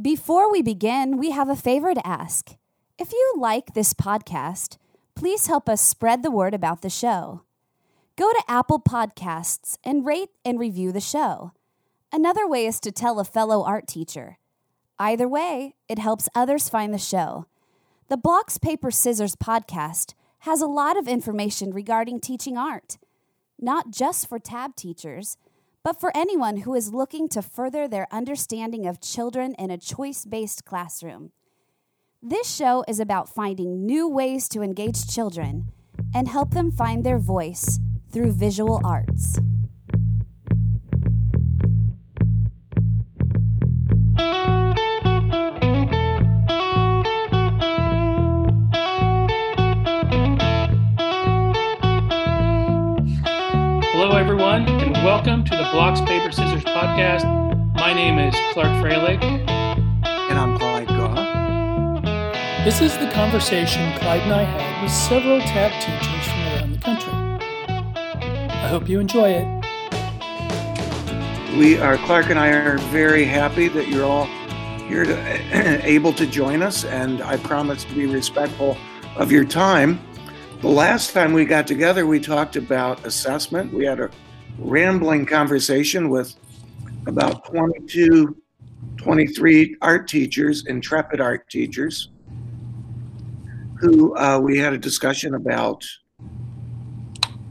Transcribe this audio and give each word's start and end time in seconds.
Before 0.00 0.50
we 0.50 0.62
begin, 0.62 1.18
we 1.18 1.32
have 1.32 1.50
a 1.50 1.56
favor 1.56 1.92
to 1.92 2.06
ask. 2.06 2.56
If 2.96 3.12
you 3.12 3.34
like 3.36 3.74
this 3.74 3.92
podcast, 3.92 4.78
please 5.14 5.46
help 5.46 5.68
us 5.68 5.82
spread 5.82 6.22
the 6.22 6.30
word 6.30 6.54
about 6.54 6.80
the 6.80 6.88
show. 6.88 7.42
Go 8.16 8.30
to 8.30 8.44
Apple 8.48 8.80
Podcasts 8.80 9.76
and 9.84 10.06
rate 10.06 10.30
and 10.42 10.58
review 10.58 10.90
the 10.90 11.00
show. 11.00 11.52
Another 12.12 12.48
way 12.48 12.66
is 12.66 12.80
to 12.80 12.92
tell 12.92 13.20
a 13.20 13.24
fellow 13.24 13.62
art 13.62 13.86
teacher. 13.86 14.38
Either 14.98 15.28
way, 15.28 15.74
it 15.86 15.98
helps 15.98 16.30
others 16.34 16.70
find 16.70 16.94
the 16.94 16.98
show. 16.98 17.44
The 18.08 18.16
Blocks, 18.16 18.56
Paper, 18.56 18.90
Scissors 18.90 19.36
podcast 19.36 20.14
has 20.40 20.62
a 20.62 20.66
lot 20.66 20.96
of 20.96 21.08
information 21.08 21.74
regarding 21.74 22.20
teaching 22.20 22.56
art, 22.56 22.96
not 23.60 23.90
just 23.90 24.28
for 24.28 24.38
tab 24.38 24.76
teachers, 24.76 25.36
but 25.82 25.98
for 25.98 26.14
anyone 26.14 26.58
who 26.58 26.74
is 26.74 26.92
looking 26.92 27.28
to 27.28 27.40
further 27.40 27.88
their 27.88 28.06
understanding 28.12 28.86
of 28.86 29.00
children 29.00 29.54
in 29.58 29.70
a 29.70 29.78
choice 29.78 30.24
based 30.24 30.64
classroom. 30.64 31.32
This 32.22 32.54
show 32.54 32.84
is 32.86 33.00
about 33.00 33.28
finding 33.30 33.86
new 33.86 34.06
ways 34.06 34.46
to 34.50 34.62
engage 34.62 35.08
children 35.08 35.72
and 36.14 36.28
help 36.28 36.50
them 36.50 36.70
find 36.70 37.04
their 37.04 37.18
voice 37.18 37.80
through 38.12 38.32
visual 38.32 38.80
arts. 38.84 39.40
Hello, 53.92 54.16
everyone, 54.16 54.66
and 54.66 54.92
welcome 55.04 55.44
to 55.44 55.59
Blocks, 55.72 56.00
Paper, 56.00 56.32
Scissors 56.32 56.64
podcast. 56.64 57.24
My 57.76 57.94
name 57.94 58.18
is 58.18 58.34
Clark 58.52 58.82
Freilich. 58.82 59.22
And 59.22 60.36
I'm 60.36 60.58
Clyde 60.58 60.88
Gaw. 60.88 61.14
This 62.64 62.80
is 62.80 62.98
the 62.98 63.08
conversation 63.12 63.96
Clyde 64.00 64.22
and 64.22 64.32
I 64.32 64.42
had 64.42 64.82
with 64.82 64.90
several 64.90 65.38
TAB 65.38 65.70
teachers 65.80 66.26
from 66.26 66.40
around 66.42 66.72
the 66.72 66.78
country. 66.80 67.12
I 68.50 68.66
hope 68.66 68.88
you 68.88 68.98
enjoy 68.98 69.30
it. 69.30 69.46
We 71.56 71.78
are, 71.78 71.98
Clark 71.98 72.30
and 72.30 72.38
I 72.40 72.48
are 72.48 72.78
very 72.88 73.24
happy 73.24 73.68
that 73.68 73.86
you're 73.86 74.04
all 74.04 74.24
here 74.88 75.04
to 75.04 75.14
able 75.86 76.12
to 76.14 76.26
join 76.26 76.62
us, 76.62 76.84
and 76.84 77.22
I 77.22 77.36
promise 77.36 77.84
to 77.84 77.94
be 77.94 78.06
respectful 78.06 78.76
of 79.14 79.30
your 79.30 79.44
time. 79.44 80.00
The 80.62 80.68
last 80.68 81.12
time 81.12 81.32
we 81.32 81.44
got 81.44 81.68
together, 81.68 82.06
we 82.06 82.18
talked 82.18 82.56
about 82.56 83.06
assessment. 83.06 83.72
We 83.72 83.84
had 83.84 84.00
a 84.00 84.10
rambling 84.60 85.26
conversation 85.26 86.08
with 86.08 86.34
about 87.06 87.44
22, 87.46 88.36
23 88.96 89.76
art 89.82 90.06
teachers, 90.06 90.66
intrepid 90.66 91.20
art 91.20 91.48
teachers, 91.48 92.10
who 93.78 94.16
uh, 94.16 94.38
we 94.38 94.58
had 94.58 94.72
a 94.72 94.78
discussion 94.78 95.34
about 95.34 95.84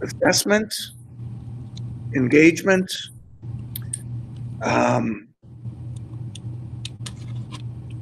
assessment, 0.04 0.74
engagement, 2.16 2.92
um, 4.62 5.28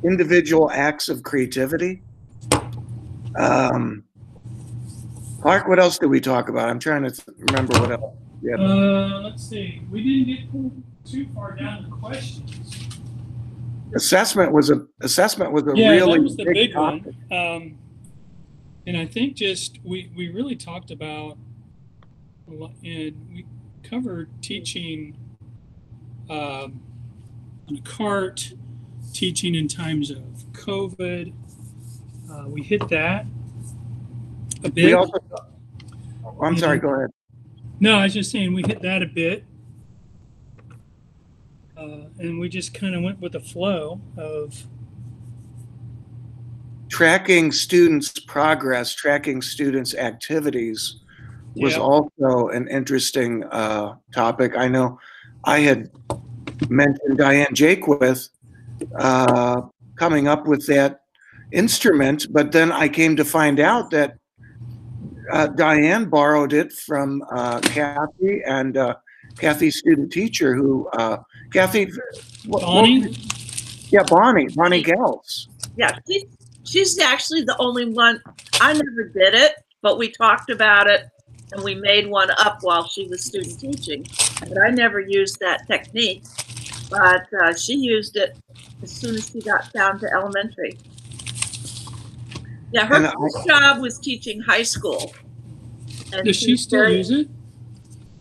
individual 0.03 0.69
acts 0.71 1.09
of 1.09 1.23
creativity. 1.23 2.01
Um, 3.35 4.03
Clark, 5.41 5.67
what 5.67 5.79
else 5.79 5.97
did 5.97 6.07
we 6.07 6.19
talk 6.19 6.49
about? 6.49 6.67
I'm 6.69 6.79
trying 6.79 7.03
to 7.03 7.23
remember 7.37 7.79
what 7.79 7.91
else. 7.91 8.26
Yeah. 8.41 8.55
Uh, 8.55 9.21
let's 9.23 9.47
see. 9.47 9.81
We 9.89 10.03
didn't 10.03 10.27
get 10.27 11.11
too 11.11 11.27
far 11.33 11.55
down 11.55 11.83
the 11.83 11.95
questions. 11.95 12.87
assessment 13.95 14.51
was 14.51 14.69
a 14.69 14.85
assessment 15.01 15.51
was 15.51 15.63
a 15.67 15.73
yeah, 15.75 15.89
really 15.89 16.17
that 16.17 16.23
was 16.23 16.35
the 16.37 16.45
big, 16.45 16.53
big 16.53 16.75
one. 16.75 17.15
Um, 17.31 17.77
and 18.85 18.97
I 18.97 19.05
think 19.05 19.35
just 19.35 19.79
we 19.83 20.11
we 20.15 20.29
really 20.29 20.55
talked 20.55 20.91
about 20.91 21.37
a 22.47 22.53
lot, 22.53 22.71
and 22.83 23.27
we 23.33 23.45
covered 23.83 24.29
teaching 24.41 25.15
um, 26.29 26.81
on 27.69 27.77
a 27.77 27.81
cart, 27.81 28.53
teaching 29.13 29.55
in 29.55 29.67
times 29.67 30.09
of 30.09 30.23
COVID. 30.53 31.33
Uh, 32.31 32.43
we 32.47 32.61
hit 32.61 32.87
that 32.89 33.25
a 34.63 34.69
bit. 34.69 34.85
We 34.85 34.93
also, 34.93 35.13
oh, 36.25 36.37
I'm 36.41 36.57
sorry. 36.57 36.79
Go 36.79 36.93
ahead. 36.93 37.09
No, 37.79 37.95
I 37.99 38.03
was 38.03 38.13
just 38.13 38.31
saying 38.31 38.53
we 38.53 38.63
hit 38.63 38.81
that 38.81 39.03
a 39.03 39.05
bit. 39.07 39.43
Uh, 41.77 42.07
and 42.17 42.39
we 42.39 42.49
just 42.49 42.73
kind 42.73 42.95
of 42.95 43.03
went 43.03 43.21
with 43.21 43.33
the 43.33 43.39
flow 43.39 44.01
of 44.17 44.65
Tracking 46.89 47.51
students' 47.51 48.17
progress, 48.21 48.95
tracking 48.95 49.41
students' 49.41 49.93
activities 49.93 51.01
was 51.55 51.73
Yeah. 51.73 51.79
also 51.79 52.47
an 52.49 52.67
interesting 52.69 53.43
uh, 53.51 53.95
topic. 54.13 54.55
I 54.57 54.67
know 54.67 54.97
I 55.43 55.59
had 55.59 55.89
mentioned 56.69 57.17
Diane 57.17 57.53
Jaquith 57.53 58.29
uh, 58.97 59.61
coming 59.95 60.27
up 60.27 60.47
with 60.47 60.65
that 60.67 61.01
instrument, 61.51 62.27
but 62.31 62.51
then 62.51 62.71
I 62.71 62.87
came 62.87 63.15
to 63.17 63.25
find 63.25 63.59
out 63.59 63.91
that 63.91 64.16
uh, 65.31 65.47
Diane 65.47 66.05
borrowed 66.05 66.53
it 66.53 66.71
from 66.73 67.23
uh, 67.31 67.59
Kathy 67.61 68.41
and 68.45 68.77
uh, 68.77 68.95
Kathy's 69.37 69.77
student 69.79 70.11
teacher, 70.11 70.53
who 70.55 70.87
uh, 70.93 71.17
Kathy, 71.51 71.85
what- 72.45 72.61
what- 72.61 72.61
Bonnie. 72.61 73.15
yeah, 73.89 74.03
Bonnie, 74.03 74.47
Bonnie 74.55 74.83
Gels. 74.83 75.49
Yeah, 75.75 75.97
she's, 76.07 76.25
she's 76.63 76.99
actually 76.99 77.43
the 77.43 77.55
only 77.59 77.85
one. 77.85 78.21
I 78.61 78.73
never 78.73 79.03
did 79.03 79.33
it, 79.33 79.53
but 79.81 79.97
we 79.97 80.09
talked 80.11 80.49
about 80.49 80.87
it 80.87 81.07
and 81.53 81.63
we 81.63 81.75
made 81.75 82.07
one 82.09 82.29
up 82.39 82.57
while 82.61 82.87
she 82.87 83.07
was 83.07 83.23
student 83.23 83.59
teaching. 83.59 84.05
But 84.39 84.61
I 84.61 84.69
never 84.69 84.99
used 84.99 85.39
that 85.39 85.65
technique. 85.67 86.23
But 86.89 87.25
uh, 87.41 87.53
she 87.53 87.73
used 87.75 88.15
it 88.17 88.37
as 88.81 88.91
soon 88.91 89.15
as 89.15 89.29
she 89.29 89.41
got 89.41 89.71
down 89.73 89.99
to 89.99 90.11
elementary. 90.13 90.77
Yeah, 92.71 92.85
her 92.85 92.95
And 92.95 93.07
I- 93.07 93.13
first 93.19 93.47
job 93.47 93.81
was 93.81 93.99
teaching 93.99 94.39
high 94.41 94.63
school. 94.63 95.13
And 96.13 96.25
Does 96.25 96.35
she 96.37 96.47
she's 96.47 96.63
still 96.63 96.81
very- 96.81 96.97
use 96.97 97.11
it? 97.11 97.29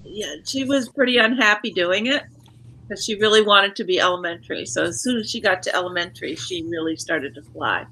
Yeah, 0.05 0.37
she 0.45 0.65
was 0.65 0.89
pretty 0.89 1.19
unhappy 1.19 1.71
doing 1.73 2.07
it 2.07 2.23
because 2.89 3.05
she 3.05 3.17
really 3.17 3.43
wanted 3.43 3.77
to 3.77 3.85
be 3.85 4.01
elementary. 4.01 4.65
So 4.65 4.85
as 4.85 5.03
soon 5.03 5.19
as 5.19 5.31
she 5.31 5.41
got 5.41 5.63
to 5.65 5.75
elementary, 5.75 6.37
she 6.37 6.63
really 6.65 6.97
started 6.97 7.35
to 7.35 7.43
fly. 7.43 7.87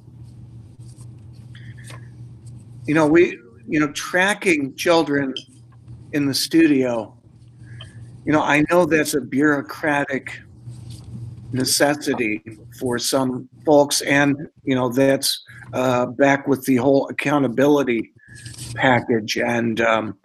you 2.86 2.92
know 2.94 3.06
we 3.06 3.38
you 3.66 3.80
know 3.80 3.90
tracking 3.92 4.74
children 4.76 5.32
in 6.12 6.26
the 6.26 6.34
studio 6.34 7.16
you 8.26 8.32
know 8.32 8.42
i 8.42 8.62
know 8.70 8.84
that's 8.84 9.14
a 9.14 9.20
bureaucratic 9.22 10.38
necessity 11.52 12.42
for 12.78 12.98
some 12.98 13.48
folks 13.64 14.02
and 14.02 14.36
you 14.64 14.74
know 14.74 14.90
that's 14.90 15.42
uh, 15.74 16.06
back 16.06 16.48
with 16.48 16.64
the 16.64 16.76
whole 16.76 17.08
accountability 17.08 18.12
package 18.74 19.36
and 19.36 19.80
um, 19.80 20.16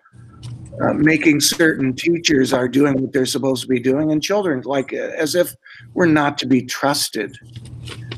uh, 0.81 0.93
making 0.93 1.41
certain 1.41 1.93
teachers 1.93 2.53
are 2.53 2.67
doing 2.67 3.01
what 3.01 3.11
they're 3.11 3.25
supposed 3.25 3.61
to 3.61 3.67
be 3.67 3.79
doing 3.79 4.11
and 4.11 4.23
children 4.23 4.61
like 4.65 4.93
as 4.93 5.35
if 5.35 5.53
we're 5.93 6.05
not 6.05 6.38
to 6.38 6.45
be 6.45 6.61
trusted. 6.61 7.35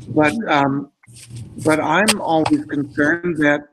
But 0.08 0.34
um, 0.48 0.90
but 1.64 1.78
i'm 1.78 2.20
always 2.20 2.64
concerned 2.64 3.36
that 3.36 3.68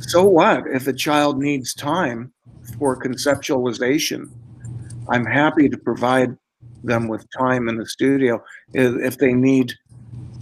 so 0.00 0.24
what 0.24 0.64
if 0.72 0.86
a 0.86 0.92
child 0.92 1.38
needs 1.38 1.74
time 1.74 2.32
for 2.78 3.00
conceptualization? 3.00 4.30
I'm 5.08 5.24
happy 5.24 5.68
to 5.68 5.76
provide 5.76 6.36
them 6.82 7.06
with 7.06 7.26
time 7.30 7.68
in 7.68 7.76
the 7.76 7.86
studio 7.86 8.42
if 8.72 8.94
if 9.04 9.18
they 9.18 9.32
need 9.32 9.74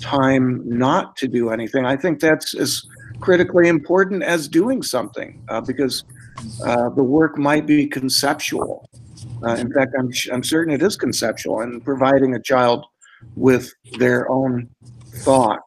time 0.01 0.63
not 0.65 1.17
to 1.17 1.29
do 1.29 1.51
anything. 1.51 1.85
I 1.85 1.97
think 1.97 2.21
that's 2.21 2.55
as 2.55 2.87
critically 3.21 3.69
important 3.69 4.23
as 4.23 4.49
doing 4.49 4.83
something 4.83 5.43
uh, 5.49 5.61
because 5.61 6.05
uh, 6.65 6.89
the 6.91 7.03
work 7.03 7.37
might 7.37 7.67
be 7.67 7.87
conceptual. 7.87 8.89
Uh, 9.45 9.55
in 9.55 9.73
fact 9.73 9.95
I'm, 9.99 10.11
I'm 10.33 10.45
certain 10.45 10.73
it 10.73 10.83
is 10.83 10.97
conceptual 10.97 11.61
and 11.61 11.85
providing 11.85 12.35
a 12.35 12.41
child 12.41 12.87
with 13.35 13.73
their 13.99 14.31
own 14.31 14.69
thought 15.07 15.61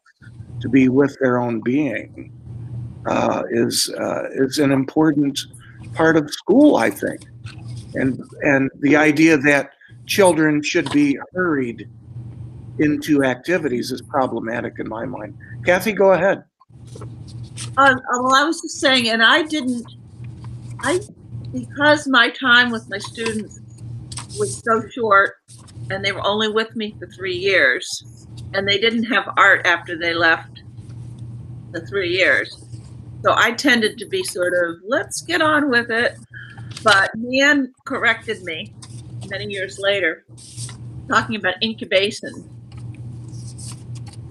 to 0.62 0.70
be 0.70 0.90
with 0.90 1.18
their 1.20 1.40
own 1.40 1.62
being 1.62 2.32
uh, 3.06 3.44
is 3.50 3.94
uh, 4.00 4.24
is 4.34 4.60
an 4.60 4.72
important 4.72 5.40
part 5.94 6.16
of 6.16 6.30
school, 6.32 6.76
I 6.78 6.90
think, 6.90 7.22
and 7.96 8.22
and 8.42 8.70
the 8.80 8.96
idea 8.96 9.38
that 9.38 9.72
children 10.06 10.62
should 10.62 10.90
be 10.92 11.18
hurried 11.34 11.90
into 12.82 13.24
activities 13.24 13.92
is 13.92 14.02
problematic 14.02 14.80
in 14.80 14.90
my 14.90 15.06
mind. 15.06 15.38
Kathy, 15.66 15.94
go 15.94 16.12
ahead. 16.14 16.44
Uh, 17.78 17.96
well, 18.12 18.36
I 18.36 18.44
was 18.44 18.60
just 18.62 18.80
saying, 18.80 19.10
and 19.10 19.24
I 19.24 19.44
didn't, 19.44 19.86
I, 20.80 21.00
because 21.54 22.08
my 22.08 22.30
time 22.32 22.72
with 22.72 22.90
my 22.90 22.98
students 22.98 23.60
was 24.38 24.62
so 24.64 24.88
short 24.90 25.36
and 25.90 26.04
they 26.04 26.12
were 26.12 26.26
only 26.26 26.50
with 26.50 26.76
me 26.76 26.96
for 26.98 27.08
three 27.08 27.36
years, 27.36 28.28
and 28.54 28.68
they 28.68 28.80
didn't 28.80 29.04
have 29.04 29.30
art 29.38 29.66
after 29.66 29.98
they 29.98 30.14
left 30.14 30.64
the 31.72 31.86
three 31.86 32.10
years. 32.10 32.66
So 33.24 33.34
I 33.36 33.52
tended 33.52 33.98
to 34.00 34.06
be 34.06 34.24
sort 34.24 34.54
of, 34.54 34.78
let's 34.88 35.22
get 35.22 35.42
on 35.42 35.70
with 35.70 35.92
it. 35.92 36.18
But 36.84 37.12
Nan 37.16 37.74
corrected 37.86 38.44
me 38.44 38.74
many 39.30 39.46
years 39.46 39.78
later, 39.80 40.26
talking 41.08 41.36
about 41.36 41.56
incubation. 41.62 42.50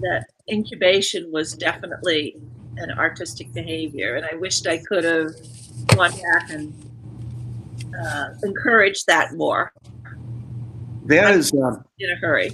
That 0.01 0.25
incubation 0.49 1.31
was 1.31 1.53
definitely 1.53 2.35
an 2.77 2.91
artistic 2.91 3.53
behavior, 3.53 4.15
and 4.15 4.25
I 4.25 4.35
wished 4.35 4.67
I 4.67 4.77
could 4.77 5.03
have 5.03 5.31
gone 5.87 6.11
back 6.11 6.49
and 6.49 6.73
uh, 8.03 8.29
encouraged 8.43 9.07
that 9.07 9.33
more 9.33 9.73
That 11.05 11.35
is, 11.35 11.51
uh, 11.53 11.75
in 11.99 12.09
a 12.11 12.15
hurry. 12.15 12.53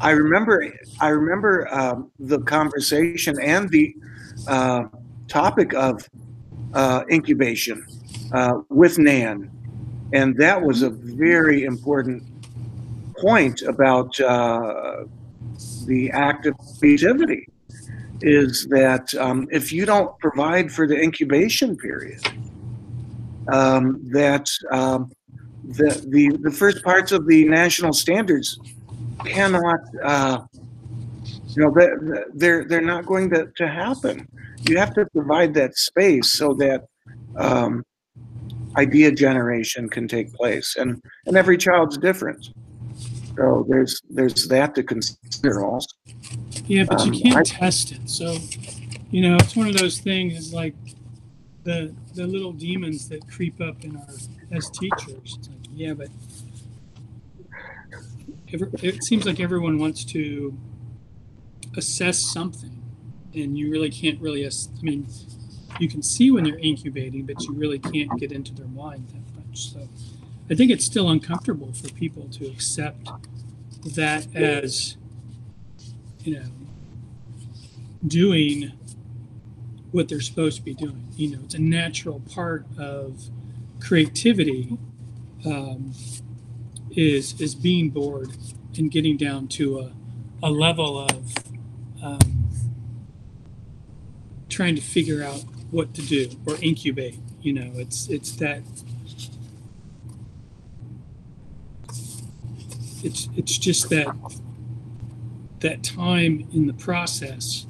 I 0.00 0.10
remember, 0.10 0.72
I 1.00 1.08
remember 1.08 1.72
um, 1.72 2.10
the 2.18 2.40
conversation 2.40 3.40
and 3.40 3.68
the 3.70 3.94
uh, 4.48 4.84
topic 5.28 5.72
of 5.74 6.08
uh, 6.74 7.04
incubation 7.10 7.86
uh, 8.32 8.54
with 8.68 8.98
Nan, 8.98 9.50
and 10.12 10.36
that 10.38 10.60
was 10.60 10.82
a 10.82 10.90
very 10.90 11.64
important 11.64 12.22
point 13.18 13.62
about 13.62 14.18
the 15.86 16.10
act 16.10 16.46
of 16.46 16.54
creativity. 16.78 17.46
Is 18.20 18.66
that 18.70 19.14
um, 19.16 19.48
if 19.50 19.72
you 19.72 19.84
don't 19.84 20.18
provide 20.18 20.72
for 20.72 20.86
the 20.86 20.98
incubation 20.98 21.76
period, 21.76 22.22
um, 23.52 24.00
that 24.12 24.48
um, 24.70 25.12
the, 25.68 26.04
the 26.08 26.36
the 26.42 26.50
first 26.50 26.82
parts 26.84 27.12
of 27.12 27.26
the 27.26 27.44
national 27.46 27.92
standards 27.92 28.58
cannot 29.24 29.80
uh, 30.02 30.40
you 31.48 31.62
know 31.62 31.72
they're 31.74 32.26
they're, 32.34 32.64
they're 32.64 32.80
not 32.80 33.06
going 33.06 33.30
to, 33.30 33.50
to 33.56 33.68
happen 33.68 34.26
you 34.68 34.78
have 34.78 34.94
to 34.94 35.06
provide 35.06 35.54
that 35.54 35.76
space 35.76 36.32
so 36.32 36.54
that 36.54 36.86
um, 37.36 37.84
idea 38.76 39.10
generation 39.10 39.88
can 39.88 40.08
take 40.08 40.32
place 40.32 40.76
and 40.78 41.02
and 41.26 41.36
every 41.36 41.56
child's 41.56 41.96
different 41.98 42.50
so 43.36 43.66
there's 43.68 44.00
there's 44.10 44.46
that 44.48 44.74
to 44.74 44.82
consider 44.82 45.64
also 45.64 45.88
Yeah, 46.66 46.84
but 46.88 47.04
you 47.06 47.12
Um, 47.12 47.18
can't 47.20 47.36
I- 47.36 47.42
test 47.42 47.92
it. 47.92 48.08
So, 48.08 48.36
you 49.10 49.20
know, 49.22 49.36
it's 49.36 49.54
one 49.56 49.68
of 49.68 49.76
those 49.76 49.98
things. 50.00 50.34
Is 50.38 50.52
like 50.54 50.74
the 51.64 51.94
the 52.14 52.26
little 52.26 52.52
demons 52.52 53.08
that 53.08 53.26
creep 53.28 53.60
up 53.60 53.84
in 53.84 53.96
our 53.96 54.06
as 54.52 54.70
teachers. 54.70 55.36
It's 55.38 55.48
like, 55.48 55.58
yeah, 55.74 55.94
but 55.94 56.08
every, 58.52 58.68
it 58.82 59.02
seems 59.04 59.26
like 59.26 59.40
everyone 59.40 59.78
wants 59.78 60.04
to 60.06 60.56
assess 61.76 62.18
something, 62.32 62.82
and 63.34 63.58
you 63.58 63.70
really 63.70 63.90
can't 63.90 64.20
really. 64.20 64.44
Ass- 64.46 64.68
I 64.78 64.82
mean, 64.82 65.06
you 65.80 65.88
can 65.88 66.02
see 66.02 66.30
when 66.30 66.44
they're 66.44 66.58
incubating, 66.58 67.26
but 67.26 67.42
you 67.42 67.52
really 67.52 67.78
can't 67.78 68.10
get 68.18 68.32
into 68.32 68.54
their 68.54 68.68
mind 68.68 69.08
that 69.08 69.36
much. 69.38 69.70
So, 69.72 69.88
I 70.50 70.54
think 70.54 70.70
it's 70.70 70.84
still 70.84 71.08
uncomfortable 71.08 71.72
for 71.72 71.88
people 71.92 72.28
to 72.32 72.46
accept 72.46 73.08
that 73.94 74.34
as 74.34 74.96
you 76.22 76.38
know, 76.38 76.46
doing 78.06 78.72
what 79.92 80.08
they're 80.08 80.20
supposed 80.20 80.56
to 80.56 80.62
be 80.62 80.74
doing. 80.74 81.08
You 81.16 81.36
know, 81.36 81.42
it's 81.44 81.54
a 81.54 81.60
natural 81.60 82.20
part 82.20 82.66
of 82.78 83.28
creativity. 83.80 84.78
Um, 85.46 85.92
is 86.96 87.40
is 87.40 87.54
being 87.54 87.90
bored 87.90 88.30
and 88.76 88.90
getting 88.90 89.16
down 89.16 89.48
to 89.48 89.78
a, 89.80 89.92
a 90.42 90.50
level 90.50 90.98
of 90.98 91.34
um, 92.02 92.50
trying 94.48 94.74
to 94.74 94.80
figure 94.80 95.22
out 95.22 95.44
what 95.70 95.94
to 95.94 96.02
do 96.02 96.30
or 96.46 96.56
incubate. 96.62 97.18
You 97.40 97.52
know, 97.54 97.72
it's 97.74 98.08
it's 98.08 98.32
that 98.36 98.62
it's 103.04 103.28
it's 103.36 103.58
just 103.58 103.90
that 103.90 104.08
that 105.60 105.82
time 105.82 106.46
in 106.52 106.66
the 106.66 106.74
process 106.74 107.66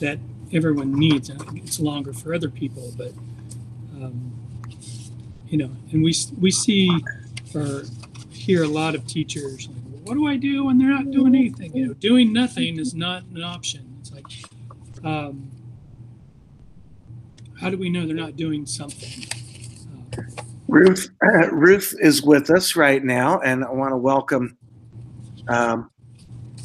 that 0.00 0.18
everyone 0.52 0.92
needs. 0.92 1.30
It's 1.54 1.80
longer 1.80 2.12
for 2.12 2.34
other 2.34 2.48
people, 2.48 2.92
but 2.96 3.12
um, 3.94 4.32
you 5.48 5.58
know, 5.58 5.70
and 5.92 6.02
we 6.02 6.14
we 6.40 6.50
see 6.50 6.90
or 7.54 7.82
hear 8.30 8.62
a 8.62 8.68
lot 8.68 8.94
of 8.94 9.06
teachers 9.06 9.68
like, 9.68 9.76
well, 9.90 10.02
"What 10.04 10.14
do 10.14 10.26
I 10.28 10.36
do 10.36 10.64
when 10.64 10.78
they're 10.78 10.90
not 10.90 11.10
doing 11.10 11.34
anything?" 11.34 11.74
You 11.76 11.88
know, 11.88 11.94
doing 11.94 12.32
nothing 12.32 12.78
is 12.78 12.94
not 12.94 13.24
an 13.34 13.42
option. 13.42 13.96
It's 14.00 14.12
like, 14.12 14.26
um, 15.04 15.50
how 17.60 17.70
do 17.70 17.78
we 17.78 17.90
know 17.90 18.06
they're 18.06 18.14
not 18.14 18.36
doing 18.36 18.66
something? 18.66 19.24
Uh, 19.92 20.28
Ruth 20.68 21.08
Ruth 21.50 21.94
is 22.00 22.22
with 22.22 22.50
us 22.50 22.76
right 22.76 23.02
now, 23.02 23.40
and 23.40 23.64
I 23.64 23.70
want 23.70 23.92
to 23.92 23.96
welcome 23.96 24.58
um, 25.48 25.90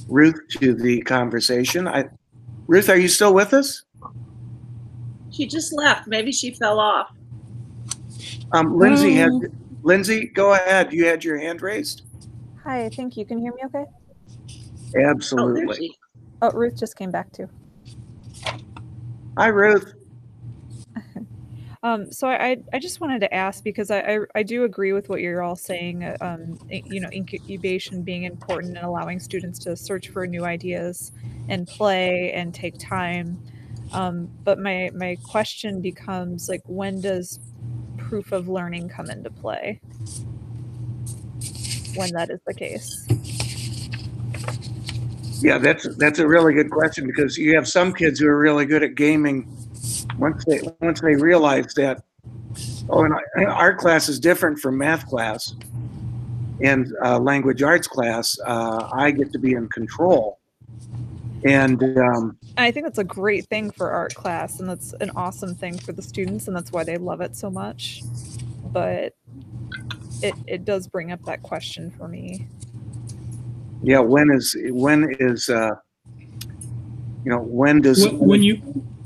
Ruth 0.08 0.40
to 0.60 0.74
the 0.74 1.02
conversation. 1.02 1.88
I, 1.88 2.06
Ruth, 2.68 2.90
are 2.90 2.98
you 2.98 3.08
still 3.08 3.34
with 3.34 3.54
us? 3.54 3.84
She 5.32 5.46
just 5.46 5.74
left. 5.74 6.08
Maybe 6.08 6.32
she 6.32 6.52
fell 6.52 6.80
off. 6.80 7.10
Um, 8.52 8.78
Lindsay 8.78 9.14
had 9.14 9.32
Lindsay. 9.84 10.28
Go 10.28 10.54
ahead. 10.54 10.92
You 10.92 11.06
had 11.06 11.24
your 11.24 11.38
hand 11.38 11.62
raised. 11.62 12.04
Hi, 12.64 12.86
I 12.86 12.90
think 12.90 13.16
you. 13.18 13.26
Can 13.26 13.40
hear 13.40 13.54
me 13.54 13.62
okay? 13.66 13.86
Oh, 14.98 15.10
Absolutely. 15.10 15.76
she. 15.78 15.96
Oh, 16.42 16.52
Ruth 16.52 16.78
just 16.78 16.96
came 16.96 17.12
back 17.12 17.32
too. 17.32 17.50
Hi, 19.38 19.48
Ruth. 19.48 19.94
Um, 21.84 22.12
so 22.12 22.28
I, 22.28 22.58
I 22.72 22.80
just 22.80 23.02
wanted 23.02 23.22
to 23.22 23.34
ask 23.34 23.64
because 23.64 23.90
I, 23.90 24.00
I, 24.00 24.20
I 24.36 24.44
do 24.44 24.64
agree 24.66 24.94
with 24.94 25.10
what 25.10 25.22
you're 25.22 25.42
all 25.42 25.56
saying. 25.56 26.04
uh, 26.04 26.18
Um, 26.22 26.60
you 26.70 27.02
know, 27.02 27.10
incubation 27.12 28.04
being 28.04 28.24
important 28.24 28.78
and 28.78 28.86
allowing 28.86 29.20
students 29.20 29.60
to 29.60 29.76
search 29.76 30.10
for 30.10 30.28
new 30.28 30.46
ideas 30.46 31.12
and 31.50 31.68
play 31.68 32.32
and 32.34 32.54
take 32.54 32.76
time. 32.78 33.40
Um, 33.92 34.30
but 34.44 34.60
my 34.60 34.92
my 34.94 35.18
question 35.24 35.82
becomes 35.82 36.48
like, 36.48 36.62
when 36.68 37.02
does 37.02 37.40
proof 37.98 38.32
of 38.32 38.48
learning 38.48 38.90
come 38.90 39.10
into 39.10 39.32
play? 39.32 39.82
When 41.96 42.14
that 42.14 42.30
is 42.30 42.40
the 42.46 42.54
case. 42.54 43.08
Yeah, 45.42 45.58
that's 45.58 45.88
that's 45.98 46.20
a 46.20 46.28
really 46.28 46.54
good 46.54 46.70
question 46.70 47.08
because 47.08 47.38
you 47.38 47.56
have 47.56 47.68
some 47.68 47.94
kids 47.94 48.20
who 48.20 48.28
are 48.28 48.40
really 48.40 48.66
good 48.66 48.84
at 48.84 48.96
gaming. 48.96 49.48
Once 50.22 50.46
they 50.46 50.62
once 50.82 51.02
they 51.02 51.16
realize 51.16 51.74
that, 51.74 52.04
oh, 52.90 53.04
and 53.04 53.14
I- 53.36 53.46
art 53.46 53.80
class 53.80 54.08
is 54.08 54.20
different 54.20 54.60
from 54.60 54.78
math 54.78 55.08
class, 55.08 55.52
and 56.62 56.88
uh, 57.04 57.18
language 57.18 57.64
arts 57.64 57.88
class, 57.88 58.38
uh, 58.46 58.88
I 58.94 59.10
get 59.10 59.32
to 59.34 59.40
be 59.40 59.54
in 59.54 59.68
control. 59.70 60.38
And 61.44 61.82
um, 61.98 62.38
I 62.56 62.70
think 62.70 62.86
that's 62.86 63.00
a 63.00 63.04
great 63.04 63.48
thing 63.48 63.72
for 63.72 63.90
art 63.90 64.14
class, 64.14 64.60
and 64.60 64.70
that's 64.70 64.94
an 65.02 65.12
awesome 65.16 65.56
thing 65.56 65.80
for 65.80 65.92
the 65.92 66.04
students, 66.04 66.48
and 66.48 66.56
that's 66.56 66.72
why 66.72 66.84
they 66.84 67.00
love 67.00 67.22
it 67.22 67.36
so 67.36 67.50
much. 67.50 68.04
But 68.74 69.14
it 70.22 70.36
it 70.48 70.66
does 70.66 70.88
bring 70.88 71.12
up 71.12 71.26
that 71.26 71.42
question 71.42 71.90
for 71.98 72.08
me. 72.08 72.46
yeah, 73.82 74.00
when 74.00 74.30
is 74.30 74.56
when 74.70 75.16
is 75.20 75.50
uh, 75.50 75.72
you 77.24 77.32
know 77.32 77.40
when 77.40 77.82
does 77.82 78.06
Wh- 78.06 78.22
when 78.22 78.44
you 78.44 78.62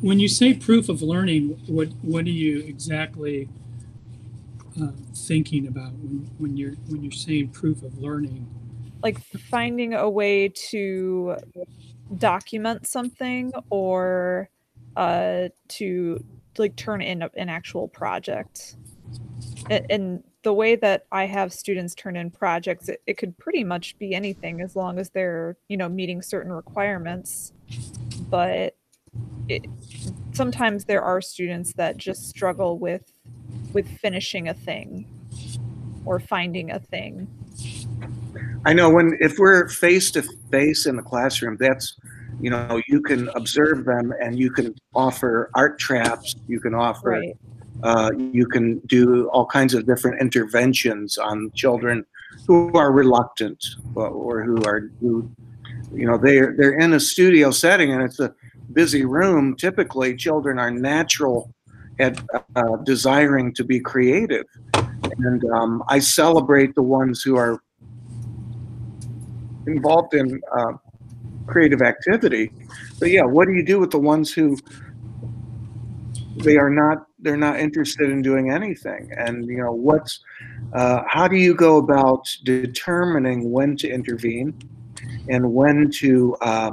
when 0.06 0.20
you 0.20 0.28
say 0.28 0.54
proof 0.54 0.88
of 0.88 1.02
learning, 1.02 1.60
what 1.66 1.88
what 2.04 2.26
are 2.26 2.30
you 2.30 2.60
exactly 2.60 3.50
uh, 4.80 4.92
thinking 5.16 5.66
about 5.68 5.94
when, 5.94 6.30
when 6.38 6.56
you're 6.56 6.76
when 6.90 7.02
you're 7.02 7.12
saying 7.12 7.48
proof 7.48 7.82
of 7.82 7.98
learning? 7.98 8.48
Like 9.02 9.20
finding 9.50 9.96
a 9.96 10.08
way 10.08 10.50
to 10.70 11.38
document 12.20 12.86
something 12.86 13.52
or 13.72 14.48
uh, 14.96 15.50
to 15.70 16.24
like 16.60 16.76
turn 16.76 17.02
in 17.02 17.24
an 17.24 17.50
actual 17.50 17.88
project. 17.88 18.76
A- 19.72 19.92
And 19.92 20.24
the 20.44 20.54
way 20.54 20.76
that 20.76 21.08
I 21.12 21.26
have 21.26 21.52
students 21.52 21.96
turn 21.96 22.16
in 22.16 22.30
projects, 22.30 22.90
it, 22.90 23.02
it 23.08 23.18
could 23.18 23.36
pretty 23.40 23.64
much 23.64 23.98
be 23.98 24.14
anything 24.14 24.62
as 24.62 24.76
long 24.76 25.00
as 25.00 25.10
they're, 25.10 25.58
you 25.68 25.78
know, 25.78 25.90
meeting 25.90 26.22
certain 26.22 26.52
requirements. 26.52 27.54
But 28.30 28.76
it, 29.48 29.66
sometimes 30.34 30.86
there 30.86 31.02
are 31.02 31.22
students 31.22 31.74
that 31.74 31.98
just 31.98 32.28
struggle 32.30 32.78
with 32.78 33.04
with 33.74 33.88
finishing 34.00 34.48
a 34.48 34.54
thing 34.54 35.06
or 36.06 36.20
finding 36.20 36.72
a 36.72 36.80
thing. 36.80 37.28
I 38.66 38.74
know 38.74 38.90
when 38.90 39.18
if 39.20 39.38
we're 39.38 39.68
face 39.70 40.12
to 40.12 40.24
face 40.52 40.86
in 40.86 40.96
the 40.96 41.04
classroom, 41.04 41.58
that's 41.60 41.96
you 42.42 42.50
know 42.50 42.82
you 42.88 43.02
can 43.02 43.30
observe 43.30 43.86
them 43.86 44.14
and 44.22 44.38
you 44.38 44.52
can 44.52 44.74
offer 44.94 45.50
art 45.54 45.78
traps. 45.80 46.36
You 46.48 46.60
can 46.60 46.74
offer 46.74 47.10
Right. 47.10 47.38
uh, 47.84 48.12
you 48.18 48.48
can 48.48 48.80
do 48.88 49.30
all 49.30 49.46
kinds 49.46 49.74
of 49.74 49.86
different 49.86 50.22
interventions 50.22 51.18
on 51.18 51.52
children 51.56 52.06
who 52.48 52.72
are 52.74 52.92
reluctant 52.92 53.64
or, 53.96 54.44
who 54.44 54.64
are 54.64 54.90
who 55.00 55.30
you 55.94 56.06
know 56.06 56.18
they're 56.18 56.56
they're 56.58 56.78
in 56.78 56.94
a 56.94 57.00
studio 57.00 57.52
setting 57.52 57.92
and 57.92 58.02
it's 58.02 58.20
a 58.20 58.34
busy 58.76 59.06
room. 59.06 59.56
Typically, 59.56 60.16
children 60.16 60.60
are 60.60 60.70
natural 60.70 61.52
at 62.00 62.22
uh, 62.56 62.76
desiring 62.84 63.54
to 63.54 63.64
be 63.64 63.80
creative, 63.80 64.46
and 64.74 65.44
um, 65.52 65.84
I 65.88 66.00
celebrate 66.00 66.76
the 66.76 66.84
ones 66.84 67.24
who 67.24 67.38
are 67.38 67.62
involved 69.66 70.14
in 70.14 70.40
uh, 70.56 70.74
creative 71.48 71.82
activity. 71.82 72.52
But 73.00 73.10
yeah, 73.10 73.24
what 73.24 73.48
do 73.48 73.54
you 73.54 73.64
do 73.64 73.80
with 73.80 73.92
the 73.92 74.00
ones 74.00 74.34
who 74.34 74.58
they 76.38 76.58
are 76.58 76.70
not 76.70 77.08
they're 77.20 77.38
not 77.38 77.60
interested 77.60 78.10
in 78.10 78.22
doing 78.22 78.52
anything 78.52 79.10
and 79.18 79.46
you 79.48 79.58
know 79.58 79.72
what's 79.72 80.20
uh, 80.74 81.02
how 81.08 81.28
do 81.28 81.38
you 81.38 81.56
go 81.56 81.78
about 81.78 82.28
determining 82.44 83.52
when 83.52 83.76
to 83.78 83.90
intervene 83.90 84.54
and 85.30 85.54
when 85.54 85.90
to 85.90 86.36
uh, 86.42 86.72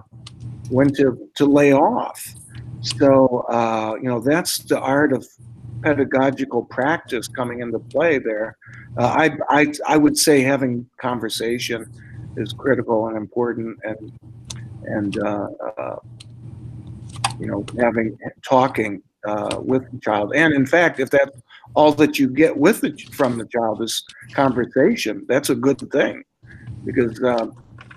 when 0.72 0.92
to 0.94 1.28
to 1.36 1.46
lay 1.46 1.72
off. 1.72 2.34
So 2.80 3.44
uh, 3.48 3.94
you 4.00 4.08
know 4.08 4.20
that's 4.20 4.58
the 4.58 4.80
art 4.80 5.12
of 5.12 5.26
pedagogical 5.82 6.64
practice 6.64 7.28
coming 7.28 7.60
into 7.60 7.78
play 7.78 8.18
there. 8.18 8.56
Uh, 8.96 9.06
I, 9.06 9.30
I 9.48 9.72
i 9.88 9.96
would 9.96 10.16
say 10.16 10.42
having 10.42 10.86
conversation 10.98 11.86
is 12.36 12.52
critical 12.52 13.08
and 13.08 13.16
important 13.16 13.78
and 13.84 14.12
and 14.84 15.18
uh, 15.22 15.48
uh, 15.78 15.96
you 17.38 17.46
know 17.46 17.64
having 17.78 18.16
talking 18.42 19.02
uh, 19.24 19.58
with 19.60 19.90
the 19.92 19.98
child. 19.98 20.32
And 20.34 20.52
in 20.54 20.66
fact, 20.66 21.00
if 21.00 21.10
that 21.10 21.32
all 21.74 21.92
that 21.92 22.18
you 22.18 22.28
get 22.28 22.56
with 22.56 22.80
the, 22.80 22.92
from 23.12 23.38
the 23.38 23.46
child 23.46 23.82
is 23.82 24.04
conversation, 24.32 25.24
that's 25.28 25.50
a 25.50 25.54
good 25.54 25.78
thing, 25.90 26.22
because 26.84 27.22
uh, 27.22 27.46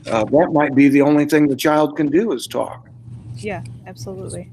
uh, 0.07 0.23
that 0.25 0.49
might 0.53 0.75
be 0.75 0.89
the 0.89 1.01
only 1.01 1.25
thing 1.25 1.47
the 1.47 1.55
child 1.55 1.95
can 1.95 2.07
do 2.07 2.31
is 2.31 2.47
talk. 2.47 2.87
Yeah, 3.35 3.63
absolutely. 3.87 4.49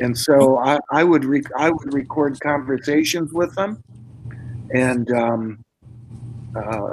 And 0.00 0.16
so 0.16 0.58
I, 0.58 0.78
I 0.90 1.04
would 1.04 1.24
re- 1.24 1.42
I 1.56 1.70
would 1.70 1.94
record 1.94 2.38
conversations 2.40 3.32
with 3.32 3.54
them, 3.54 3.82
and 4.74 5.10
um, 5.12 5.64
uh, 6.54 6.92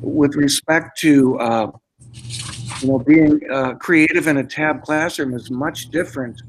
with 0.00 0.34
respect 0.36 0.98
to 1.00 1.38
uh, 1.38 1.70
you 2.80 2.88
know 2.88 2.98
being 3.00 3.40
uh, 3.52 3.74
creative 3.74 4.26
in 4.26 4.38
a 4.38 4.44
tab 4.44 4.82
classroom 4.82 5.34
is 5.34 5.50
much 5.50 5.90
different 5.90 6.40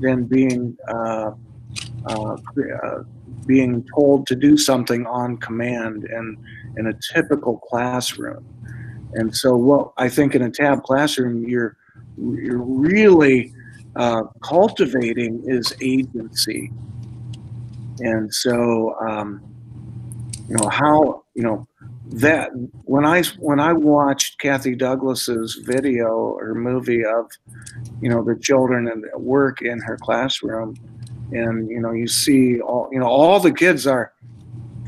than 0.00 0.24
being 0.24 0.76
uh, 0.88 1.30
uh, 2.06 2.36
uh, 2.36 3.02
being 3.46 3.84
told 3.94 4.26
to 4.26 4.34
do 4.34 4.56
something 4.56 5.06
on 5.06 5.36
command 5.38 6.04
and 6.04 6.36
in 6.76 6.86
a 6.88 6.94
typical 7.14 7.58
classroom. 7.58 8.44
And 9.14 9.34
so, 9.34 9.56
what 9.56 9.92
I 9.96 10.08
think 10.08 10.34
in 10.34 10.42
a 10.42 10.50
tab 10.50 10.82
classroom, 10.82 11.48
you're 11.48 11.76
you're 12.16 12.62
really 12.62 13.52
uh, 13.96 14.24
cultivating 14.42 15.42
is 15.46 15.74
agency. 15.80 16.72
And 18.00 18.32
so, 18.34 18.96
um, 19.00 19.40
you 20.48 20.56
know 20.56 20.68
how 20.68 21.24
you 21.34 21.42
know 21.42 21.66
that 22.06 22.50
when 22.84 23.04
I 23.04 23.22
when 23.38 23.60
I 23.60 23.72
watched 23.72 24.38
Kathy 24.38 24.74
Douglas's 24.74 25.54
video 25.64 26.08
or 26.08 26.54
movie 26.54 27.04
of 27.04 27.30
you 28.00 28.08
know 28.10 28.22
the 28.22 28.36
children 28.36 28.88
and 28.88 29.04
work 29.16 29.62
in 29.62 29.80
her 29.80 29.96
classroom, 29.96 30.76
and 31.32 31.70
you 31.70 31.80
know 31.80 31.92
you 31.92 32.06
see 32.06 32.60
all 32.60 32.88
you 32.92 32.98
know 32.98 33.06
all 33.06 33.40
the 33.40 33.52
kids 33.52 33.86
are 33.86 34.12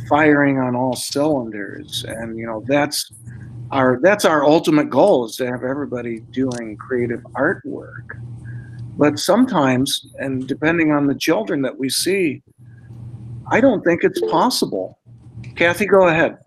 firing 0.09 0.59
on 0.59 0.77
all 0.77 0.95
cylinders, 0.95 2.05
and 2.07 2.39
you 2.39 2.47
know 2.47 2.63
that's 2.67 3.11
our 3.71 3.99
that's 4.01 4.25
our 4.25 4.45
ultimate 4.45 4.91
goal 4.91 5.27
is 5.27 5.37
to 5.37 5.47
have 5.47 5.65
everybody 5.65 6.21
doing 6.31 6.77
creative 6.77 7.21
artwork. 7.35 8.21
But 8.97 9.19
sometimes, 9.19 10.07
and 10.19 10.47
depending 10.47 10.93
on 10.93 11.07
the 11.07 11.15
children 11.15 11.61
that 11.63 11.77
we 11.77 11.89
see, 11.89 12.43
I 13.51 13.61
don't 13.61 13.85
think 13.85 14.05
it's 14.05 14.21
possible. 14.23 14.99
Kathy, 15.55 15.87
go 15.87 16.09
ahead. 16.09 16.39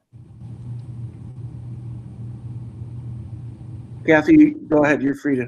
Kathy, 4.06 4.52
go 4.52 4.84
ahead. 4.84 5.04
You're 5.04 5.16
free 5.16 5.36
to. 5.36 5.48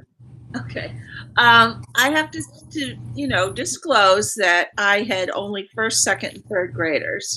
Okay. 0.57 0.93
Um, 1.37 1.83
I 1.95 2.09
have 2.09 2.29
to, 2.31 2.43
to, 2.71 2.95
you 3.15 3.27
know, 3.27 3.51
disclose 3.51 4.35
that 4.35 4.69
I 4.77 5.01
had 5.01 5.31
only 5.31 5.67
first, 5.73 6.03
second, 6.03 6.35
and 6.35 6.45
third 6.45 6.73
graders. 6.73 7.35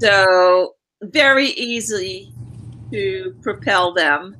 So 0.00 0.74
very 1.02 1.48
easy 1.50 2.32
to 2.92 3.34
propel 3.42 3.92
them. 3.92 4.36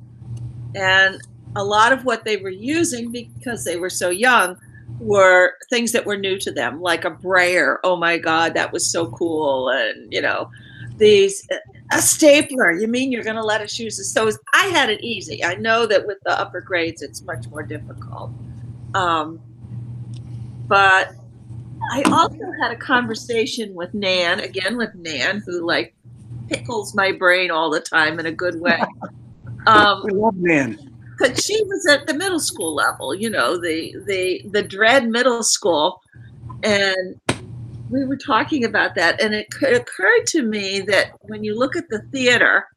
And 0.75 1.21
a 1.55 1.63
lot 1.63 1.91
of 1.91 2.05
what 2.05 2.23
they 2.23 2.37
were 2.37 2.49
using 2.49 3.11
because 3.11 3.63
they 3.63 3.77
were 3.77 3.89
so 3.89 4.09
young 4.09 4.57
were 4.99 5.53
things 5.69 5.91
that 5.91 6.05
were 6.05 6.17
new 6.17 6.37
to 6.39 6.51
them, 6.51 6.81
like 6.81 7.05
a 7.05 7.09
brayer. 7.09 7.79
Oh 7.83 7.95
my 7.95 8.17
God, 8.17 8.53
that 8.53 8.71
was 8.71 8.89
so 8.89 9.09
cool. 9.11 9.69
And, 9.69 10.11
you 10.11 10.21
know, 10.21 10.49
these 10.97 11.47
a 11.91 12.01
stapler. 12.01 12.71
You 12.71 12.87
mean 12.87 13.11
you're 13.11 13.23
going 13.23 13.35
to 13.35 13.43
let 13.43 13.61
us 13.61 13.77
use 13.79 13.97
the 13.97 14.03
So 14.03 14.29
I 14.53 14.67
had 14.67 14.89
it 14.89 15.01
easy. 15.01 15.43
I 15.43 15.55
know 15.55 15.85
that 15.85 16.05
with 16.05 16.17
the 16.25 16.39
upper 16.39 16.61
grades, 16.61 17.01
it's 17.01 17.21
much 17.23 17.47
more 17.49 17.63
difficult. 17.63 18.31
Um, 18.93 19.39
but 20.67 21.13
I 21.91 22.03
also 22.11 22.51
had 22.61 22.71
a 22.71 22.75
conversation 22.75 23.73
with 23.73 23.93
Nan, 23.93 24.39
again 24.41 24.77
with 24.77 24.93
Nan, 24.95 25.43
who 25.45 25.65
like 25.65 25.95
pickles 26.49 26.95
my 26.95 27.11
brain 27.11 27.51
all 27.51 27.69
the 27.69 27.79
time 27.79 28.19
in 28.19 28.25
a 28.25 28.31
good 28.31 28.59
way. 28.59 28.81
Um, 29.65 30.03
we 30.05 30.11
love 30.11 30.35
Nan. 30.37 30.79
Because 31.17 31.43
she 31.43 31.61
was 31.63 31.85
at 31.87 32.07
the 32.07 32.13
middle 32.13 32.39
school 32.39 32.73
level, 32.75 33.13
you 33.13 33.29
know, 33.29 33.59
the 33.59 33.95
the 34.05 34.43
the 34.51 34.61
dread 34.61 35.09
middle 35.09 35.43
school, 35.43 36.01
and 36.63 37.19
we 37.89 38.05
were 38.05 38.17
talking 38.17 38.63
about 38.65 38.95
that, 38.95 39.21
and 39.21 39.33
it 39.33 39.47
occurred 39.61 40.27
to 40.27 40.43
me 40.43 40.81
that 40.81 41.13
when 41.21 41.43
you 41.43 41.57
look 41.57 41.75
at 41.75 41.89
the 41.89 41.99
theater, 42.11 42.67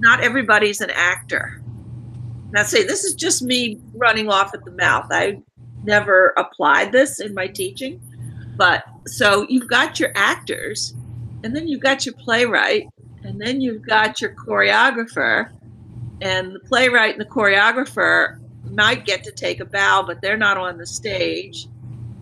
not 0.00 0.20
everybody's 0.20 0.80
an 0.80 0.90
actor. 0.90 1.62
Now, 2.50 2.64
say 2.64 2.84
this 2.84 3.04
is 3.04 3.14
just 3.14 3.42
me 3.42 3.78
running 3.94 4.28
off 4.28 4.52
at 4.52 4.64
the 4.64 4.72
mouth. 4.72 5.06
I 5.10 5.40
never 5.84 6.34
applied 6.36 6.92
this 6.92 7.20
in 7.20 7.32
my 7.34 7.46
teaching, 7.46 8.00
but 8.56 8.84
so 9.06 9.46
you've 9.48 9.68
got 9.68 9.98
your 9.98 10.12
actors, 10.14 10.94
and 11.44 11.54
then 11.54 11.68
you've 11.68 11.80
got 11.80 12.06
your 12.06 12.14
playwright, 12.14 12.88
and 13.24 13.40
then 13.40 13.60
you've 13.60 13.82
got 13.82 14.20
your 14.20 14.34
choreographer, 14.34 15.50
and 16.20 16.54
the 16.54 16.60
playwright 16.60 17.12
and 17.12 17.20
the 17.20 17.30
choreographer 17.30 18.38
might 18.70 19.04
get 19.04 19.24
to 19.24 19.32
take 19.32 19.60
a 19.60 19.64
bow, 19.64 20.02
but 20.06 20.20
they're 20.22 20.36
not 20.36 20.56
on 20.56 20.78
the 20.78 20.86
stage 20.86 21.66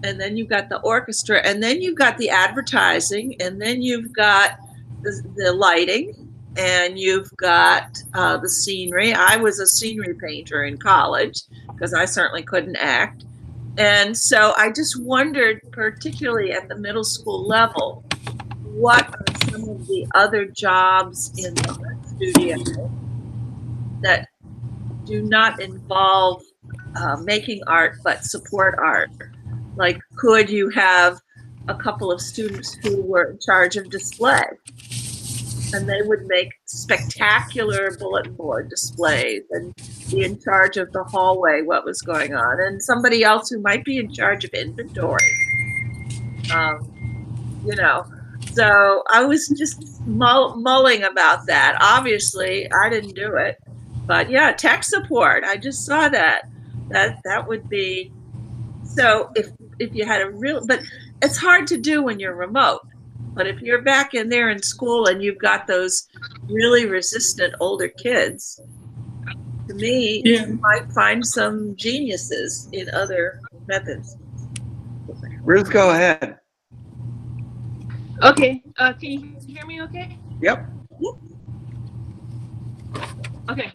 and 0.02 0.20
then 0.20 0.36
you've 0.36 0.48
got 0.48 0.68
the 0.68 0.80
orchestra, 0.80 1.40
and 1.44 1.62
then 1.62 1.82
you've 1.82 1.98
got 1.98 2.16
the 2.18 2.30
advertising, 2.30 3.36
and 3.40 3.60
then 3.60 3.82
you've 3.82 4.12
got 4.12 4.58
the, 5.02 5.22
the 5.36 5.52
lighting, 5.52 6.28
and 6.56 6.98
you've 6.98 7.34
got 7.36 8.02
uh, 8.14 8.36
the 8.38 8.48
scenery. 8.48 9.12
I 9.12 9.36
was 9.36 9.60
a 9.60 9.66
scenery 9.66 10.14
painter 10.14 10.64
in 10.64 10.78
college 10.78 11.42
because 11.68 11.94
I 11.94 12.06
certainly 12.06 12.42
couldn't 12.42 12.76
act. 12.76 13.24
And 13.78 14.16
so 14.16 14.52
I 14.56 14.72
just 14.72 15.00
wondered, 15.00 15.60
particularly 15.70 16.52
at 16.52 16.68
the 16.68 16.76
middle 16.76 17.04
school 17.04 17.46
level, 17.46 18.04
what 18.72 19.08
are 19.08 19.50
some 19.50 19.68
of 19.68 19.86
the 19.86 20.06
other 20.14 20.44
jobs 20.46 21.32
in 21.44 21.54
the 21.54 21.96
studio 22.16 22.56
that 24.02 24.28
do 25.04 25.22
not 25.22 25.60
involve 25.60 26.42
uh, 26.96 27.16
making 27.16 27.60
art 27.66 27.96
but 28.04 28.24
support 28.24 28.76
art? 28.78 29.10
Like, 29.76 29.98
could 30.16 30.48
you 30.48 30.68
have 30.70 31.18
a 31.68 31.74
couple 31.74 32.10
of 32.10 32.20
students 32.20 32.74
who 32.82 33.02
were 33.02 33.30
in 33.30 33.38
charge 33.38 33.76
of 33.76 33.90
display? 33.90 34.44
And 35.72 35.88
they 35.88 36.02
would 36.02 36.26
make 36.26 36.52
spectacular 36.66 37.96
bulletin 37.96 38.34
board 38.34 38.68
displays 38.68 39.42
and 39.50 39.72
be 40.10 40.24
in 40.24 40.40
charge 40.40 40.76
of 40.76 40.90
the 40.92 41.04
hallway, 41.04 41.62
what 41.62 41.84
was 41.84 42.02
going 42.02 42.34
on, 42.34 42.60
and 42.60 42.82
somebody 42.82 43.22
else 43.22 43.50
who 43.50 43.60
might 43.60 43.84
be 43.84 43.98
in 43.98 44.12
charge 44.12 44.44
of 44.44 44.50
inventory. 44.50 45.30
Um, 46.52 47.62
you 47.64 47.76
know, 47.76 48.04
so 48.60 49.02
I 49.10 49.24
was 49.24 49.48
just 49.48 50.00
mull- 50.06 50.56
mulling 50.56 51.02
about 51.02 51.46
that. 51.46 51.78
Obviously, 51.80 52.70
I 52.72 52.88
didn't 52.90 53.14
do 53.14 53.36
it, 53.36 53.58
but 54.06 54.30
yeah, 54.30 54.52
tech 54.52 54.84
support. 54.84 55.44
I 55.44 55.56
just 55.56 55.86
saw 55.86 56.08
that. 56.08 56.42
That 56.88 57.20
that 57.24 57.46
would 57.48 57.68
be 57.68 58.12
so. 58.84 59.30
If 59.34 59.50
if 59.78 59.94
you 59.94 60.04
had 60.04 60.22
a 60.22 60.30
real, 60.30 60.66
but 60.66 60.80
it's 61.22 61.36
hard 61.36 61.66
to 61.68 61.78
do 61.78 62.02
when 62.02 62.20
you're 62.20 62.34
remote. 62.34 62.80
But 63.32 63.46
if 63.46 63.60
you're 63.60 63.82
back 63.82 64.14
in 64.14 64.28
there 64.28 64.50
in 64.50 64.60
school 64.62 65.06
and 65.06 65.22
you've 65.22 65.38
got 65.38 65.66
those 65.66 66.08
really 66.48 66.86
resistant 66.86 67.54
older 67.60 67.88
kids, 67.88 68.60
to 69.68 69.74
me, 69.74 70.22
yeah. 70.24 70.46
you 70.46 70.58
might 70.60 70.90
find 70.92 71.24
some 71.24 71.76
geniuses 71.76 72.68
in 72.72 72.90
other 72.90 73.40
methods. 73.68 74.16
Ruth, 75.42 75.70
go 75.70 75.90
ahead. 75.90 76.40
Okay. 78.22 78.62
Uh, 78.76 78.92
can 78.92 79.10
you 79.10 79.36
hear 79.46 79.64
me 79.66 79.82
okay? 79.82 80.18
Yep. 80.40 80.68
Okay. 83.48 83.72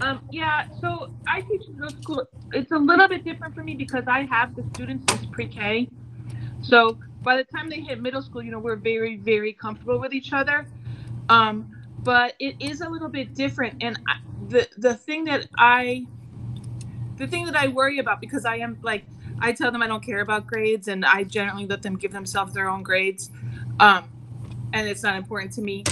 Um, 0.00 0.20
yeah, 0.30 0.68
so 0.80 1.10
I 1.26 1.40
teach 1.40 1.62
middle 1.74 1.90
school. 2.02 2.24
It's 2.52 2.70
a 2.70 2.78
little 2.78 3.08
bit 3.08 3.24
different 3.24 3.54
for 3.54 3.62
me 3.64 3.74
because 3.74 4.04
I 4.06 4.22
have 4.26 4.54
the 4.54 4.64
students 4.72 5.12
since 5.12 5.26
pre-K. 5.26 5.88
So 6.62 6.98
by 7.22 7.36
the 7.36 7.44
time 7.44 7.68
they 7.68 7.80
hit 7.80 8.00
middle 8.00 8.22
school, 8.22 8.42
you 8.42 8.52
know, 8.52 8.60
we're 8.60 8.76
very, 8.76 9.16
very 9.16 9.52
comfortable 9.52 9.98
with 9.98 10.12
each 10.14 10.32
other. 10.32 10.66
Um, 11.28 11.70
but 12.00 12.34
it 12.38 12.56
is 12.60 12.80
a 12.80 12.88
little 12.88 13.08
bit 13.08 13.34
different, 13.34 13.82
and 13.82 13.98
I, 14.08 14.18
the 14.48 14.68
the 14.78 14.94
thing 14.94 15.24
that 15.24 15.48
I, 15.58 16.06
the 17.16 17.26
thing 17.26 17.44
that 17.46 17.56
I 17.56 17.68
worry 17.68 17.98
about 17.98 18.20
because 18.20 18.44
I 18.44 18.56
am 18.56 18.78
like 18.82 19.04
I 19.40 19.52
tell 19.52 19.70
them 19.70 19.82
I 19.82 19.86
don't 19.86 20.02
care 20.02 20.20
about 20.20 20.46
grades, 20.46 20.88
and 20.88 21.04
I 21.04 21.24
generally 21.24 21.66
let 21.66 21.82
them 21.82 21.96
give 21.96 22.12
themselves 22.12 22.54
their 22.54 22.68
own 22.68 22.82
grades, 22.82 23.30
um, 23.80 24.08
and 24.72 24.88
it's 24.88 25.02
not 25.02 25.16
important 25.16 25.52
to 25.54 25.62
me. 25.62 25.84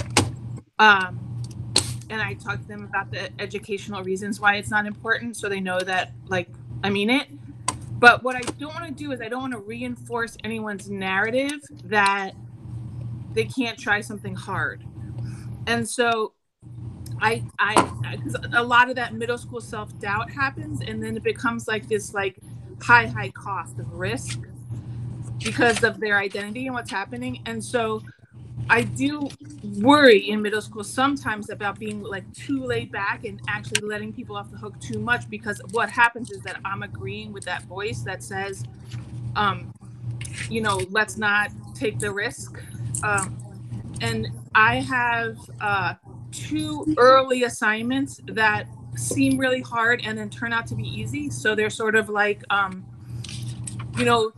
Um, 0.79 1.19
and 2.09 2.21
I 2.21 2.35
talk 2.35 2.61
to 2.61 2.67
them 2.67 2.83
about 2.83 3.11
the 3.11 3.29
educational 3.41 4.03
reasons 4.03 4.39
why 4.39 4.55
it's 4.55 4.69
not 4.69 4.85
important 4.85 5.35
so 5.35 5.49
they 5.49 5.59
know 5.59 5.79
that 5.79 6.11
like 6.27 6.49
I 6.83 6.89
mean 6.89 7.09
it. 7.09 7.27
But 7.99 8.23
what 8.23 8.35
I 8.35 8.41
don't 8.41 8.73
want 8.73 8.85
to 8.85 8.93
do 8.93 9.11
is 9.11 9.21
I 9.21 9.27
don't 9.27 9.41
want 9.41 9.53
to 9.53 9.59
reinforce 9.59 10.37
anyone's 10.43 10.89
narrative 10.89 11.59
that 11.85 12.33
they 13.33 13.45
can't 13.45 13.77
try 13.77 14.01
something 14.01 14.35
hard. 14.35 14.83
And 15.65 15.87
so 15.87 16.33
I 17.19 17.43
I 17.59 17.73
cuz 18.23 18.35
a 18.53 18.63
lot 18.63 18.89
of 18.89 18.95
that 18.95 19.13
middle 19.15 19.37
school 19.37 19.61
self-doubt 19.61 20.31
happens 20.31 20.81
and 20.81 21.03
then 21.03 21.17
it 21.17 21.23
becomes 21.23 21.67
like 21.67 21.87
this 21.87 22.13
like 22.13 22.39
high 22.81 23.07
high 23.07 23.29
cost 23.29 23.79
of 23.79 23.91
risk 23.93 24.39
because 25.43 25.83
of 25.83 25.99
their 25.99 26.17
identity 26.17 26.65
and 26.67 26.75
what's 26.75 26.91
happening. 26.91 27.41
And 27.45 27.63
so 27.63 28.01
I 28.69 28.83
do 28.83 29.29
worry 29.63 30.29
in 30.29 30.41
middle 30.41 30.61
school 30.61 30.83
sometimes 30.83 31.49
about 31.49 31.79
being 31.79 32.03
like 32.03 32.31
too 32.33 32.63
laid 32.65 32.91
back 32.91 33.23
and 33.23 33.39
actually 33.47 33.87
letting 33.87 34.11
people 34.11 34.35
off 34.35 34.51
the 34.51 34.57
hook 34.57 34.79
too 34.79 34.99
much 34.99 35.29
because 35.29 35.61
what 35.71 35.89
happens 35.89 36.31
is 36.31 36.41
that 36.41 36.59
I'm 36.65 36.83
agreeing 36.83 37.31
with 37.31 37.45
that 37.45 37.63
voice 37.63 38.01
that 38.01 38.23
says, 38.23 38.65
um, 39.35 39.73
you 40.49 40.61
know, 40.61 40.81
let's 40.89 41.17
not 41.17 41.51
take 41.75 41.99
the 41.99 42.11
risk. 42.11 42.61
Um, 43.03 43.37
and 44.01 44.27
I 44.53 44.75
have 44.81 45.37
uh, 45.61 45.93
two 46.31 46.93
early 46.97 47.43
assignments 47.43 48.21
that 48.27 48.67
seem 48.95 49.37
really 49.37 49.61
hard 49.61 50.01
and 50.03 50.17
then 50.17 50.29
turn 50.29 50.51
out 50.51 50.67
to 50.67 50.75
be 50.75 50.83
easy. 50.83 51.29
So 51.29 51.55
they're 51.55 51.69
sort 51.69 51.95
of 51.95 52.09
like, 52.09 52.43
um, 52.49 52.85
you 53.97 54.05
know, 54.05 54.33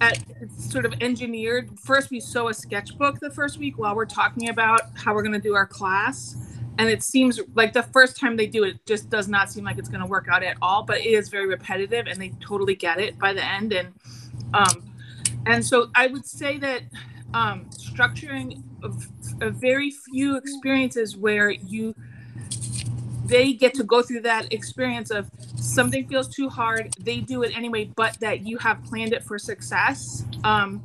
at, 0.00 0.18
sort 0.58 0.84
of 0.86 0.94
engineered. 1.00 1.78
First, 1.78 2.10
we 2.10 2.20
sew 2.20 2.48
a 2.48 2.54
sketchbook 2.54 3.20
the 3.20 3.30
first 3.30 3.58
week 3.58 3.78
while 3.78 3.94
we're 3.94 4.06
talking 4.06 4.48
about 4.48 4.80
how 4.94 5.14
we're 5.14 5.22
going 5.22 5.32
to 5.32 5.40
do 5.40 5.54
our 5.54 5.66
class. 5.66 6.36
And 6.78 6.88
it 6.88 7.02
seems 7.02 7.38
like 7.54 7.72
the 7.72 7.82
first 7.82 8.18
time 8.18 8.36
they 8.36 8.46
do 8.46 8.64
it, 8.64 8.84
just 8.86 9.10
does 9.10 9.28
not 9.28 9.50
seem 9.50 9.64
like 9.64 9.76
it's 9.76 9.88
going 9.88 10.00
to 10.00 10.06
work 10.06 10.28
out 10.30 10.42
at 10.42 10.56
all. 10.62 10.82
But 10.82 10.98
it 10.98 11.06
is 11.06 11.28
very 11.28 11.46
repetitive, 11.46 12.06
and 12.06 12.20
they 12.20 12.32
totally 12.40 12.74
get 12.74 12.98
it 12.98 13.18
by 13.18 13.32
the 13.34 13.44
end. 13.44 13.72
And 13.72 13.92
um, 14.54 14.94
and 15.46 15.64
so 15.64 15.90
I 15.94 16.06
would 16.06 16.24
say 16.24 16.58
that 16.58 16.82
um, 17.34 17.66
structuring 17.70 18.62
a, 18.82 19.46
a 19.46 19.50
very 19.50 19.90
few 19.90 20.36
experiences 20.36 21.16
where 21.16 21.50
you 21.50 21.94
they 23.30 23.52
get 23.52 23.72
to 23.74 23.84
go 23.84 24.02
through 24.02 24.20
that 24.20 24.52
experience 24.52 25.10
of 25.10 25.30
something 25.56 26.06
feels 26.08 26.28
too 26.28 26.48
hard 26.48 26.92
they 26.98 27.20
do 27.20 27.42
it 27.42 27.56
anyway 27.56 27.88
but 27.94 28.18
that 28.20 28.44
you 28.46 28.58
have 28.58 28.82
planned 28.84 29.12
it 29.12 29.22
for 29.22 29.38
success. 29.38 30.24
Um, 30.44 30.82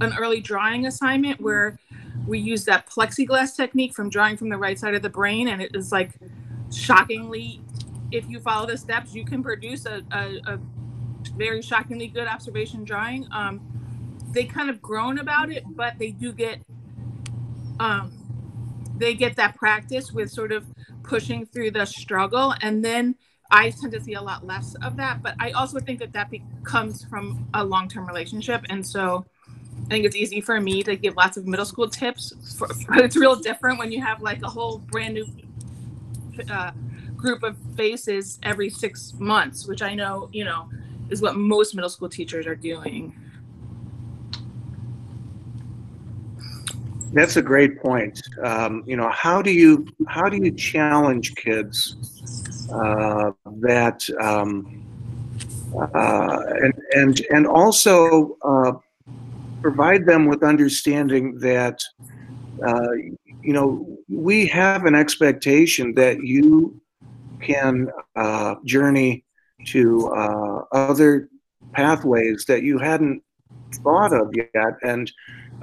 an 0.00 0.14
early 0.16 0.40
drawing 0.40 0.86
assignment 0.86 1.40
where 1.40 1.78
we 2.26 2.38
use 2.38 2.64
that 2.66 2.88
plexiglass 2.88 3.56
technique 3.56 3.94
from 3.94 4.08
drawing 4.10 4.36
from 4.36 4.48
the 4.48 4.56
right 4.56 4.78
side 4.78 4.94
of 4.94 5.02
the 5.02 5.10
brain 5.10 5.48
and 5.48 5.60
it 5.60 5.74
is 5.74 5.90
like 5.90 6.12
shockingly 6.72 7.60
if 8.12 8.28
you 8.28 8.38
follow 8.38 8.66
the 8.66 8.78
steps 8.78 9.12
you 9.14 9.24
can 9.24 9.42
produce 9.42 9.84
a, 9.84 10.02
a, 10.12 10.54
a 10.54 10.58
very 11.36 11.60
shockingly 11.62 12.06
good 12.06 12.28
observation 12.28 12.84
drawing. 12.84 13.26
Um, 13.32 13.60
they 14.30 14.44
kind 14.44 14.70
of 14.70 14.80
groan 14.80 15.18
about 15.18 15.50
it 15.50 15.64
but 15.74 15.98
they 15.98 16.12
do 16.12 16.32
get 16.32 16.60
um, 17.80 18.12
they 18.96 19.14
get 19.14 19.36
that 19.36 19.56
practice 19.56 20.12
with 20.12 20.30
sort 20.30 20.52
of 20.52 20.66
pushing 21.08 21.46
through 21.46 21.70
the 21.70 21.86
struggle 21.86 22.54
and 22.60 22.84
then 22.84 23.14
i 23.50 23.70
tend 23.70 23.90
to 23.90 24.00
see 24.00 24.12
a 24.12 24.20
lot 24.20 24.46
less 24.46 24.74
of 24.82 24.96
that 24.96 25.22
but 25.22 25.34
i 25.40 25.50
also 25.52 25.80
think 25.80 25.98
that 25.98 26.12
that 26.12 26.30
comes 26.64 27.04
from 27.04 27.48
a 27.54 27.64
long-term 27.64 28.06
relationship 28.06 28.62
and 28.68 28.86
so 28.86 29.24
i 29.86 29.88
think 29.88 30.04
it's 30.04 30.14
easy 30.14 30.40
for 30.40 30.60
me 30.60 30.82
to 30.82 30.96
give 30.96 31.16
lots 31.16 31.38
of 31.38 31.46
middle 31.46 31.64
school 31.64 31.88
tips 31.88 32.34
for, 32.58 32.68
but 32.88 32.98
it's 32.98 33.16
real 33.16 33.34
different 33.34 33.78
when 33.78 33.90
you 33.90 34.02
have 34.02 34.20
like 34.20 34.42
a 34.42 34.48
whole 34.48 34.78
brand 34.78 35.14
new 35.14 35.26
uh, 36.50 36.70
group 37.16 37.42
of 37.42 37.56
faces 37.74 38.38
every 38.42 38.68
six 38.68 39.14
months 39.18 39.66
which 39.66 39.80
i 39.80 39.94
know 39.94 40.28
you 40.32 40.44
know 40.44 40.68
is 41.08 41.22
what 41.22 41.34
most 41.36 41.74
middle 41.74 41.90
school 41.90 42.08
teachers 42.08 42.46
are 42.46 42.54
doing 42.54 43.14
That's 47.12 47.36
a 47.36 47.42
great 47.42 47.80
point. 47.80 48.20
Um, 48.42 48.82
you 48.86 48.96
know, 48.96 49.10
how 49.10 49.40
do 49.40 49.50
you 49.50 49.86
how 50.08 50.28
do 50.28 50.36
you 50.36 50.50
challenge 50.52 51.34
kids 51.36 51.96
uh, 52.72 53.32
that 53.60 54.08
um, 54.20 54.84
uh, 55.94 56.40
and 56.60 56.74
and 56.92 57.20
and 57.30 57.46
also 57.46 58.36
uh, 58.42 58.72
provide 59.62 60.06
them 60.06 60.26
with 60.26 60.42
understanding 60.42 61.38
that 61.38 61.82
uh, 62.66 62.92
you 63.42 63.52
know 63.52 63.98
we 64.08 64.46
have 64.46 64.84
an 64.84 64.94
expectation 64.94 65.94
that 65.94 66.22
you 66.22 66.80
can 67.40 67.88
uh, 68.16 68.56
journey 68.64 69.24
to 69.66 70.08
uh, 70.08 70.62
other 70.72 71.28
pathways 71.72 72.44
that 72.46 72.62
you 72.62 72.78
hadn't 72.78 73.22
thought 73.82 74.12
of 74.12 74.34
yet 74.34 74.74
and 74.82 75.12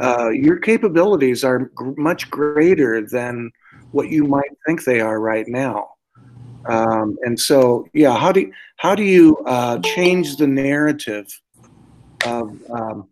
uh, 0.02 0.30
your 0.30 0.58
capabilities 0.58 1.44
are 1.44 1.72
much 1.98 2.30
greater 2.30 3.02
than 3.02 3.52
what 3.92 4.10
you 4.10 4.26
might 4.26 4.52
think 4.66 4.84
they 4.84 5.00
are 5.00 5.20
right 5.20 5.48
now. 5.48 5.90
Um, 6.66 7.18
and 7.22 7.40
so, 7.40 7.88
yeah, 7.94 8.18
how 8.18 8.32
do 8.32 8.42
you, 8.42 8.52
how 8.78 8.96
do 8.96 9.04
you 9.04 9.38
uh, 9.46 9.80
change 9.80 10.38
the 10.38 10.48
narrative 10.48 11.28
of 12.26 12.58
um, 12.72 13.08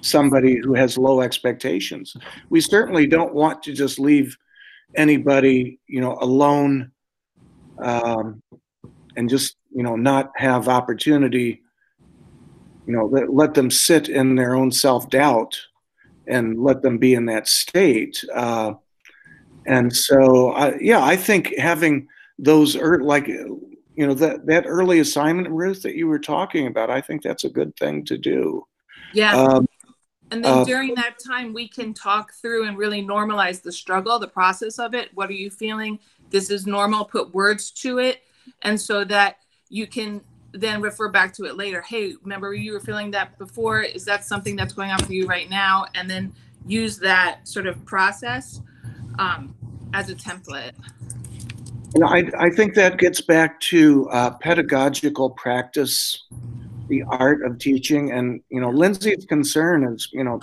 somebody 0.00 0.58
who 0.58 0.74
has 0.74 0.96
low 0.96 1.20
expectations? 1.20 2.16
We 2.48 2.60
certainly 2.60 3.06
don't 3.06 3.34
want 3.34 3.62
to 3.64 3.72
just 3.72 3.98
leave 3.98 4.36
anybody, 4.94 5.80
you 5.86 6.00
know, 6.00 6.16
alone 6.20 6.92
um, 7.78 8.42
and 9.16 9.28
just 9.28 9.56
you 9.74 9.82
know 9.82 9.96
not 9.96 10.30
have 10.36 10.68
opportunity. 10.68 11.62
You 12.86 12.94
know, 12.94 13.06
let, 13.06 13.32
let 13.32 13.54
them 13.54 13.70
sit 13.70 14.08
in 14.08 14.34
their 14.34 14.54
own 14.54 14.72
self 14.72 15.08
doubt 15.10 15.60
and 16.26 16.62
let 16.62 16.82
them 16.82 16.98
be 16.98 17.14
in 17.14 17.26
that 17.26 17.48
state. 17.48 18.24
Uh, 18.34 18.74
and 19.66 19.94
so, 19.94 20.50
uh, 20.52 20.76
yeah, 20.80 21.02
I 21.02 21.16
think 21.16 21.56
having 21.58 22.08
those 22.38 22.76
er- 22.76 23.02
like 23.02 23.28
you 23.28 24.06
know 24.06 24.14
that 24.14 24.46
that 24.46 24.64
early 24.66 25.00
assignment, 25.00 25.48
Ruth, 25.50 25.82
that 25.82 25.94
you 25.94 26.06
were 26.06 26.18
talking 26.18 26.66
about, 26.66 26.90
I 26.90 27.00
think 27.00 27.22
that's 27.22 27.44
a 27.44 27.50
good 27.50 27.76
thing 27.76 28.04
to 28.06 28.18
do. 28.18 28.66
Yeah. 29.12 29.36
Um, 29.36 29.66
and 30.30 30.42
then 30.42 30.58
uh, 30.58 30.64
during 30.64 30.94
that 30.94 31.18
time, 31.24 31.52
we 31.52 31.68
can 31.68 31.92
talk 31.92 32.32
through 32.32 32.66
and 32.66 32.78
really 32.78 33.02
normalize 33.02 33.60
the 33.60 33.70
struggle, 33.70 34.18
the 34.18 34.26
process 34.26 34.78
of 34.78 34.94
it. 34.94 35.10
What 35.14 35.28
are 35.28 35.34
you 35.34 35.50
feeling? 35.50 35.98
This 36.30 36.48
is 36.48 36.66
normal. 36.66 37.04
Put 37.04 37.34
words 37.34 37.70
to 37.72 37.98
it, 37.98 38.22
and 38.62 38.80
so 38.80 39.04
that 39.04 39.36
you 39.68 39.86
can 39.86 40.22
then 40.52 40.80
refer 40.80 41.08
back 41.08 41.32
to 41.34 41.44
it 41.44 41.56
later. 41.56 41.80
Hey, 41.80 42.14
remember 42.22 42.54
you 42.54 42.72
were 42.72 42.80
feeling 42.80 43.10
that 43.12 43.38
before? 43.38 43.82
Is 43.82 44.04
that 44.04 44.24
something 44.24 44.56
that's 44.56 44.72
going 44.72 44.90
on 44.90 44.98
for 44.98 45.12
you 45.12 45.26
right 45.26 45.48
now? 45.48 45.86
And 45.94 46.08
then 46.08 46.32
use 46.66 46.98
that 46.98 47.46
sort 47.48 47.66
of 47.66 47.84
process 47.84 48.60
um, 49.18 49.54
as 49.94 50.10
a 50.10 50.14
template. 50.14 50.72
And 51.94 52.04
I, 52.04 52.24
I 52.38 52.50
think 52.50 52.74
that 52.74 52.98
gets 52.98 53.20
back 53.20 53.60
to 53.60 54.08
uh, 54.10 54.30
pedagogical 54.30 55.30
practice, 55.30 56.24
the 56.88 57.02
art 57.02 57.44
of 57.44 57.58
teaching. 57.58 58.12
And, 58.12 58.40
you 58.48 58.60
know, 58.60 58.70
Lindsay's 58.70 59.26
concern 59.26 59.84
is, 59.84 60.08
you 60.12 60.24
know, 60.24 60.40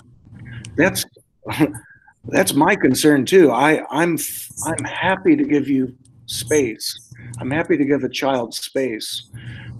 that's 0.76 1.06
that's 2.26 2.54
my 2.54 2.76
concern 2.76 3.26
too. 3.26 3.52
I, 3.52 3.84
I'm 3.90 4.18
I'm 4.66 4.84
happy 4.84 5.36
to 5.36 5.44
give 5.44 5.68
you 5.68 5.96
space. 6.28 7.09
I'm 7.40 7.52
happy 7.52 7.78
to 7.78 7.86
give 7.86 8.04
a 8.04 8.10
child 8.10 8.54
space 8.54 9.30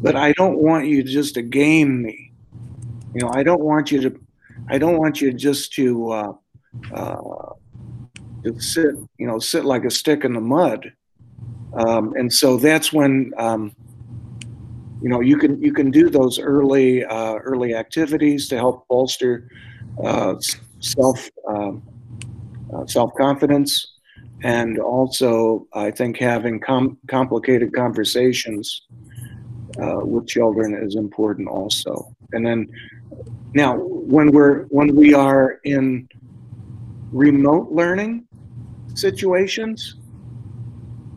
but 0.02 0.16
I 0.16 0.32
don't 0.34 0.60
want 0.60 0.88
you 0.88 1.04
just 1.04 1.34
to 1.36 1.42
game 1.42 2.02
me. 2.02 2.32
You 3.14 3.22
know, 3.22 3.32
I 3.34 3.44
don't 3.44 3.62
want 3.62 3.92
you 3.92 4.02
to, 4.02 4.20
I 4.70 4.78
don't 4.78 4.98
want 4.98 5.20
you 5.22 5.34
just 5.34 5.74
to, 5.74 6.12
uh, 6.12 6.34
uh, 6.94 7.54
to 8.44 8.60
sit, 8.60 8.96
you 9.18 9.28
know, 9.28 9.40
sit 9.40 9.66
like 9.66 9.84
a 9.84 9.92
stick 9.92 10.24
in 10.24 10.34
the 10.34 10.42
mud. 10.42 10.94
Um, 11.74 12.14
and 12.16 12.32
so 12.32 12.58
that's 12.58 12.94
when, 12.94 13.34
um, 13.38 13.76
you 15.02 15.10
know, 15.10 15.22
you 15.22 15.38
can 15.38 15.62
you 15.62 15.72
can 15.72 15.92
do 15.92 16.10
those 16.10 16.40
early 16.40 17.06
uh, 17.06 17.36
early 17.36 17.74
activities 17.74 18.50
to 18.50 18.58
help 18.58 18.86
bolster 18.90 19.50
uh, 20.04 20.36
self 20.82 21.30
um, 21.48 21.82
uh, 22.74 22.86
self 22.86 23.14
confidence. 23.16 23.99
And 24.44 24.80
also 24.80 25.68
I 25.74 25.92
think 25.92 26.18
having 26.18 26.60
com- 26.60 26.98
complicated 27.08 27.74
conversations 27.74 28.84
uh, 29.82 30.00
with 30.04 30.28
children 30.28 30.74
is 30.74 30.96
important 30.96 31.48
also. 31.48 32.16
And 32.32 32.46
then 32.46 32.68
now 33.54 33.78
when 33.78 34.32
we're 34.32 34.66
when 34.66 34.96
we 34.96 35.14
are 35.14 35.60
in 35.64 36.08
remote 37.12 37.72
learning 37.72 38.28
situations, 38.94 39.96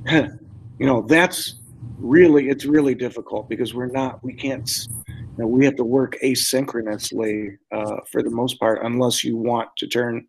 you 0.11 0.38
know 0.80 1.02
that's 1.02 1.56
really 1.98 2.48
it's 2.48 2.64
really 2.64 2.94
difficult 2.94 3.48
because 3.48 3.74
we're 3.74 3.87
not 3.87 4.22
we 4.24 4.32
can't 4.32 4.88
you 5.08 5.44
know, 5.44 5.46
we 5.46 5.64
have 5.64 5.76
to 5.76 5.85
work 5.85 6.16
asynchronously 6.22 7.56
uh, 7.70 7.96
for 8.11 8.22
the 8.22 8.30
most 8.30 8.58
part 8.58 8.85
unless 8.85 9.24
you 9.24 9.37
want 9.37 9.68
to 9.78 9.87
turn 9.87 10.26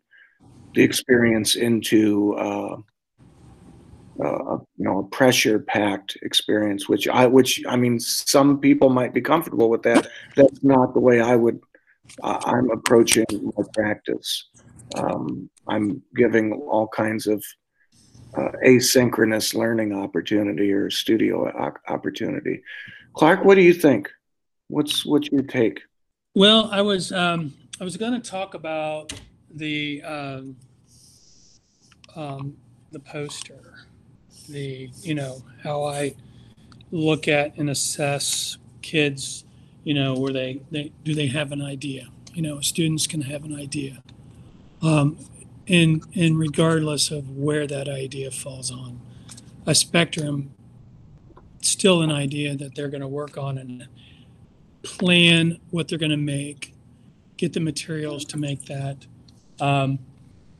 experience 0.82 1.56
into 1.56 2.34
uh, 2.34 2.76
uh, 4.22 4.58
you 4.76 4.84
know 4.84 4.98
a 5.00 5.04
pressure 5.04 5.58
packed 5.58 6.16
experience 6.22 6.88
which 6.88 7.08
i 7.08 7.26
which 7.26 7.62
i 7.68 7.76
mean 7.76 7.98
some 7.98 8.60
people 8.60 8.88
might 8.88 9.12
be 9.12 9.20
comfortable 9.20 9.68
with 9.68 9.82
that. 9.82 10.06
That's 10.36 10.62
not 10.62 10.94
the 10.94 11.00
way 11.00 11.20
i 11.20 11.34
would 11.34 11.60
uh, 12.22 12.40
i'm 12.44 12.70
approaching 12.70 13.26
my 13.30 13.64
practice. 13.74 14.48
Um, 14.96 15.50
i'm 15.66 16.02
giving 16.14 16.52
all 16.52 16.86
kinds 16.88 17.26
of 17.26 17.44
uh, 18.36 18.52
asynchronous 18.64 19.54
learning 19.54 19.92
opportunity 19.92 20.72
or 20.72 20.90
studio 20.90 21.48
opportunity. 21.88 22.62
Clark 23.14 23.44
what 23.44 23.56
do 23.56 23.62
you 23.62 23.74
think? 23.74 24.10
What's 24.68 25.04
what's 25.04 25.28
your 25.30 25.42
take? 25.42 25.80
Well 26.36 26.68
i 26.70 26.82
was 26.82 27.10
um, 27.10 27.52
i 27.80 27.84
was 27.84 27.96
going 27.96 28.20
to 28.20 28.30
talk 28.30 28.54
about 28.54 29.12
the 29.54 30.02
um, 30.02 30.56
um, 32.16 32.56
the 32.92 33.00
poster 33.00 33.86
the 34.48 34.90
you 35.02 35.14
know 35.14 35.42
how 35.62 35.84
I 35.84 36.14
look 36.90 37.28
at 37.28 37.56
and 37.56 37.70
assess 37.70 38.58
kids, 38.82 39.44
you 39.82 39.94
know, 39.94 40.14
where 40.14 40.32
they, 40.32 40.60
they 40.70 40.92
do 41.02 41.14
they 41.14 41.26
have 41.28 41.52
an 41.52 41.62
idea? 41.62 42.08
You 42.32 42.42
know, 42.42 42.60
students 42.60 43.06
can 43.06 43.22
have 43.22 43.44
an 43.44 43.54
idea, 43.54 44.02
um, 44.82 45.18
and 45.68 46.04
and 46.14 46.38
regardless 46.38 47.10
of 47.10 47.30
where 47.30 47.66
that 47.66 47.88
idea 47.88 48.30
falls 48.30 48.70
on 48.70 49.00
a 49.66 49.74
spectrum, 49.74 50.54
still 51.60 52.02
an 52.02 52.10
idea 52.10 52.56
that 52.56 52.74
they're 52.74 52.88
going 52.88 53.00
to 53.00 53.08
work 53.08 53.38
on 53.38 53.56
and 53.58 53.88
plan 54.82 55.58
what 55.70 55.88
they're 55.88 55.98
going 55.98 56.10
to 56.10 56.16
make, 56.16 56.74
get 57.36 57.54
the 57.54 57.60
materials 57.60 58.24
to 58.26 58.36
make 58.36 58.66
that. 58.66 59.06
Um, 59.60 59.98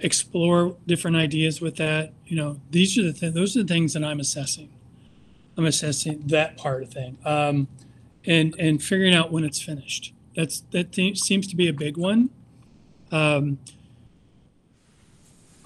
explore 0.00 0.76
different 0.86 1.16
ideas 1.16 1.60
with 1.60 1.76
that. 1.76 2.12
You 2.26 2.36
know, 2.36 2.60
these 2.70 2.98
are 2.98 3.02
the 3.02 3.12
th- 3.12 3.34
those 3.34 3.56
are 3.56 3.62
the 3.62 3.68
things 3.68 3.94
that 3.94 4.04
I'm 4.04 4.20
assessing. 4.20 4.70
I'm 5.56 5.64
assessing 5.66 6.22
that 6.26 6.56
part 6.56 6.82
of 6.82 6.90
thing, 6.90 7.16
um, 7.24 7.68
and 8.26 8.54
and 8.58 8.82
figuring 8.82 9.14
out 9.14 9.32
when 9.32 9.44
it's 9.44 9.60
finished. 9.60 10.12
That's 10.36 10.60
that 10.72 10.92
th- 10.92 11.18
seems 11.18 11.46
to 11.48 11.56
be 11.56 11.68
a 11.68 11.72
big 11.72 11.96
one. 11.96 12.30
Um, 13.12 13.58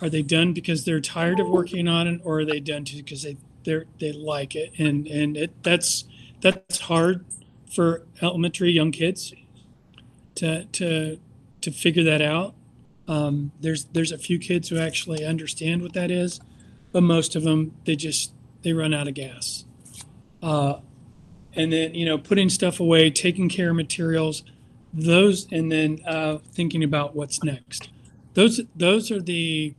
are 0.01 0.09
they 0.09 0.23
done 0.23 0.53
because 0.53 0.85
they're 0.85 1.01
tired 1.01 1.41
of 1.41 1.49
working 1.49 1.89
on 1.89 2.07
it, 2.07 2.21
or 2.23 2.41
are 2.41 2.45
they 2.45 2.61
done 2.61 2.85
because 2.85 3.23
they 3.23 3.37
they 3.65 3.83
they 3.99 4.13
like 4.13 4.55
it? 4.55 4.73
And 4.79 5.07
and 5.07 5.37
it 5.37 5.63
that's 5.63 6.05
that's 6.41 6.81
hard 6.81 7.25
for 7.75 8.07
elementary 8.23 8.71
young 8.71 8.93
kids 8.93 9.35
to 10.37 10.65
to 10.67 11.19
to 11.63 11.71
figure 11.73 12.05
that 12.05 12.23
out. 12.23 12.55
Um, 13.09 13.53
there's 13.61 13.87
there's 13.87 14.13
a 14.13 14.19
few 14.19 14.39
kids 14.39 14.69
who 14.69 14.79
actually 14.79 15.25
understand 15.25 15.83
what 15.83 15.95
that 15.95 16.11
is, 16.11 16.41
but 16.93 17.03
most 17.03 17.35
of 17.35 17.43
them 17.43 17.75
they 17.85 17.97
just 17.97 18.33
they 18.63 18.73
run 18.73 18.93
out 18.93 19.09
of 19.09 19.15
gas. 19.15 19.65
Uh, 20.43 20.75
and 21.55 21.73
then 21.73 21.95
you 21.95 22.05
know 22.05 22.19
putting 22.19 22.51
stuff 22.51 22.79
away, 22.79 23.11
taking 23.11 23.49
care 23.49 23.71
of 23.71 23.77
materials, 23.77 24.45
those, 24.93 25.51
and 25.51 25.73
then 25.73 26.01
uh, 26.07 26.39
thinking 26.53 26.85
about 26.85 27.17
what's 27.17 27.43
next. 27.43 27.89
Those 28.35 28.61
those 28.77 29.11
are 29.11 29.21
the 29.21 29.75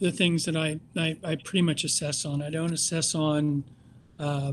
the 0.00 0.12
things 0.12 0.44
that 0.44 0.56
I, 0.56 0.80
I, 0.96 1.16
I 1.24 1.36
pretty 1.36 1.62
much 1.62 1.84
assess 1.84 2.26
on. 2.26 2.42
I 2.42 2.50
don't 2.50 2.72
assess 2.72 3.14
on 3.14 3.64
uh, 4.18 4.52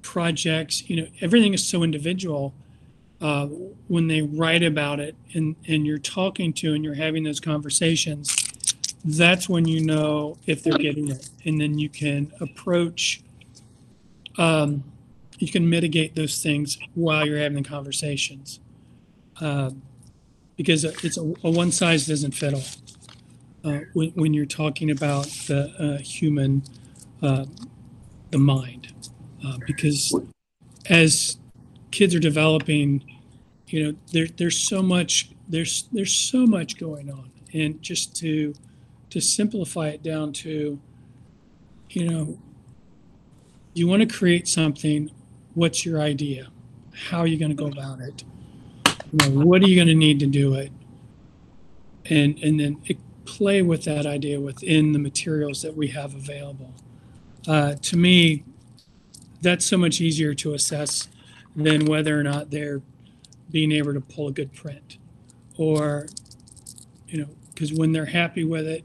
projects. 0.00 0.88
You 0.88 0.96
know, 0.96 1.08
everything 1.20 1.52
is 1.52 1.66
so 1.66 1.82
individual 1.82 2.54
uh, 3.22 3.46
when 3.86 4.08
they 4.08 4.20
write 4.20 4.64
about 4.64 4.98
it 4.98 5.14
and, 5.34 5.54
and 5.68 5.86
you're 5.86 5.96
talking 5.96 6.52
to 6.52 6.74
and 6.74 6.84
you're 6.84 6.94
having 6.94 7.22
those 7.22 7.38
conversations, 7.38 8.36
that's 9.04 9.48
when 9.48 9.66
you 9.66 9.80
know 9.80 10.36
if 10.46 10.64
they're 10.64 10.76
getting 10.76 11.08
it. 11.08 11.30
And 11.44 11.60
then 11.60 11.78
you 11.78 11.88
can 11.88 12.32
approach, 12.40 13.22
um, 14.38 14.82
you 15.38 15.48
can 15.48 15.70
mitigate 15.70 16.16
those 16.16 16.42
things 16.42 16.78
while 16.94 17.24
you're 17.24 17.38
having 17.38 17.62
the 17.62 17.68
conversations. 17.68 18.58
Uh, 19.40 19.70
because 20.56 20.84
it's 20.84 21.16
a, 21.16 21.22
a, 21.22 21.50
one 21.50 21.72
size 21.72 22.06
doesn't 22.06 22.32
fit 22.32 22.54
all. 22.54 22.62
Uh, 23.64 23.80
when, 23.92 24.10
when, 24.10 24.34
you're 24.34 24.44
talking 24.44 24.90
about 24.90 25.26
the 25.46 25.72
uh, 25.78 25.98
human, 26.02 26.62
uh, 27.22 27.44
the 28.30 28.38
mind, 28.38 28.92
because 29.66 30.14
as 30.90 31.38
kids 31.92 32.14
are 32.14 32.20
developing, 32.20 33.04
you 33.72 33.84
know, 33.84 33.98
there, 34.12 34.26
there's 34.36 34.58
so 34.58 34.82
much 34.82 35.30
there's 35.48 35.88
there's 35.92 36.14
so 36.14 36.46
much 36.46 36.78
going 36.78 37.10
on, 37.10 37.30
and 37.54 37.80
just 37.82 38.14
to 38.16 38.54
to 39.10 39.20
simplify 39.20 39.88
it 39.88 40.02
down 40.02 40.32
to, 40.32 40.78
you 41.90 42.08
know, 42.08 42.38
you 43.74 43.86
want 43.86 44.00
to 44.02 44.18
create 44.18 44.46
something. 44.46 45.10
What's 45.54 45.84
your 45.84 46.00
idea? 46.00 46.48
How 47.08 47.20
are 47.20 47.26
you 47.26 47.38
going 47.38 47.50
to 47.50 47.56
go 47.56 47.66
about 47.66 48.00
it? 48.00 48.24
You 49.12 49.30
know, 49.30 49.44
what 49.46 49.62
are 49.62 49.68
you 49.68 49.76
going 49.76 49.88
to 49.88 49.94
need 49.94 50.20
to 50.20 50.26
do 50.26 50.54
it? 50.54 50.70
And 52.04 52.38
and 52.40 52.60
then 52.60 52.82
it, 52.84 52.98
play 53.24 53.62
with 53.62 53.84
that 53.84 54.04
idea 54.04 54.38
within 54.38 54.92
the 54.92 54.98
materials 54.98 55.62
that 55.62 55.74
we 55.74 55.88
have 55.88 56.14
available. 56.14 56.74
Uh, 57.48 57.74
to 57.76 57.96
me, 57.96 58.44
that's 59.40 59.64
so 59.64 59.78
much 59.78 60.00
easier 60.00 60.34
to 60.34 60.52
assess 60.52 61.08
than 61.56 61.86
whether 61.86 62.18
or 62.18 62.22
not 62.22 62.50
they're 62.50 62.82
being 63.52 63.70
able 63.70 63.94
to 63.94 64.00
pull 64.00 64.28
a 64.28 64.32
good 64.32 64.52
print. 64.52 64.98
Or 65.56 66.06
you 67.06 67.20
know 67.20 67.28
because 67.54 67.72
when 67.72 67.92
they're 67.92 68.06
happy 68.06 68.42
with 68.42 68.66
it 68.66 68.84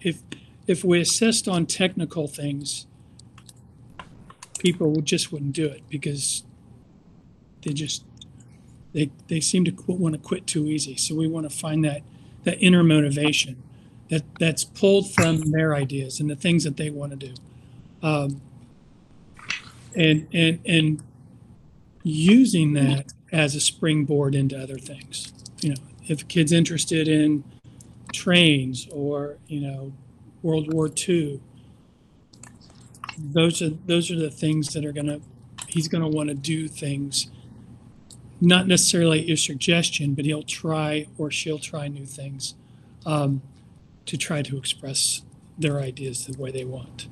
if 0.00 0.20
if 0.66 0.84
we 0.84 1.00
assist 1.00 1.46
on 1.48 1.64
technical 1.64 2.26
things 2.26 2.86
people 4.58 5.00
just 5.00 5.32
wouldn't 5.32 5.52
do 5.52 5.66
it 5.66 5.82
because 5.88 6.42
they 7.62 7.72
just 7.72 8.04
they 8.92 9.10
they 9.28 9.40
seem 9.40 9.64
to 9.64 9.70
quit, 9.70 9.98
want 9.98 10.14
to 10.14 10.20
quit 10.20 10.46
too 10.46 10.66
easy. 10.66 10.96
So 10.96 11.14
we 11.14 11.28
want 11.28 11.48
to 11.50 11.56
find 11.56 11.84
that 11.84 12.02
that 12.44 12.58
inner 12.58 12.82
motivation 12.82 13.62
that 14.10 14.22
that's 14.38 14.64
pulled 14.64 15.12
from 15.12 15.50
their 15.50 15.74
ideas 15.74 16.20
and 16.20 16.28
the 16.28 16.36
things 16.36 16.64
that 16.64 16.76
they 16.76 16.90
want 16.90 17.12
to 17.12 17.28
do. 17.28 17.34
Um, 18.02 18.40
and 19.94 20.26
and 20.32 20.60
and 20.66 21.02
using 22.02 22.72
that 22.74 23.12
as 23.32 23.54
a 23.54 23.60
springboard 23.60 24.34
into 24.34 24.58
other 24.60 24.78
things. 24.78 25.32
You 25.60 25.70
know, 25.70 25.82
if 26.06 26.22
a 26.22 26.24
kid's 26.24 26.52
interested 26.52 27.08
in 27.08 27.44
trains 28.12 28.88
or 28.90 29.38
you 29.46 29.60
know 29.60 29.92
World 30.42 30.72
War 30.72 30.88
II, 31.08 31.40
those 33.18 33.60
are 33.62 33.70
those 33.86 34.10
are 34.10 34.18
the 34.18 34.30
things 34.30 34.72
that 34.72 34.84
are 34.84 34.92
gonna 34.92 35.20
he's 35.66 35.88
gonna 35.88 36.08
want 36.08 36.28
to 36.28 36.34
do 36.34 36.68
things. 36.68 37.30
Not 38.40 38.68
necessarily 38.68 39.30
a 39.32 39.36
suggestion, 39.36 40.14
but 40.14 40.24
he'll 40.24 40.44
try 40.44 41.08
or 41.18 41.30
she'll 41.30 41.58
try 41.58 41.88
new 41.88 42.06
things 42.06 42.54
um, 43.04 43.42
to 44.06 44.16
try 44.16 44.42
to 44.42 44.56
express 44.56 45.22
their 45.58 45.80
ideas 45.80 46.26
the 46.26 46.40
way 46.40 46.52
they 46.52 46.64
want, 46.64 47.08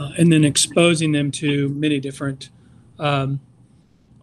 uh, 0.00 0.10
and 0.18 0.32
then 0.32 0.44
exposing 0.44 1.12
them 1.12 1.30
to 1.30 1.68
many 1.68 2.00
different 2.00 2.50
um, 2.98 3.40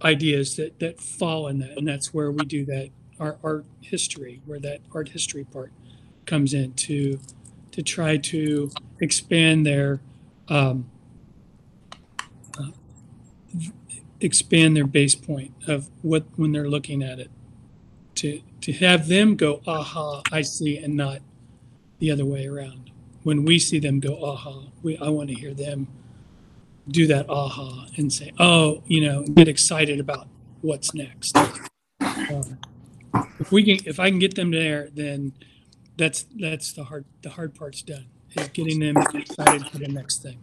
ideas 0.03 0.55
that 0.57 0.79
that 0.79 0.99
fall 0.99 1.47
in 1.47 1.59
that, 1.59 1.77
and 1.77 1.87
that's 1.87 2.13
where 2.13 2.31
we 2.31 2.45
do 2.45 2.65
that 2.65 2.89
our 3.19 3.37
art 3.43 3.65
history, 3.81 4.41
where 4.45 4.59
that 4.59 4.81
art 4.93 5.09
history 5.09 5.43
part 5.45 5.71
comes 6.25 6.53
in 6.53 6.73
to 6.73 7.19
to 7.71 7.81
try 7.81 8.17
to 8.17 8.69
expand 8.99 9.65
their 9.65 9.99
um, 10.49 10.89
uh, 12.59 12.67
expand 14.19 14.75
their 14.75 14.85
base 14.87 15.15
point 15.15 15.53
of 15.67 15.89
what 16.01 16.25
when 16.35 16.51
they're 16.51 16.69
looking 16.69 17.03
at 17.03 17.19
it. 17.19 17.31
To 18.15 18.41
to 18.61 18.73
have 18.73 19.07
them 19.07 19.35
go 19.35 19.61
aha 19.67 20.21
i 20.31 20.41
see 20.41 20.77
and 20.77 20.95
not 20.95 21.19
the 21.99 22.11
other 22.11 22.25
way 22.25 22.47
around. 22.47 22.91
When 23.23 23.45
we 23.45 23.57
see 23.59 23.79
them 23.79 23.99
go 23.99 24.23
aha 24.23 24.65
we 24.83 24.97
i 24.97 25.09
want 25.09 25.29
to 25.29 25.35
hear 25.35 25.53
them 25.53 25.87
do 26.87 27.07
that 27.07 27.29
aha 27.29 27.87
and 27.97 28.11
say, 28.11 28.31
oh, 28.39 28.83
you 28.87 29.01
know, 29.01 29.23
get 29.23 29.47
excited 29.47 29.99
about 29.99 30.27
what's 30.61 30.93
next. 30.93 31.37
Um, 32.01 32.57
if 33.39 33.51
we 33.51 33.63
can, 33.63 33.87
if 33.87 33.99
I 33.99 34.09
can 34.09 34.19
get 34.19 34.35
them 34.35 34.51
there, 34.51 34.89
then 34.93 35.33
that's 35.97 36.25
that's 36.39 36.73
the 36.73 36.83
hard 36.85 37.05
the 37.21 37.29
hard 37.29 37.55
part's 37.55 37.81
done. 37.81 38.07
is 38.31 38.47
getting 38.49 38.79
them 38.79 38.97
excited 39.13 39.67
for 39.67 39.77
the 39.77 39.87
next 39.87 40.23
thing. 40.23 40.39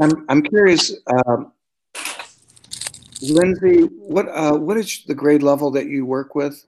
I'm, 0.00 0.26
I'm 0.28 0.42
curious, 0.42 0.94
um, 1.26 1.52
Lindsay, 3.22 3.82
what, 3.84 4.28
uh, 4.28 4.52
what 4.52 4.76
is 4.76 5.04
the 5.06 5.14
grade 5.14 5.42
level 5.42 5.70
that 5.70 5.86
you 5.86 6.04
work 6.04 6.34
with? 6.34 6.66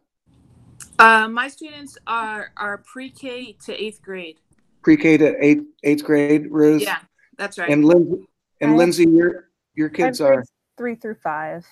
Uh, 0.99 1.29
my 1.29 1.47
students 1.47 1.97
are 2.07 2.53
are 2.57 2.79
pre-K 2.79 3.57
to 3.67 3.83
eighth 3.83 4.03
grade. 4.03 4.39
Pre-K 4.83 5.19
to 5.19 5.45
eighth, 5.45 5.65
eighth 5.85 6.05
grade, 6.05 6.51
Ruth? 6.51 6.83
Yeah, 6.83 6.99
that's 7.39 7.59
right. 7.59 7.71
And 7.71 7.85
Lindsay, 7.85 8.27
and 8.61 8.77
Lindsay, 8.77 9.05
your, 9.09 9.49
your 9.75 9.89
kids 9.89 10.21
are 10.21 10.45
three 10.77 10.95
through 10.97 11.17
five. 11.23 11.65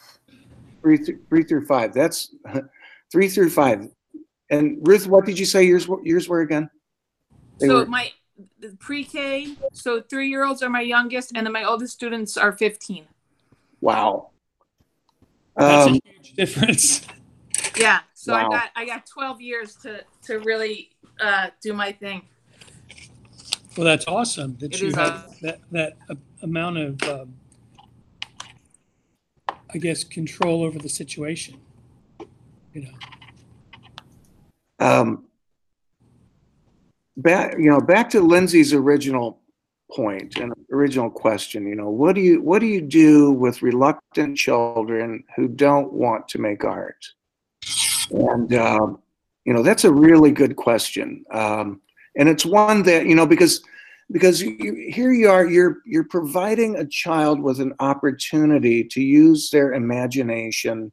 three, 0.83 0.99
th- 0.99 1.19
three 1.29 1.43
through 1.43 1.67
five. 1.67 1.93
That's 1.93 2.35
three 3.13 3.29
through 3.29 3.51
five. 3.51 3.89
And 4.49 4.79
Ruth, 4.87 5.07
what 5.07 5.27
did 5.27 5.39
you 5.39 5.45
say 5.45 5.65
yours, 5.65 5.87
were- 5.89 6.05
yours 6.05 6.29
were 6.29 6.41
again? 6.41 6.71
They 7.59 7.67
so 7.67 7.81
were- 7.81 7.87
my 7.87 8.13
pre-K, 8.79 9.57
so 9.73 10.01
three-year-olds 10.03 10.63
are 10.63 10.69
my 10.71 10.83
youngest, 10.83 11.33
and 11.35 11.47
then 11.47 11.53
my 11.53 11.65
oldest 11.65 11.95
students 11.95 12.37
are 12.37 12.53
15. 12.53 13.07
Wow. 13.81 14.31
That's 15.57 15.87
Um, 15.89 15.95
a 15.95 16.01
huge 16.11 16.33
difference. 16.35 17.07
Yeah, 17.79 18.01
so 18.15 18.33
Wow. 18.35 18.47
I 18.47 18.51
got 18.51 18.71
I 18.77 18.85
got 18.87 19.07
12 19.07 19.41
years 19.41 19.75
to 19.77 20.03
to 20.25 20.39
really 20.41 20.91
uh, 21.21 21.49
do 21.63 21.73
my 21.73 21.93
thing. 21.93 22.23
Well, 23.77 23.85
that's 23.85 24.07
awesome 24.07 24.57
that 24.61 24.75
It 24.75 24.81
you 24.81 24.89
is 24.89 24.95
have 24.95 25.27
awesome. 25.27 25.37
that, 25.43 25.61
that 25.71 25.97
a- 26.09 26.17
amount 26.43 26.79
of, 26.79 27.03
um, 27.03 27.35
I 29.73 29.79
guess, 29.79 30.03
control 30.03 30.63
over 30.63 30.79
the 30.79 30.89
situation. 30.89 31.61
You 32.73 32.83
know, 32.83 32.91
um, 34.79 35.25
back 37.17 37.57
you 37.59 37.71
know 37.71 37.81
back 37.81 38.11
to 38.11 38.21
lindsay's 38.21 38.75
original 38.75 39.41
point 39.91 40.37
and 40.37 40.53
original 40.71 41.09
question 41.09 41.67
you 41.67 41.75
know 41.75 41.89
what 41.89 42.15
do 42.15 42.21
you 42.21 42.43
what 42.43 42.59
do 42.59 42.67
you 42.67 42.83
do 42.83 43.31
with 43.31 43.63
reluctant 43.63 44.37
children 44.37 45.25
who 45.35 45.49
don't 45.49 45.91
want 45.93 46.29
to 46.29 46.39
make 46.39 46.65
art 46.65 47.03
and 48.11 48.53
um, 48.55 48.99
you 49.47 49.55
know 49.55 49.63
that's 49.63 49.85
a 49.85 49.93
really 49.93 50.31
good 50.31 50.57
question 50.57 51.25
um, 51.31 51.81
and 52.17 52.29
it's 52.29 52.45
one 52.45 52.83
that 52.85 53.07
you 53.07 53.15
know 53.15 53.27
because 53.27 53.63
because 54.11 54.41
you, 54.41 54.87
here 54.89 55.13
you 55.13 55.29
are 55.29 55.47
you're 55.47 55.79
you're 55.85 56.05
providing 56.05 56.77
a 56.77 56.87
child 56.87 57.41
with 57.41 57.61
an 57.61 57.75
opportunity 57.81 58.85
to 58.85 59.01
use 59.03 59.51
their 59.51 59.75
imagination 59.75 60.93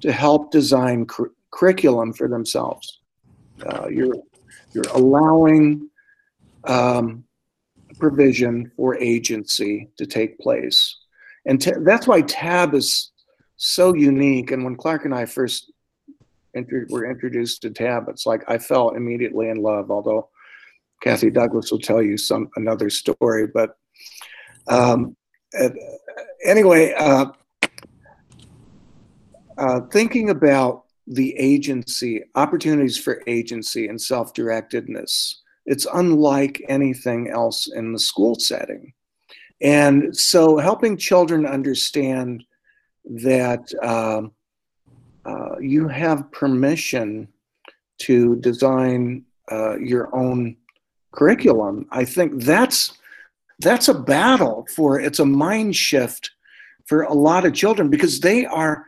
to 0.00 0.12
help 0.12 0.50
design 0.50 1.06
cur- 1.06 1.32
curriculum 1.50 2.12
for 2.12 2.28
themselves 2.28 2.98
uh, 3.66 3.88
you're 3.88 4.14
you're 4.72 4.88
allowing 4.94 5.88
um, 6.64 7.24
provision 7.98 8.70
for 8.76 8.96
agency 8.96 9.88
to 9.96 10.06
take 10.06 10.38
place, 10.38 10.96
and 11.46 11.60
that's 11.84 12.06
why 12.06 12.20
TAB 12.22 12.74
is 12.74 13.12
so 13.56 13.94
unique. 13.94 14.50
And 14.50 14.64
when 14.64 14.76
Clark 14.76 15.04
and 15.04 15.14
I 15.14 15.26
first 15.26 15.72
were 16.54 17.10
introduced 17.10 17.62
to 17.62 17.70
TAB, 17.70 18.08
it's 18.08 18.26
like 18.26 18.44
I 18.48 18.58
fell 18.58 18.90
immediately 18.90 19.48
in 19.48 19.62
love. 19.62 19.90
Although 19.90 20.28
Kathy 21.00 21.30
Douglas 21.30 21.70
will 21.70 21.78
tell 21.78 22.02
you 22.02 22.16
some 22.16 22.48
another 22.56 22.90
story, 22.90 23.46
but 23.46 23.76
um, 24.68 25.16
anyway, 26.44 26.92
uh, 26.94 27.26
uh, 29.56 29.80
thinking 29.92 30.30
about 30.30 30.84
the 31.06 31.34
agency, 31.36 32.22
opportunities 32.34 32.98
for 32.98 33.22
agency 33.26 33.88
and 33.88 34.00
self 34.00 34.34
directedness. 34.34 35.36
It's 35.66 35.86
unlike 35.92 36.62
anything 36.68 37.28
else 37.28 37.68
in 37.72 37.92
the 37.92 37.98
school 37.98 38.36
setting. 38.36 38.92
And 39.60 40.16
so, 40.16 40.58
helping 40.58 40.96
children 40.96 41.46
understand 41.46 42.44
that 43.04 43.72
um, 43.82 44.32
uh, 45.24 45.58
you 45.60 45.88
have 45.88 46.30
permission 46.30 47.28
to 48.00 48.36
design 48.36 49.24
uh, 49.50 49.78
your 49.78 50.14
own 50.14 50.56
curriculum, 51.12 51.86
I 51.90 52.04
think 52.04 52.42
that's 52.42 52.98
that's 53.60 53.88
a 53.88 53.94
battle 53.94 54.66
for 54.74 55.00
it's 55.00 55.18
a 55.18 55.26
mind 55.26 55.74
shift 55.74 56.30
for 56.86 57.02
a 57.02 57.12
lot 57.12 57.44
of 57.44 57.52
children 57.52 57.90
because 57.90 58.20
they 58.20 58.46
are 58.46 58.86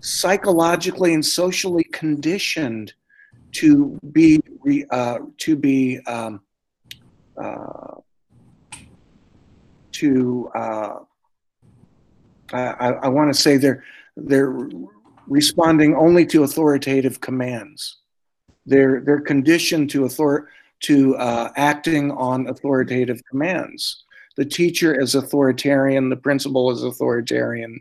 psychologically 0.00 1.14
and 1.14 1.24
socially 1.24 1.84
conditioned 1.84 2.92
to 3.52 3.98
be 4.12 4.40
uh, 4.90 5.18
to 5.38 5.56
be 5.56 5.98
um, 6.06 6.40
uh, 7.42 7.94
to 9.92 10.50
uh, 10.54 10.98
I, 12.52 12.92
I 13.02 13.08
want 13.08 13.34
to 13.34 13.40
say 13.40 13.56
they're 13.56 13.82
they're 14.16 14.68
responding 15.26 15.94
only 15.96 16.26
to 16.26 16.44
authoritative 16.44 17.20
commands. 17.20 17.98
They're 18.66 19.00
they're 19.00 19.20
conditioned 19.20 19.90
to 19.90 20.04
author 20.04 20.50
to 20.80 21.16
uh, 21.16 21.50
acting 21.56 22.10
on 22.12 22.48
authoritative 22.48 23.20
commands. 23.28 24.04
The 24.36 24.44
teacher 24.44 24.98
is 24.98 25.14
authoritarian. 25.14 26.10
The 26.10 26.16
principal 26.16 26.70
is 26.70 26.82
authoritarian. 26.82 27.80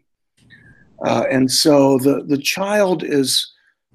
Uh, 1.03 1.25
and 1.29 1.51
so 1.51 1.97
the 1.97 2.23
the 2.25 2.37
child 2.37 3.03
is 3.03 3.51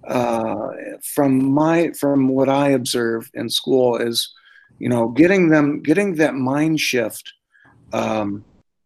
uh, 0.06 0.68
from 1.02 1.52
my 1.52 1.92
from 1.92 2.28
what 2.28 2.48
I 2.48 2.70
observe 2.70 3.30
in 3.34 3.48
school 3.48 3.96
is 3.96 4.32
you 4.78 4.88
know 4.88 5.08
getting 5.08 5.48
them 5.48 5.82
getting 5.82 6.16
that 6.16 6.34
mind 6.34 6.80
shift 6.80 7.32
um, 7.92 8.44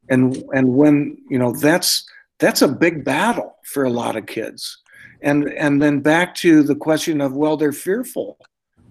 and 0.09 0.43
and 0.53 0.75
when 0.75 1.19
you 1.29 1.39
know 1.39 1.53
that's 1.53 2.09
that's 2.39 2.63
a 2.63 2.69
big 2.69 3.05
battle 3.05 3.57
for 3.65 3.85
a 3.85 3.91
lot 3.91 4.17
of 4.17 4.27
kids 4.27 4.79
and 5.23 5.49
and 5.53 5.81
then 5.81 6.01
back 6.01 6.35
to 6.37 6.63
the 6.63 6.75
question 6.75 7.21
of 7.21 7.35
well 7.35 7.57
they're 7.57 7.73
fearful 7.73 8.39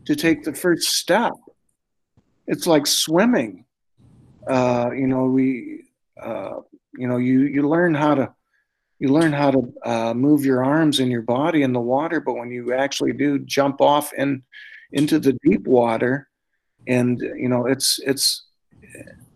to 0.05 0.15
take 0.15 0.43
the 0.43 0.53
first 0.53 0.97
step. 0.97 1.33
It's 2.47 2.67
like 2.67 2.87
swimming. 2.87 3.65
Uh, 4.47 4.89
you 4.93 5.07
know 5.07 5.25
we 5.25 5.85
uh, 6.21 6.55
you 6.97 7.07
know 7.07 7.17
you 7.17 7.41
you 7.41 7.67
learn 7.67 7.93
how 7.93 8.15
to 8.15 8.33
you 8.99 9.07
learn 9.09 9.31
how 9.31 9.51
to 9.51 9.73
uh, 9.83 10.13
move 10.13 10.45
your 10.45 10.63
arms 10.63 10.99
and 10.99 11.11
your 11.11 11.21
body 11.21 11.63
in 11.63 11.73
the 11.73 11.79
water 11.79 12.19
but 12.19 12.33
when 12.33 12.51
you 12.51 12.73
actually 12.73 13.13
do 13.13 13.39
jump 13.39 13.79
off 13.79 14.11
and 14.17 14.41
into 14.91 15.17
the 15.17 15.37
deep 15.43 15.65
water 15.65 16.27
and 16.87 17.19
you 17.19 17.47
know 17.47 17.65
it's 17.65 17.99
it's 18.05 18.45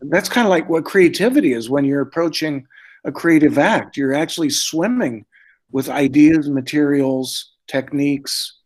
that's 0.01 0.30
kind 0.30 0.45
of 0.45 0.49
like 0.49 0.69
what 0.69 0.86
creativity 0.86 1.53
is 1.53 1.69
when 1.69 1.86
you're 1.86 2.01
approaching 2.01 2.67
a 3.03 3.12
creative 3.12 3.58
act. 3.58 3.97
You're 3.97 4.13
actually 4.13 4.49
swimming 4.49 5.25
with 5.71 5.89
ideas 5.89 6.49
materials 6.49 7.53
techniques 7.67 8.57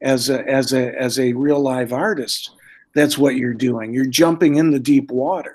as 0.00 0.28
a 0.30 0.46
as 0.48 0.72
a 0.72 0.94
as 1.00 1.18
a 1.18 1.32
real 1.32 1.60
live 1.60 1.92
artist 1.92 2.50
that's 2.94 3.18
what 3.18 3.36
you're 3.36 3.54
doing. 3.54 3.92
You're 3.92 4.06
jumping 4.06 4.56
in 4.56 4.70
the 4.70 4.80
deep 4.80 5.10
water. 5.10 5.54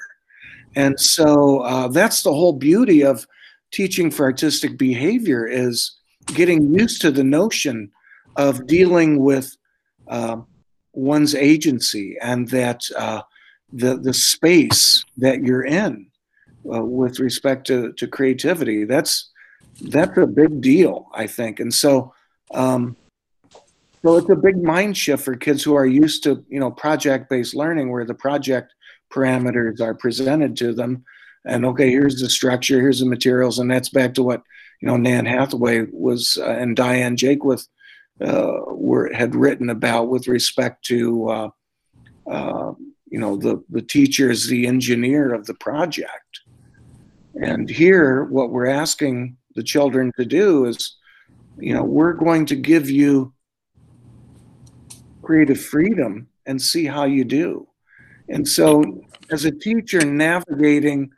And 0.76 1.00
so 1.00 1.60
uh, 1.60 1.88
that's 1.90 2.24
the 2.24 2.34
whole 2.34 2.54
beauty 2.54 3.04
of 3.04 3.28
teaching 3.72 4.10
for 4.12 4.24
artistic 4.24 4.78
behavior 4.78 5.46
is 5.46 5.98
getting 6.28 6.74
used 6.74 7.02
to 7.02 7.12
the 7.12 7.24
notion 7.24 7.92
of 8.38 8.66
dealing 8.66 9.20
with 9.20 9.56
uh, 10.08 10.38
one's 10.94 11.36
agency 11.36 12.18
and 12.22 12.48
that 12.50 12.82
uh, 12.98 13.22
the 13.72 13.98
the 13.98 14.14
space 14.14 15.04
that 15.18 15.44
you're 15.44 15.66
in 15.66 16.08
uh, 16.74 16.84
with 16.84 17.20
respect 17.20 17.68
to, 17.68 17.92
to 17.94 18.08
creativity. 18.08 18.86
That's 18.86 19.32
that's 19.82 20.18
a 20.18 20.28
big 20.28 20.62
deal 20.62 21.08
i 21.16 21.26
think. 21.28 21.60
And 21.60 21.74
so 21.74 22.14
um, 22.54 22.96
so 24.04 24.18
it's 24.18 24.30
a 24.30 24.36
big 24.36 24.62
mind 24.62 24.98
shift 24.98 25.24
for 25.24 25.36
kids 25.36 25.64
who 25.64 25.76
are 25.76 25.86
used 25.86 26.24
to 26.24 26.44
you 26.50 26.60
know 26.60 26.72
project 26.72 27.30
based 27.30 27.56
learning 27.56 27.92
where 27.92 28.06
the 28.06 28.14
project 28.14 28.74
parameters 29.12 29.80
are 29.80 29.94
presented 29.94 30.58
to 30.58 30.74
them. 30.74 31.04
And 31.46 31.66
okay 31.66 31.90
here's 31.90 32.20
the 32.20 32.30
structure 32.30 32.80
here's 32.80 33.00
the 33.00 33.06
materials 33.06 33.60
and 33.60 33.70
that's 33.70 33.90
back 33.90 34.14
to 34.16 34.24
what 34.24 34.44
you 34.82 34.88
know 34.88 34.98
nan 34.98 35.26
hathaway 35.26 35.88
was 35.92 36.38
uh, 36.42 36.50
and 36.50 36.76
diane 36.76 37.18
jaquith 37.18 37.68
uh, 38.22 38.60
were 38.68 39.12
had 39.14 39.36
written 39.36 39.70
about 39.70 40.10
with 40.10 40.28
respect 40.28 40.86
to 40.86 41.30
uh, 41.30 41.50
uh, 42.30 42.74
you 43.10 43.20
know 43.20 43.36
the 43.36 43.64
the 43.70 43.82
teacher 43.82 44.32
is 44.32 44.48
the 44.48 44.68
engineer 44.68 45.34
of 45.34 45.46
the 45.46 45.54
project. 45.56 46.42
And 47.42 47.70
here 47.70 48.26
what 48.26 48.52
we're 48.52 48.68
asking 48.68 49.38
the 49.56 49.64
children 49.64 50.12
to 50.18 50.26
do 50.26 50.66
is 50.66 50.96
you 51.58 51.74
know 51.74 51.84
we're 51.84 52.14
going 52.14 52.46
to 52.48 52.56
give 52.56 52.90
you 52.90 53.34
creative 55.24 55.60
freedom 55.60 56.28
and 56.46 56.62
see 56.62 56.86
how 56.86 57.06
you 57.06 57.24
do. 57.24 57.68
And 58.30 58.48
so 58.48 59.02
as 59.32 59.46
a 59.46 59.52
teacher 59.52 60.06
navigating 60.06 61.12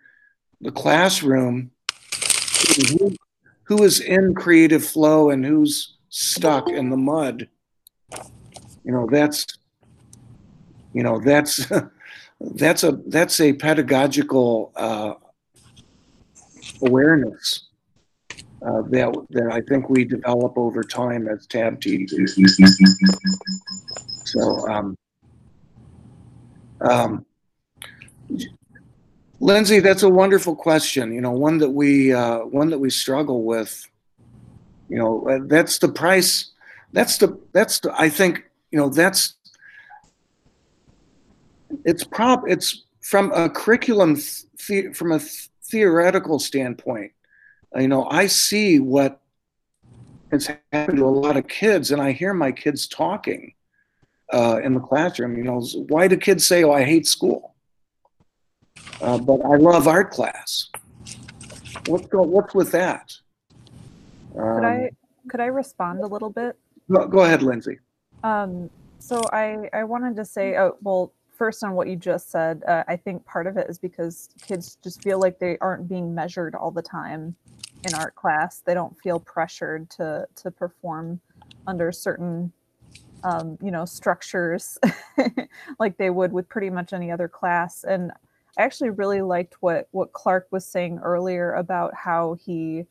the 0.61 0.71
classroom 0.71 1.71
who, 2.89 3.15
who 3.63 3.83
is 3.83 3.99
in 3.99 4.33
creative 4.33 4.85
flow 4.85 5.29
and 5.29 5.45
who's 5.45 5.97
stuck 6.09 6.69
in 6.69 6.89
the 6.89 6.97
mud 6.97 7.49
you 8.85 8.91
know 8.91 9.07
that's 9.11 9.45
you 10.93 11.03
know 11.03 11.19
that's 11.19 11.67
that's 12.39 12.83
a 12.83 12.91
that's 13.07 13.39
a 13.41 13.51
pedagogical 13.53 14.71
uh, 14.75 15.15
awareness 16.83 17.64
uh, 18.65 18.81
that 18.89 19.13
that 19.29 19.51
I 19.51 19.61
think 19.61 19.89
we 19.89 20.05
develop 20.05 20.57
over 20.57 20.83
time 20.83 21.27
as 21.27 21.45
tab 21.45 21.79
teachers. 21.81 22.35
So, 24.23 24.67
um, 24.67 24.97
um, 26.81 27.25
Lindsay, 29.39 29.79
that's 29.79 30.03
a 30.03 30.09
wonderful 30.09 30.55
question. 30.55 31.13
You 31.13 31.21
know, 31.21 31.31
one 31.31 31.59
that 31.59 31.69
we 31.69 32.11
uh, 32.13 32.39
one 32.39 32.69
that 32.71 32.79
we 32.79 32.89
struggle 32.89 33.43
with. 33.43 33.87
You 34.89 34.97
know, 34.97 35.29
uh, 35.29 35.39
that's 35.43 35.77
the 35.79 35.89
price. 35.89 36.51
That's 36.91 37.17
the 37.17 37.39
that's 37.53 37.79
the. 37.79 37.93
I 37.99 38.09
think 38.09 38.45
you 38.71 38.79
know 38.79 38.89
that's. 38.89 39.35
It's 41.83 42.03
prop. 42.03 42.43
It's 42.47 42.83
from 43.01 43.31
a 43.33 43.49
curriculum 43.49 44.15
from 44.93 45.11
a 45.11 45.19
theoretical 45.19 46.39
standpoint. 46.39 47.11
You 47.75 47.89
know, 47.89 48.07
I 48.09 48.27
see 48.27 48.79
what 48.79 49.21
has 50.31 50.49
happened 50.71 50.97
to 50.97 51.05
a 51.05 51.07
lot 51.07 51.35
of 51.35 51.47
kids, 51.47 51.91
and 51.91 52.01
I 52.01 52.13
hear 52.13 52.33
my 52.33 52.51
kids 52.51 52.87
talking 52.87 53.53
uh, 54.33 54.61
in 54.63 54.73
the 54.73 54.79
classroom. 54.79 55.37
You 55.37 55.43
know, 55.43 55.61
why 55.89 56.07
do 56.07 56.15
kids 56.15 56.47
say, 56.47 56.63
"Oh, 56.63 56.71
I 56.71 56.83
hate 56.83 57.05
school"? 57.05 57.55
Uh, 59.01 59.17
but 59.17 59.41
I 59.41 59.57
love 59.57 59.87
art 59.87 60.11
class. 60.11 60.69
What's 61.87 62.07
go, 62.07 62.21
What's 62.21 62.55
with 62.55 62.71
that? 62.71 63.11
Um, 64.37 64.55
could 64.55 64.63
I 64.63 64.91
could 65.27 65.39
I 65.41 65.47
respond 65.47 66.01
a 66.01 66.07
little 66.07 66.29
bit? 66.29 66.57
Go, 66.89 67.07
go 67.07 67.19
ahead, 67.23 67.41
Lindsay. 67.41 67.79
Um, 68.23 68.69
so 68.99 69.21
I 69.33 69.69
I 69.73 69.83
wanted 69.83 70.15
to 70.15 70.23
say, 70.23 70.57
oh 70.57 70.77
well, 70.81 71.11
first 71.37 71.61
on 71.61 71.73
what 71.73 71.89
you 71.89 71.97
just 71.97 72.31
said, 72.31 72.63
uh, 72.67 72.85
I 72.87 72.95
think 72.95 73.25
part 73.25 73.47
of 73.47 73.57
it 73.57 73.69
is 73.69 73.77
because 73.77 74.29
kids 74.41 74.77
just 74.81 75.03
feel 75.03 75.19
like 75.19 75.39
they 75.39 75.57
aren't 75.59 75.89
being 75.89 76.15
measured 76.15 76.55
all 76.55 76.71
the 76.71 76.81
time 76.81 77.35
in 77.85 77.93
art 77.93 78.15
class. 78.15 78.61
They 78.65 78.73
don't 78.73 78.97
feel 78.97 79.19
pressured 79.19 79.89
to 79.91 80.27
to 80.35 80.51
perform 80.51 81.21
under 81.67 81.91
certain 81.91 82.51
um, 83.23 83.57
you 83.61 83.71
know 83.71 83.85
structures 83.85 84.77
like 85.79 85.97
they 85.97 86.09
would 86.09 86.31
with 86.31 86.47
pretty 86.47 86.69
much 86.69 86.93
any 86.93 87.11
other 87.11 87.27
class 87.27 87.83
and 87.83 88.11
I 88.57 88.63
actually 88.63 88.91
really 88.91 89.21
liked 89.21 89.55
what 89.61 89.87
what 89.91 90.13
Clark 90.13 90.47
was 90.51 90.65
saying 90.65 90.99
earlier 90.99 91.53
about 91.53 91.93
how 91.95 92.35
he 92.45 92.85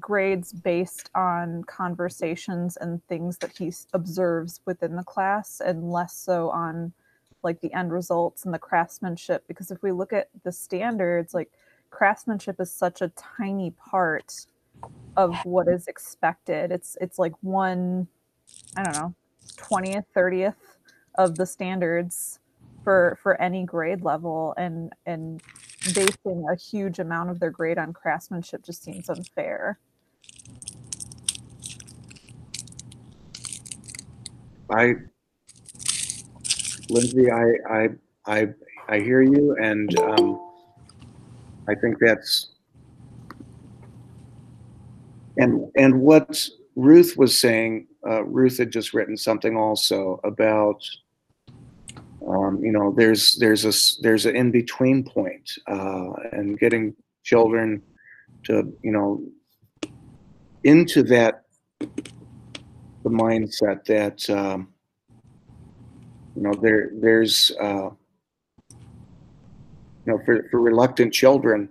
grades 0.00 0.52
based 0.52 1.10
on 1.14 1.64
conversations 1.64 2.76
and 2.76 3.06
things 3.06 3.38
that 3.38 3.56
he 3.56 3.72
observes 3.92 4.60
within 4.66 4.96
the 4.96 5.04
class 5.04 5.60
and 5.64 5.92
less 5.92 6.14
so 6.14 6.50
on 6.50 6.92
like 7.42 7.60
the 7.60 7.72
end 7.72 7.92
results 7.92 8.44
and 8.44 8.54
the 8.54 8.58
craftsmanship 8.58 9.44
because 9.46 9.70
if 9.70 9.82
we 9.82 9.92
look 9.92 10.12
at 10.12 10.28
the 10.44 10.52
standards 10.52 11.34
like 11.34 11.52
craftsmanship 11.92 12.58
is 12.58 12.72
such 12.72 13.00
a 13.00 13.08
tiny 13.10 13.70
part 13.70 14.46
of 15.16 15.36
what 15.44 15.68
is 15.68 15.86
expected. 15.86 16.72
It's 16.72 16.96
it's 17.00 17.18
like 17.18 17.34
one 17.42 18.08
i 18.76 18.82
don't 18.82 18.94
know 18.94 19.14
20th 19.56 20.04
30th 20.16 20.54
of 21.16 21.36
the 21.36 21.46
standards 21.46 22.40
for 22.82 23.18
for 23.22 23.40
any 23.40 23.64
grade 23.64 24.02
level. 24.02 24.54
And 24.56 24.92
and 25.06 25.40
basing 25.94 26.46
a 26.50 26.56
huge 26.56 26.98
amount 26.98 27.30
of 27.30 27.38
their 27.38 27.50
grade 27.50 27.78
on 27.78 27.92
craftsmanship 27.92 28.64
just 28.64 28.82
seems 28.82 29.08
unfair. 29.08 29.78
I 34.70 34.94
lindsay 36.88 37.30
i 37.30 37.44
i 37.70 37.88
i, 38.26 38.48
I 38.88 39.00
hear 39.00 39.22
you 39.22 39.56
and 39.60 39.98
um, 39.98 40.51
i 41.68 41.74
think 41.74 41.96
that's 42.00 42.50
and 45.38 45.70
and 45.76 46.00
what 46.00 46.48
ruth 46.76 47.16
was 47.16 47.38
saying 47.38 47.86
uh, 48.06 48.24
ruth 48.24 48.58
had 48.58 48.70
just 48.70 48.92
written 48.94 49.16
something 49.16 49.56
also 49.56 50.20
about 50.24 50.82
um, 52.28 52.62
you 52.62 52.72
know 52.72 52.92
there's 52.96 53.36
there's 53.36 53.64
a 53.64 54.02
there's 54.02 54.26
an 54.26 54.36
in 54.36 54.50
between 54.50 55.02
point 55.02 55.50
uh, 55.68 56.12
and 56.32 56.58
getting 56.58 56.94
children 57.24 57.82
to 58.44 58.72
you 58.82 58.92
know 58.92 59.22
into 60.64 61.02
that 61.02 61.44
the 63.02 63.10
mindset 63.10 63.84
that 63.84 64.28
um, 64.30 64.68
you 66.36 66.42
know 66.42 66.52
there 66.54 66.90
there's 66.94 67.52
uh, 67.60 67.90
you 70.04 70.12
know 70.12 70.20
for, 70.24 70.48
for 70.50 70.60
reluctant 70.60 71.12
children 71.12 71.68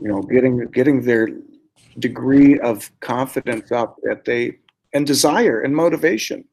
you 0.00 0.08
know 0.08 0.22
getting 0.22 0.66
getting 0.68 1.02
their 1.02 1.28
degree 1.98 2.58
of 2.60 2.90
confidence 3.00 3.72
up 3.72 3.96
that 4.02 4.24
they 4.24 4.56
and 4.92 5.06
desire 5.06 5.60
and 5.60 5.74
motivation. 5.74 6.44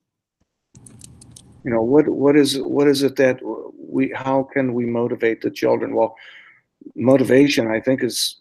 You 1.63 1.71
know 1.71 1.81
what 1.81 2.07
what 2.07 2.35
is 2.35 2.59
what 2.59 2.87
is 2.87 3.03
it 3.03 3.15
that 3.17 3.39
we 3.77 4.11
how 4.15 4.47
can 4.53 4.73
we 4.73 4.85
motivate 4.85 5.41
the 5.41 5.51
children? 5.51 5.95
Well 5.95 6.15
motivation 6.95 7.67
i 7.67 7.79
think 7.79 8.03
is 8.03 8.37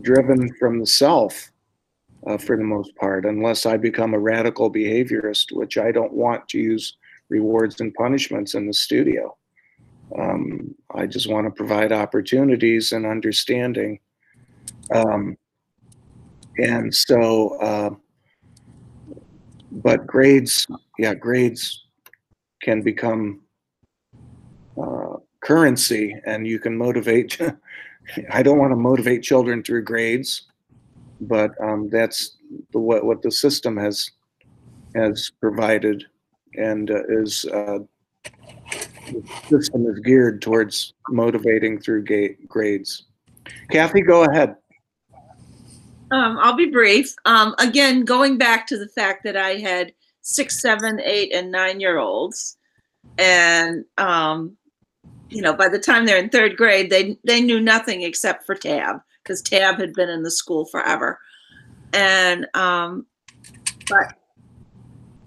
driven 0.00 0.52
from 0.58 0.78
the 0.78 0.86
self 0.86 1.50
uh, 2.26 2.38
for 2.38 2.56
the 2.56 2.64
most 2.64 2.94
part 2.96 3.24
unless 3.24 3.66
i 3.66 3.76
become 3.76 4.14
a 4.14 4.18
radical 4.18 4.70
behaviorist 4.70 5.52
which 5.52 5.78
i 5.78 5.90
don't 5.90 6.12
want 6.12 6.46
to 6.48 6.58
use 6.58 6.96
rewards 7.28 7.80
and 7.80 7.94
punishments 7.94 8.54
in 8.54 8.66
the 8.66 8.72
studio 8.72 9.36
um, 10.18 10.74
i 10.94 11.06
just 11.06 11.30
want 11.30 11.46
to 11.46 11.50
provide 11.50 11.92
opportunities 11.92 12.92
and 12.92 13.06
understanding. 13.06 13.98
Um, 14.94 15.36
and 16.58 16.94
so 16.94 17.56
uh, 17.60 17.90
but 19.70 20.06
grades 20.06 20.66
yeah 20.98 21.14
grades 21.14 21.84
can 22.62 22.82
become 22.82 23.40
uh, 24.80 25.16
currency 25.40 26.14
and 26.26 26.46
you 26.46 26.58
can 26.58 26.76
motivate 26.76 27.40
i 28.30 28.42
don't 28.42 28.58
want 28.58 28.70
to 28.70 28.76
motivate 28.76 29.22
children 29.22 29.62
through 29.62 29.82
grades 29.82 30.48
but 31.22 31.52
um, 31.62 31.88
that's 31.88 32.36
the, 32.72 32.78
what, 32.78 33.04
what 33.04 33.22
the 33.22 33.30
system 33.30 33.76
has 33.76 34.10
has 34.94 35.30
provided 35.40 36.04
and 36.56 36.90
uh, 36.90 37.02
is 37.08 37.46
uh, 37.46 37.78
the 39.12 39.22
system 39.48 39.86
is 39.86 39.98
geared 40.00 40.40
towards 40.42 40.94
motivating 41.08 41.80
through 41.80 42.04
grades 42.48 43.04
kathy 43.70 44.00
go 44.00 44.24
ahead 44.24 44.56
um, 46.10 46.38
i'll 46.40 46.56
be 46.56 46.70
brief 46.70 47.14
um, 47.24 47.54
again 47.58 48.04
going 48.04 48.38
back 48.38 48.66
to 48.66 48.78
the 48.78 48.88
fact 48.88 49.24
that 49.24 49.36
i 49.36 49.54
had 49.54 49.92
six, 50.22 50.60
seven, 50.60 51.00
eight, 51.00 51.34
and 51.34 51.52
nine 51.52 51.80
year 51.80 51.98
olds. 51.98 52.56
And, 53.18 53.84
um, 53.98 54.56
you 55.28 55.42
know, 55.42 55.52
by 55.52 55.68
the 55.68 55.78
time 55.78 56.06
they're 56.06 56.18
in 56.18 56.30
third 56.30 56.56
grade, 56.56 56.90
they, 56.90 57.18
they 57.24 57.40
knew 57.40 57.60
nothing 57.60 58.02
except 58.02 58.46
for 58.46 58.54
Tab 58.54 59.00
because 59.22 59.42
Tab 59.42 59.78
had 59.78 59.92
been 59.92 60.08
in 60.08 60.22
the 60.22 60.30
school 60.30 60.64
forever. 60.64 61.18
And, 61.92 62.46
um, 62.54 63.06
but 63.88 64.14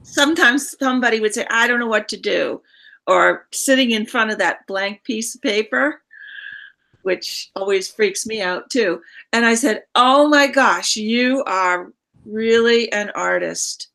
sometimes 0.04 0.76
somebody 0.80 1.20
would 1.20 1.34
say, 1.34 1.46
I 1.50 1.68
don't 1.68 1.80
know 1.80 1.88
what 1.88 2.08
to 2.10 2.18
do. 2.18 2.62
Or 3.08 3.48
sitting 3.52 3.92
in 3.92 4.06
front 4.06 4.32
of 4.32 4.38
that 4.40 4.66
blank 4.68 5.04
piece 5.04 5.36
of 5.36 5.42
paper, 5.42 6.02
which 7.04 7.52
always 7.56 7.90
freaks 7.90 8.26
me 8.26 8.42
out 8.42 8.70
too. 8.70 9.02
And 9.32 9.46
I 9.46 9.56
said, 9.56 9.84
Oh 9.94 10.28
my 10.28 10.48
gosh, 10.48 10.96
you 10.96 11.44
are 11.46 11.92
really 12.26 12.92
an 12.92 13.12
artist 13.14 13.90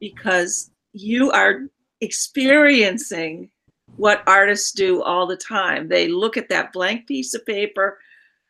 because 0.00 0.70
you 0.92 1.30
are 1.30 1.62
experiencing 2.00 3.50
what 3.96 4.24
artists 4.26 4.72
do 4.72 5.02
all 5.02 5.26
the 5.26 5.36
time. 5.36 5.88
They 5.88 6.08
look 6.08 6.36
at 6.36 6.48
that 6.48 6.72
blank 6.72 7.06
piece 7.06 7.34
of 7.34 7.46
paper 7.46 7.98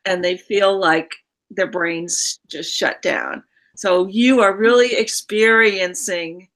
and 0.04 0.24
they 0.24 0.36
feel 0.36 0.78
like 0.78 1.14
their 1.50 1.70
brains 1.70 2.40
just 2.48 2.74
shut 2.74 3.02
down. 3.02 3.42
So 3.76 4.06
you 4.06 4.40
are 4.40 4.56
really 4.56 4.94
experiencing 4.94 6.48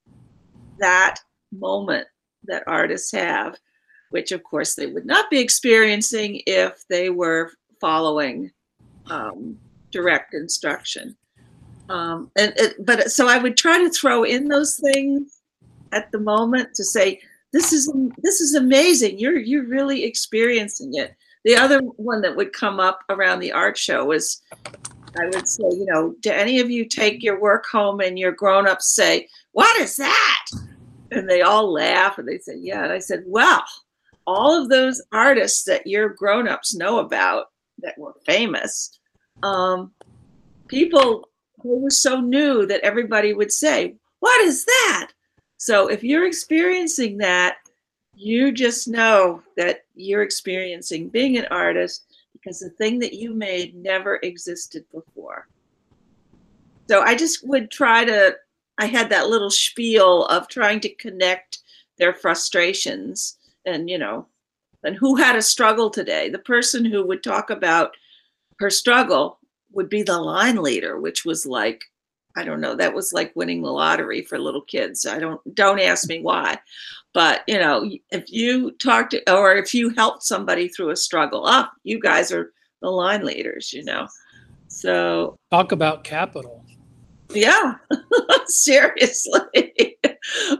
that 0.79 1.17
moment 1.53 2.07
that 2.49 2.65
artists 2.67 3.13
have, 3.13 3.57
which 4.11 4.33
of 4.33 4.43
course 4.43 4.75
they 4.75 4.87
would 4.87 5.07
not 5.07 5.31
be 5.31 5.39
experiencing 5.39 6.43
if 6.47 6.87
they 6.89 7.11
were 7.11 7.53
following 7.81 8.51
um, 9.07 9.59
direct 9.91 10.35
instruction. 10.35 11.17
Um, 11.89 12.31
and 12.37 12.53
it, 12.57 12.85
but 12.85 13.11
so 13.11 13.29
I 13.29 13.39
would 13.39 13.57
try 13.57 13.79
to 13.79 13.91
throw 13.91 14.25
in 14.25 14.49
those 14.49 14.77
things 14.77 15.41
at 15.93 16.11
the 16.13 16.19
moment 16.19 16.75
to 16.75 16.85
say 16.85 17.21
this 17.53 17.73
is 17.73 17.91
this 18.19 18.41
is 18.41 18.55
amazing. 18.55 19.19
You're 19.19 19.39
you're 19.39 19.65
really 19.65 20.05
experiencing 20.05 20.95
it. 20.95 21.15
The 21.45 21.57
other 21.57 21.79
one 21.81 22.21
that 22.23 22.37
would 22.37 22.53
come 22.53 22.79
up 22.79 23.01
around 23.09 23.41
the 23.41 23.53
art 23.53 23.79
show 23.79 24.05
was 24.05 24.43
I 25.19 25.27
would 25.27 25.49
say, 25.49 25.65
you 25.65 25.87
know, 25.87 26.15
do 26.21 26.31
any 26.31 26.61
of 26.61 26.71
you 26.71 26.85
take 26.85 27.23
your 27.23 27.41
work 27.41 27.65
home 27.67 28.01
and 28.01 28.19
your 28.19 28.33
grown-ups 28.33 28.95
say, 28.95 29.29
"What 29.53 29.81
is 29.81 29.97
that?" 29.97 30.38
And 31.11 31.29
they 31.29 31.43
all 31.43 31.73
laugh 31.73 32.19
and 32.19 32.29
they 32.29 32.39
said, 32.39 32.59
Yeah. 32.61 32.85
And 32.85 32.93
I 32.93 32.99
said, 32.99 33.25
Well, 33.27 33.63
all 34.27 34.61
of 34.61 34.69
those 34.69 35.03
artists 35.13 35.65
that 35.65 35.87
your 35.87 36.11
grown-ups 36.11 36.75
know 36.75 36.99
about 36.99 37.47
that 37.79 37.97
were 37.97 38.15
famous, 38.27 38.99
um, 39.43 39.93
people 40.67 41.29
who 41.63 41.81
were 41.81 41.91
so 41.91 42.21
new 42.21 42.67
that 42.67 42.83
everybody 42.83 43.33
would 43.33 43.53
say, 43.53 43.95
What 44.21 44.41
is 44.43 44.65
that? 44.65 45.11
So 45.57 45.89
if 45.89 46.05
you're 46.05 46.27
experiencing 46.27 47.19
that, 47.19 47.57
you 48.15 48.53
just 48.53 48.89
know 48.89 49.43
that 49.57 49.85
you're 49.95 50.23
experiencing 50.23 51.09
being 51.09 51.39
an 51.39 51.47
artist 51.51 52.05
because 52.33 52.59
the 52.59 52.71
thing 52.71 52.99
that 52.99 53.15
you 53.15 53.35
made 53.35 53.75
never 53.75 54.19
existed 54.23 54.85
before. 54.93 55.49
So 56.89 57.03
I 57.03 57.15
just 57.15 57.47
would 57.47 57.71
try 57.71 58.05
to, 58.05 58.35
I 58.79 58.87
had 58.87 59.11
that 59.11 59.29
little 59.29 59.51
spiel 59.51 60.27
of 60.27 60.49
trying 60.49 60.81
to 60.81 60.95
connect 60.95 61.59
their 61.99 62.15
frustrations 62.15 63.37
and, 63.67 63.91
you 63.91 63.99
know, 63.99 64.27
and 64.85 64.97
who 64.97 65.17
had 65.17 65.37
a 65.37 65.43
struggle 65.43 65.91
today. 65.91 66.31
The 66.31 66.39
person 66.39 66.85
who 66.85 67.05
would 67.05 67.23
talk 67.23 67.51
about 67.51 67.97
her 68.61 68.71
struggle 68.71 69.39
would 69.73 69.89
be 69.89 70.03
the 70.03 70.19
line 70.19 70.63
leader, 70.63 71.01
which 71.01 71.25
was 71.25 71.45
like, 71.45 71.83
I 72.37 72.45
don't 72.45 72.61
know, 72.61 72.77
that 72.77 72.95
was 72.95 73.13
like 73.13 73.35
winning 73.35 73.63
the 73.63 73.71
lottery 73.73 74.23
for 74.23 74.39
little 74.39 74.63
kids. 74.63 75.05
I 75.07 75.19
don't, 75.19 75.41
don't 75.55 75.81
ask 75.81 76.09
me 76.09 76.21
why. 76.21 76.59
But, 77.13 77.43
you 77.49 77.59
know, 77.59 77.91
if 78.13 78.31
you 78.31 78.71
talked 78.73 79.11
to, 79.11 79.35
or 79.35 79.57
if 79.57 79.75
you 79.75 79.91
helped 79.91 80.23
somebody 80.23 80.69
through 80.69 80.91
a 80.91 80.97
struggle, 80.97 81.47
up, 81.47 81.71
oh, 81.73 81.79
you 81.83 81.99
guys 81.99 82.31
are 82.31 82.53
the 82.81 82.91
line 82.91 83.25
leaders, 83.25 83.73
you 83.73 83.83
know. 83.83 84.07
So 84.69 85.37
talk 85.51 85.73
about 85.73 86.05
capital. 86.05 86.65
Yeah, 87.31 87.75
seriously. 88.47 89.99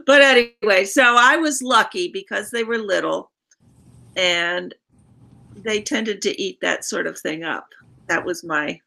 but 0.05 0.21
anyway, 0.21 0.85
so 0.85 1.15
I 1.17 1.37
was 1.37 1.61
lucky 1.61 2.09
because 2.11 2.51
they 2.51 2.63
were 2.63 2.77
little 2.77 3.31
and 4.15 4.73
they 5.55 5.81
tended 5.81 6.21
to 6.21 6.41
eat 6.41 6.59
that 6.61 6.85
sort 6.85 7.07
of 7.07 7.17
thing 7.19 7.43
up. 7.43 7.67
That 8.07 8.23
was 8.23 8.43
my 8.43 8.79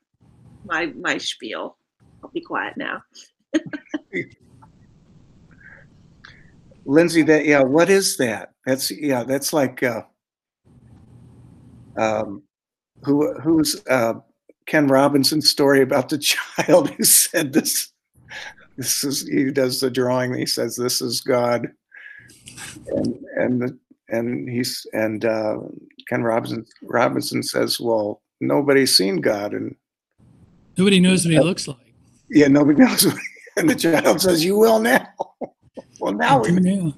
my 0.64 0.86
my 0.86 1.18
spiel. 1.18 1.76
I'll 2.22 2.30
be 2.30 2.40
quiet 2.40 2.76
now. 2.76 3.02
Lindsay, 6.84 7.22
that 7.22 7.44
yeah, 7.44 7.62
what 7.62 7.90
is 7.90 8.16
that? 8.16 8.52
That's 8.66 8.90
yeah, 8.90 9.24
that's 9.24 9.52
like 9.52 9.82
uh, 9.82 10.02
um, 11.96 12.42
who 13.04 13.34
who's 13.40 13.84
uh, 13.86 14.14
Ken 14.66 14.86
Robinson's 14.86 15.50
story 15.50 15.82
about 15.82 16.08
the 16.08 16.18
child 16.66 16.90
who 16.90 17.04
said 17.04 17.52
this. 17.52 17.92
This 18.76 19.04
is 19.04 19.28
he 19.28 19.50
does 19.50 19.80
the 19.80 19.90
drawing. 19.90 20.34
He 20.34 20.46
says 20.46 20.76
this 20.76 21.02
is 21.02 21.20
God, 21.20 21.68
and 22.86 23.16
and 23.36 23.62
the, 23.62 23.78
and 24.08 24.48
he's 24.48 24.86
and 24.92 25.24
uh, 25.24 25.58
Ken 26.08 26.22
Robinson 26.22 26.64
Robinson 26.82 27.42
says, 27.42 27.78
well, 27.78 28.22
nobody's 28.40 28.96
seen 28.96 29.20
God, 29.20 29.52
and 29.52 29.76
nobody 30.78 31.00
knows 31.00 31.24
what 31.24 31.32
he 31.32 31.40
looks 31.40 31.68
like. 31.68 31.94
Yeah, 32.30 32.48
nobody 32.48 32.78
knows. 32.84 33.06
What, 33.06 33.16
and 33.58 33.68
the 33.68 33.74
child 33.74 34.22
says, 34.22 34.44
"You 34.44 34.56
will 34.58 34.80
now." 34.80 35.06
well, 36.00 36.14
now 36.14 36.40
we 36.40 36.52
know 36.52 36.94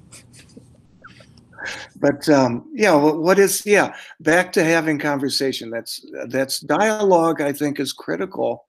but 1.97 2.29
um, 2.29 2.69
yeah, 2.73 2.95
what 2.95 3.39
is 3.39 3.65
yeah? 3.65 3.95
Back 4.21 4.53
to 4.53 4.65
having 4.65 4.99
conversation. 4.99 5.71
That's 5.71 6.05
that's 6.29 6.61
dialogue. 6.61 7.41
I 7.41 7.53
think 7.53 7.81
is 7.81 7.93
critical 7.93 8.67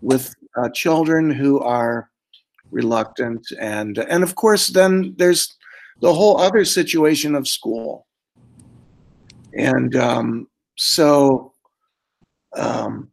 with 0.00 0.34
uh, 0.56 0.68
children 0.70 1.30
who 1.30 1.60
are 1.60 2.10
reluctant, 2.70 3.46
and 3.60 3.98
and 3.98 4.22
of 4.22 4.34
course, 4.34 4.68
then 4.68 5.14
there's 5.18 5.56
the 6.00 6.12
whole 6.12 6.38
other 6.38 6.64
situation 6.64 7.34
of 7.34 7.48
school, 7.48 8.06
and 9.54 9.94
um, 9.96 10.48
so. 10.76 11.52
Um, 12.56 13.10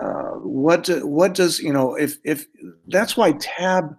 uh, 0.00 0.32
what 0.38 0.88
what 1.02 1.34
does 1.34 1.60
you 1.60 1.72
know 1.72 1.94
if 1.94 2.16
if 2.24 2.46
that's 2.88 3.16
why 3.18 3.32
tab 3.32 3.94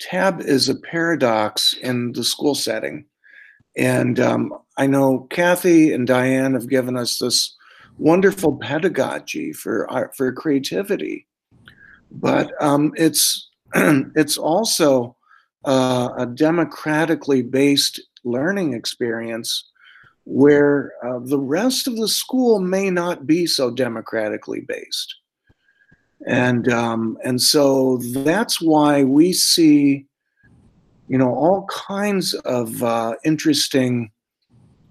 tab 0.00 0.40
is 0.40 0.68
a 0.68 0.74
paradox 0.74 1.74
in 1.74 2.12
the 2.12 2.24
school 2.24 2.54
setting. 2.54 3.04
And 3.76 4.18
um, 4.18 4.52
I 4.76 4.86
know 4.86 5.28
Kathy 5.30 5.92
and 5.92 6.06
Diane 6.06 6.54
have 6.54 6.68
given 6.68 6.96
us 6.96 7.18
this 7.18 7.54
wonderful 7.98 8.56
pedagogy 8.56 9.52
for 9.52 9.88
art, 9.90 10.16
for 10.16 10.32
creativity, 10.32 11.26
but 12.10 12.50
um, 12.60 12.92
it's 12.96 13.48
it's 13.74 14.36
also 14.36 15.16
uh, 15.64 16.08
a 16.16 16.26
democratically 16.26 17.42
based 17.42 18.00
learning 18.24 18.74
experience 18.74 19.70
where 20.24 20.92
uh, 21.04 21.20
the 21.22 21.38
rest 21.38 21.86
of 21.86 21.96
the 21.96 22.08
school 22.08 22.58
may 22.58 22.90
not 22.90 23.26
be 23.26 23.46
so 23.46 23.70
democratically 23.70 24.60
based 24.60 25.14
and 26.26 26.70
um, 26.70 27.18
and 27.24 27.40
so 27.40 27.98
that's 27.98 28.60
why 28.60 29.04
we 29.04 29.32
see 29.32 30.06
you 31.08 31.18
know 31.18 31.34
all 31.34 31.66
kinds 31.66 32.34
of 32.34 32.82
uh, 32.82 33.14
interesting 33.24 34.10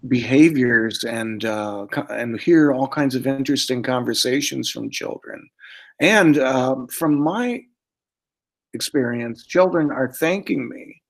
behaviors 0.08 1.04
and 1.04 1.46
uh, 1.46 1.86
and 2.10 2.40
hear 2.40 2.72
all 2.72 2.88
kinds 2.88 3.16
of 3.16 3.28
interesting 3.28 3.84
conversations 3.84 4.70
from 4.70 4.90
children. 4.90 5.50
And 6.00 6.38
um, 6.40 6.88
from 6.88 7.20
my 7.20 7.64
experience 8.74 9.46
children 9.46 9.92
are 9.92 10.12
thanking 10.14 10.70
me 10.70 11.02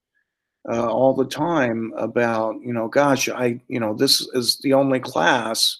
uh, 0.70 0.88
all 0.88 1.13
the 1.13 1.26
time 1.26 1.93
about 1.97 2.55
you 2.61 2.74
know 2.74 2.88
gosh 2.88 3.28
i 3.30 3.59
you 3.67 3.80
know 3.80 3.93
this 3.93 4.22
is 4.34 4.57
the 4.63 4.74
only 4.74 4.99
class 4.99 5.78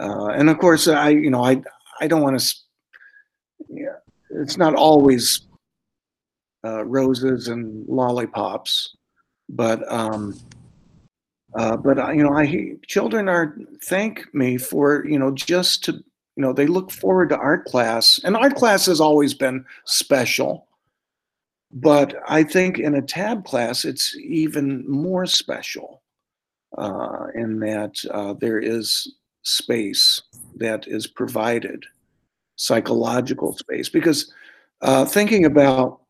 uh, 0.00 0.26
and 0.28 0.48
of 0.48 0.58
course 0.58 0.86
i 0.86 1.08
you 1.08 1.30
know 1.30 1.44
i 1.44 1.60
i 2.00 2.06
don't 2.06 2.22
want 2.22 2.38
to 2.38 2.54
yeah, 3.74 3.96
it's 4.30 4.56
not 4.56 4.74
always 4.74 5.42
uh, 6.64 6.84
roses 6.84 7.48
and 7.48 7.86
lollipops, 7.88 8.96
but 9.48 9.80
um, 9.92 10.34
uh, 11.54 11.76
but 11.76 11.96
you 12.14 12.22
know, 12.22 12.32
I 12.34 12.76
children 12.86 13.28
are 13.28 13.56
thank 13.82 14.32
me 14.34 14.56
for 14.56 15.04
you 15.06 15.18
know 15.18 15.30
just 15.32 15.84
to 15.84 15.92
you 15.92 16.42
know 16.42 16.52
they 16.52 16.66
look 16.66 16.90
forward 16.90 17.28
to 17.30 17.36
art 17.36 17.64
class, 17.64 18.20
and 18.24 18.36
art 18.36 18.54
class 18.54 18.86
has 18.86 19.00
always 19.00 19.34
been 19.34 19.64
special. 19.84 20.66
But 21.72 22.14
I 22.28 22.44
think 22.44 22.78
in 22.78 22.94
a 22.94 23.02
tab 23.02 23.44
class, 23.44 23.84
it's 23.84 24.16
even 24.16 24.88
more 24.88 25.26
special 25.26 26.02
uh, 26.78 27.26
in 27.34 27.58
that 27.60 27.96
uh, 28.12 28.34
there 28.34 28.60
is 28.60 29.12
space 29.42 30.22
that 30.56 30.86
is 30.86 31.06
provided 31.06 31.84
psychological 32.56 33.56
space 33.56 33.88
because 33.88 34.32
uh, 34.82 35.04
thinking 35.04 35.44
about 35.44 36.00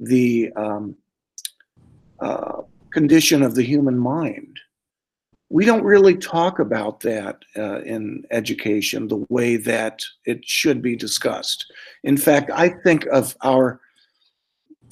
the 0.00 0.52
um, 0.56 0.96
uh, 2.20 2.62
condition 2.92 3.42
of 3.42 3.54
the 3.54 3.62
human 3.62 3.98
mind 3.98 4.58
we 5.52 5.66
don't 5.66 5.84
really 5.84 6.16
talk 6.16 6.60
about 6.60 7.00
that 7.00 7.36
uh, 7.58 7.82
in 7.82 8.24
education 8.30 9.06
the 9.06 9.26
way 9.28 9.56
that 9.56 10.02
it 10.24 10.42
should 10.46 10.80
be 10.80 10.96
discussed. 10.96 11.70
In 12.04 12.16
fact 12.16 12.50
i 12.54 12.70
think 12.70 13.06
of 13.12 13.36
our 13.42 13.80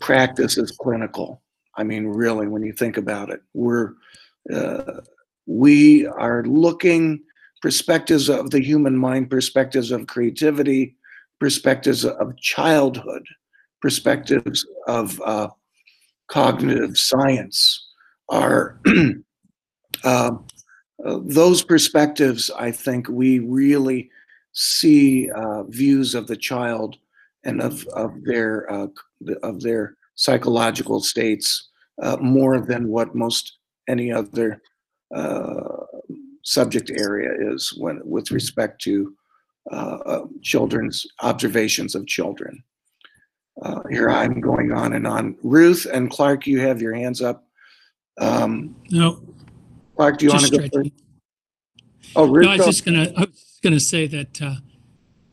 practice 0.00 0.58
as 0.58 0.70
clinical. 0.70 1.42
I 1.76 1.82
mean 1.82 2.06
really 2.06 2.46
when 2.46 2.62
you 2.62 2.72
think 2.74 2.98
about 2.98 3.30
it 3.30 3.40
we're 3.54 3.94
uh, 4.52 5.00
we 5.46 6.06
are 6.06 6.44
looking 6.44 7.22
perspectives 7.61 8.28
of 8.28 8.50
the 8.50 8.61
human 8.61 8.96
mind, 8.96 9.30
perspectives 9.30 9.90
of 9.90 10.06
creativity, 10.06 10.96
perspectives 11.38 12.04
of 12.04 12.36
childhood, 12.38 13.26
perspectives 13.80 14.66
of 14.86 15.20
uh, 15.24 15.48
cognitive 16.28 16.96
science 16.96 17.88
are 18.28 18.80
uh, 20.04 20.30
uh, 21.04 21.18
those 21.24 21.62
perspectives. 21.62 22.50
I 22.56 22.70
think 22.70 23.08
we 23.08 23.38
really 23.40 24.11
see 24.52 25.30
uh, 25.30 25.64
views 25.64 26.14
of 26.14 26.26
the 26.26 26.36
child 26.36 26.96
and 27.44 27.61
of 27.62 27.86
of 27.88 28.12
their 28.24 28.70
uh, 28.70 28.88
of 29.42 29.61
their 29.61 29.96
psychological 30.14 31.00
states 31.00 31.68
uh, 32.02 32.16
more 32.20 32.61
than 32.61 32.88
what 32.88 33.14
most 33.14 33.58
any 33.88 34.12
other 34.12 34.61
subject 36.51 36.90
area 36.90 37.30
is 37.53 37.72
when 37.76 38.01
with 38.05 38.32
respect 38.32 38.82
to 38.82 39.14
uh, 39.70 39.98
uh, 40.05 40.24
children's 40.42 41.07
observations 41.22 41.94
of 41.94 42.07
children. 42.07 42.62
Uh, 43.62 43.82
here 43.88 44.11
I'm 44.11 44.40
going 44.40 44.72
on 44.72 44.94
and 44.94 45.07
on. 45.07 45.36
Ruth 45.44 45.86
and 45.92 46.11
Clark, 46.11 46.46
you 46.46 46.61
have 46.61 46.82
your 46.82 46.94
hands 46.94 47.22
up. 47.22 47.44
Um, 48.18 48.74
no. 48.90 49.22
Clark, 49.94 50.18
do 50.18 50.26
you 50.26 50.32
want 50.32 50.46
to 50.46 50.59
go 50.59 50.68
first? 50.74 50.90
Oh, 52.16 52.26
Ruth. 52.26 52.46
No, 52.46 52.51
I 52.51 52.57
was 52.57 52.66
just 52.66 52.84
gonna. 52.84 53.12
I 53.16 53.20
was 53.20 53.61
gonna 53.62 53.78
say 53.78 54.09
that 54.09 54.42
uh, 54.42 54.55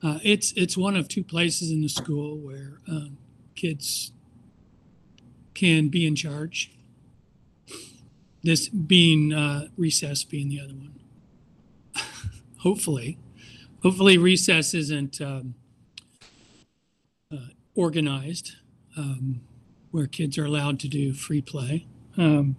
uh, 0.03 0.20
it's 0.24 0.53
it's 0.55 0.78
one 0.78 0.95
of 0.95 1.07
two 1.07 1.24
places 1.24 1.72
in 1.72 1.82
the 1.82 1.88
school 1.89 2.38
where 2.38 2.80
um, 2.88 3.18
kids 3.55 4.11
can 5.55 5.88
be 5.88 6.05
in 6.05 6.15
charge. 6.15 6.72
This 8.43 8.70
being 8.70 9.34
uh, 9.34 9.70
recess 9.78 10.24
being 10.24 10.49
the 10.49 10.59
other 10.59 10.76
one. 10.76 10.96
Hopefully, 12.60 13.18
hopefully 13.84 14.18
recess 14.18 14.74
isn't 14.74 15.22
um, 15.22 15.55
uh, 17.32 17.47
organized 17.76 18.55
um, 18.95 19.41
where 19.91 20.08
kids 20.08 20.38
are 20.38 20.45
allowed 20.45 20.80
to 20.80 20.88
do 20.88 21.14
free 21.14 21.41
play. 21.41 21.86
Um, 22.18 22.55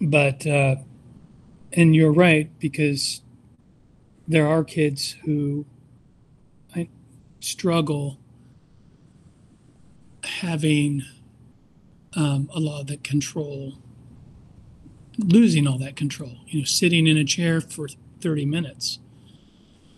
but 0.00 0.46
uh, 0.46 0.76
and 1.72 1.94
you're 1.94 2.12
right 2.12 2.50
because 2.58 3.22
there 4.26 4.46
are 4.46 4.64
kids 4.64 5.16
who 5.24 5.66
struggle 7.40 8.18
having 10.24 11.02
um, 12.14 12.50
a 12.54 12.60
lot 12.60 12.82
of 12.82 12.86
that 12.88 13.02
control, 13.02 13.74
losing 15.28 15.66
all 15.66 15.78
that 15.78 15.96
control. 15.96 16.36
You 16.46 16.60
know, 16.60 16.64
sitting 16.64 17.06
in 17.06 17.16
a 17.16 17.24
chair 17.24 17.60
for 17.60 17.88
30 18.20 18.44
minutes, 18.46 18.98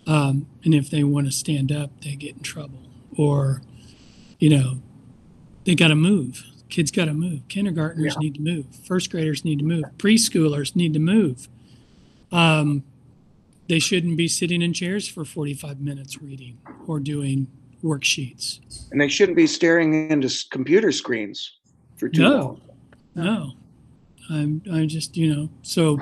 um, 0.07 0.47
and 0.64 0.75
if 0.75 0.91
they 0.91 1.05
want 1.05 1.27
to 1.27 1.33
stand 1.33 1.70
up, 1.73 1.91
they 2.03 2.14
get 2.16 2.37
in 2.37 2.43
trouble, 2.43 2.83
or 3.16 3.62
you 4.39 4.51
know, 4.51 4.83
they 5.64 5.75
got 5.75 5.89
to 5.89 5.95
move. 5.95 6.43
Kids 6.68 6.91
got 6.91 7.05
to 7.05 7.14
move. 7.14 7.47
Kindergartners 7.49 8.14
Yeah. 8.14 8.20
need 8.20 8.35
to 8.37 8.41
move. 8.41 8.66
First 8.85 9.11
graders 9.11 9.45
need 9.45 9.59
to 9.61 9.64
move. 9.64 9.85
Preschoolers 9.99 10.75
need 10.75 10.93
to 10.95 10.99
move. 10.99 11.49
Um, 12.33 12.83
they 13.68 13.79
shouldn't 13.79 14.16
be 14.16 14.27
sitting 14.27 14.62
in 14.62 14.73
chairs 14.73 15.07
for 15.07 15.25
45 15.25 15.81
minutes 15.81 16.20
reading 16.20 16.59
or 16.87 16.99
doing 16.99 17.47
worksheets. 17.85 18.59
And 18.91 19.01
they 19.01 19.09
shouldn't 19.09 19.37
be 19.37 19.47
staring 19.47 20.11
into 20.11 20.29
computer 20.51 20.91
screens 20.93 21.59
for 21.97 22.09
too 22.09 22.23
No. 22.23 22.37
long. 22.37 22.61
No, 23.14 23.53
I'm, 24.31 24.62
I'm 24.70 24.89
just, 24.89 25.16
you 25.16 25.35
know, 25.35 25.51
so 25.62 26.01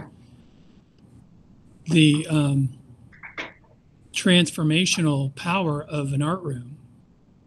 the 1.85 2.27
um, 2.29 2.79
transformational 4.13 5.35
power 5.35 5.83
of 5.83 6.13
an 6.13 6.23
art 6.23 6.43
room 6.43 6.77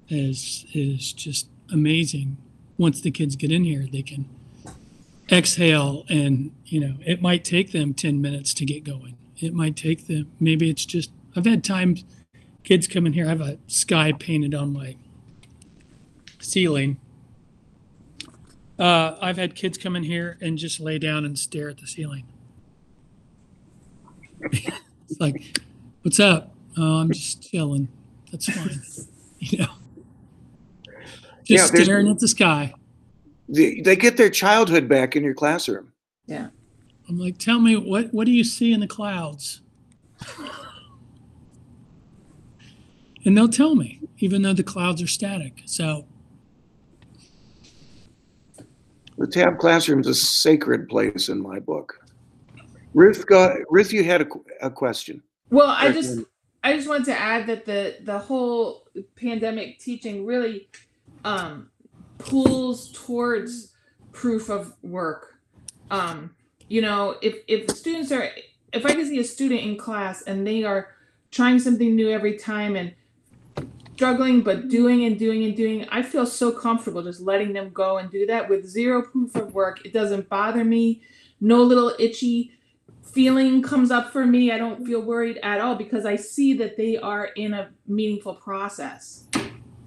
is 0.09 0.65
is 0.73 1.13
just 1.13 1.47
amazing. 1.71 2.37
Once 2.77 3.01
the 3.01 3.11
kids 3.11 3.35
get 3.35 3.51
in 3.51 3.63
here, 3.63 3.87
they 3.91 4.01
can 4.01 4.27
exhale, 5.31 6.05
and 6.09 6.51
you 6.65 6.79
know, 6.79 6.95
it 7.05 7.21
might 7.21 7.43
take 7.43 7.71
them 7.71 7.93
ten 7.93 8.21
minutes 8.21 8.53
to 8.55 8.65
get 8.65 8.83
going. 8.83 9.17
It 9.37 9.53
might 9.53 9.75
take 9.75 10.07
them. 10.07 10.31
Maybe 10.39 10.69
it's 10.69 10.85
just. 10.85 11.11
I've 11.35 11.45
had 11.45 11.63
times 11.63 12.03
kids 12.63 12.87
come 12.87 13.05
in 13.05 13.13
here. 13.13 13.25
I 13.25 13.29
have 13.29 13.41
a 13.41 13.57
sky 13.67 14.11
painted 14.11 14.53
on 14.53 14.73
my 14.73 14.95
ceiling. 16.39 16.97
Uh, 18.79 19.15
I've 19.21 19.37
had 19.37 19.55
kids 19.55 19.77
come 19.77 19.95
in 19.95 20.03
here 20.03 20.37
and 20.41 20.57
just 20.57 20.79
lay 20.79 20.97
down 20.97 21.25
and 21.25 21.37
stare 21.37 21.69
at 21.69 21.77
the 21.77 21.87
ceiling. 21.87 22.25
it's 24.51 25.19
like, 25.19 25.59
what's 26.01 26.19
up? 26.19 26.53
Oh, 26.77 26.97
I'm 26.97 27.11
just 27.11 27.49
chilling. 27.49 27.87
That's 28.31 28.51
fine. 28.51 28.81
you 29.39 29.59
know, 29.59 29.73
Yeah, 31.45 31.57
just 31.57 31.73
there's- 31.73 31.85
staring 31.85 32.07
at 32.09 32.19
the 32.19 32.27
sky. 32.27 32.73
They, 33.49 33.81
they 33.81 33.95
get 33.97 34.15
their 34.17 34.29
childhood 34.29 34.87
back 34.87 35.15
in 35.15 35.23
your 35.23 35.33
classroom. 35.33 35.91
Yeah. 36.25 36.47
I'm 37.09 37.19
like, 37.19 37.37
tell 37.37 37.59
me 37.59 37.75
what 37.75 38.13
what 38.13 38.25
do 38.25 38.31
you 38.31 38.45
see 38.45 38.71
in 38.71 38.79
the 38.79 38.87
clouds? 38.87 39.61
And 43.25 43.37
they'll 43.37 43.47
tell 43.49 43.75
me, 43.75 44.01
even 44.19 44.41
though 44.41 44.53
the 44.53 44.63
clouds 44.63 45.01
are 45.01 45.07
static. 45.07 45.61
So 45.65 46.05
The 49.17 49.27
tab 49.27 49.59
classroom 49.59 49.99
is 49.99 50.07
a 50.07 50.15
sacred 50.15 50.89
place 50.89 51.29
in 51.29 51.41
my 51.41 51.59
book. 51.59 51.99
Ruth, 52.93 53.25
go, 53.25 53.55
Ruth, 53.69 53.91
you 53.93 54.03
had 54.03 54.21
a, 54.21 54.27
a 54.61 54.69
question. 54.69 55.21
Well, 55.49 55.67
I 55.67 55.91
just 55.91 56.19
I 56.63 56.75
just 56.75 56.87
wanted 56.87 57.05
to 57.05 57.19
add 57.19 57.47
that 57.47 57.65
the 57.65 57.97
the 58.03 58.17
whole 58.17 58.87
pandemic 59.15 59.79
teaching 59.79 60.25
really 60.25 60.69
um, 61.23 61.69
pulls 62.17 62.91
towards 62.91 63.73
proof 64.11 64.49
of 64.49 64.73
work. 64.81 65.35
Um, 65.91 66.35
you 66.69 66.81
know, 66.81 67.17
if 67.21 67.37
if 67.47 67.69
students 67.71 68.11
are 68.11 68.29
if 68.71 68.85
I 68.85 68.93
can 68.93 69.05
see 69.05 69.19
a 69.19 69.23
student 69.23 69.61
in 69.61 69.77
class 69.77 70.23
and 70.23 70.45
they 70.45 70.63
are 70.63 70.89
trying 71.31 71.59
something 71.59 71.95
new 71.95 72.09
every 72.09 72.37
time 72.37 72.75
and 72.75 72.93
struggling 73.95 74.41
but 74.41 74.69
doing 74.69 75.05
and 75.05 75.17
doing 75.19 75.43
and 75.43 75.55
doing, 75.55 75.87
I 75.89 76.01
feel 76.01 76.25
so 76.25 76.51
comfortable 76.51 77.03
just 77.03 77.21
letting 77.21 77.53
them 77.53 77.69
go 77.71 77.97
and 77.97 78.11
do 78.11 78.25
that 78.27 78.49
with 78.49 78.65
zero 78.65 79.01
proof 79.03 79.35
of 79.35 79.53
work. 79.53 79.85
It 79.85 79.93
doesn't 79.93 80.29
bother 80.29 80.63
me. 80.63 81.01
No 81.41 81.61
little 81.61 81.93
itchy 81.99 82.53
feeling 83.13 83.61
comes 83.61 83.91
up 83.91 84.11
for 84.11 84.25
me, 84.25 84.51
I 84.51 84.57
don't 84.57 84.85
feel 84.85 85.01
worried 85.01 85.37
at 85.43 85.61
all 85.61 85.75
because 85.75 86.05
I 86.05 86.15
see 86.15 86.53
that 86.55 86.75
they 86.77 86.97
are 86.97 87.25
in 87.35 87.53
a 87.53 87.69
meaningful 87.87 88.35
process. 88.35 89.25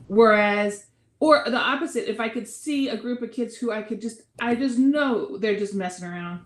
Whereas, 0.07 0.87
or 1.19 1.43
the 1.45 1.59
opposite, 1.59 2.09
if 2.09 2.21
I 2.21 2.29
could 2.29 2.47
see 2.47 2.89
a 2.89 2.97
group 2.97 3.23
of 3.23 3.33
kids 3.33 3.57
who 3.57 3.73
I 3.73 3.83
could 3.83 4.01
just, 4.01 4.23
I 4.41 4.55
just 4.55 4.79
know 4.79 5.39
they're 5.39 5.59
just 5.59 5.75
messing 5.75 6.07
around 6.07 6.41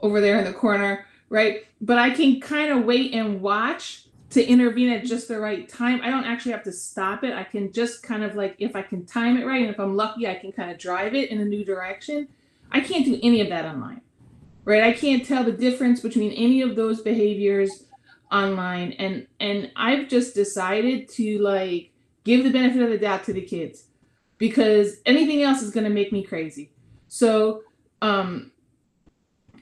over 0.00 0.20
there 0.20 0.38
in 0.38 0.44
the 0.44 0.52
corner, 0.52 1.06
right? 1.30 1.64
But 1.80 1.96
I 1.98 2.10
can 2.10 2.40
kind 2.40 2.70
of 2.70 2.84
wait 2.84 3.14
and 3.14 3.40
watch 3.40 4.05
to 4.30 4.44
intervene 4.44 4.90
at 4.90 5.04
just 5.04 5.28
the 5.28 5.38
right 5.38 5.68
time. 5.68 6.00
I 6.02 6.10
don't 6.10 6.24
actually 6.24 6.52
have 6.52 6.64
to 6.64 6.72
stop 6.72 7.24
it. 7.24 7.32
I 7.32 7.44
can 7.44 7.72
just 7.72 8.02
kind 8.02 8.24
of 8.24 8.34
like, 8.34 8.56
if 8.58 8.74
I 8.74 8.82
can 8.82 9.06
time 9.06 9.36
it 9.36 9.46
right, 9.46 9.60
and 9.60 9.70
if 9.70 9.78
I'm 9.78 9.96
lucky, 9.96 10.26
I 10.26 10.34
can 10.34 10.52
kind 10.52 10.70
of 10.70 10.78
drive 10.78 11.14
it 11.14 11.30
in 11.30 11.40
a 11.40 11.44
new 11.44 11.64
direction. 11.64 12.28
I 12.72 12.80
can't 12.80 13.04
do 13.04 13.18
any 13.22 13.40
of 13.40 13.48
that 13.48 13.64
online 13.64 14.00
right 14.66 14.82
i 14.82 14.92
can't 14.92 15.24
tell 15.24 15.42
the 15.42 15.52
difference 15.52 16.00
between 16.00 16.30
any 16.32 16.60
of 16.60 16.76
those 16.76 17.00
behaviors 17.00 17.84
online 18.30 18.92
and 18.92 19.26
and 19.40 19.70
i've 19.76 20.08
just 20.08 20.34
decided 20.34 21.08
to 21.08 21.38
like 21.38 21.90
give 22.24 22.44
the 22.44 22.50
benefit 22.50 22.82
of 22.82 22.90
the 22.90 22.98
doubt 22.98 23.24
to 23.24 23.32
the 23.32 23.40
kids 23.40 23.84
because 24.36 24.96
anything 25.06 25.42
else 25.42 25.62
is 25.62 25.70
going 25.70 25.84
to 25.84 25.90
make 25.90 26.12
me 26.12 26.22
crazy 26.22 26.70
so 27.08 27.62
um 28.02 28.50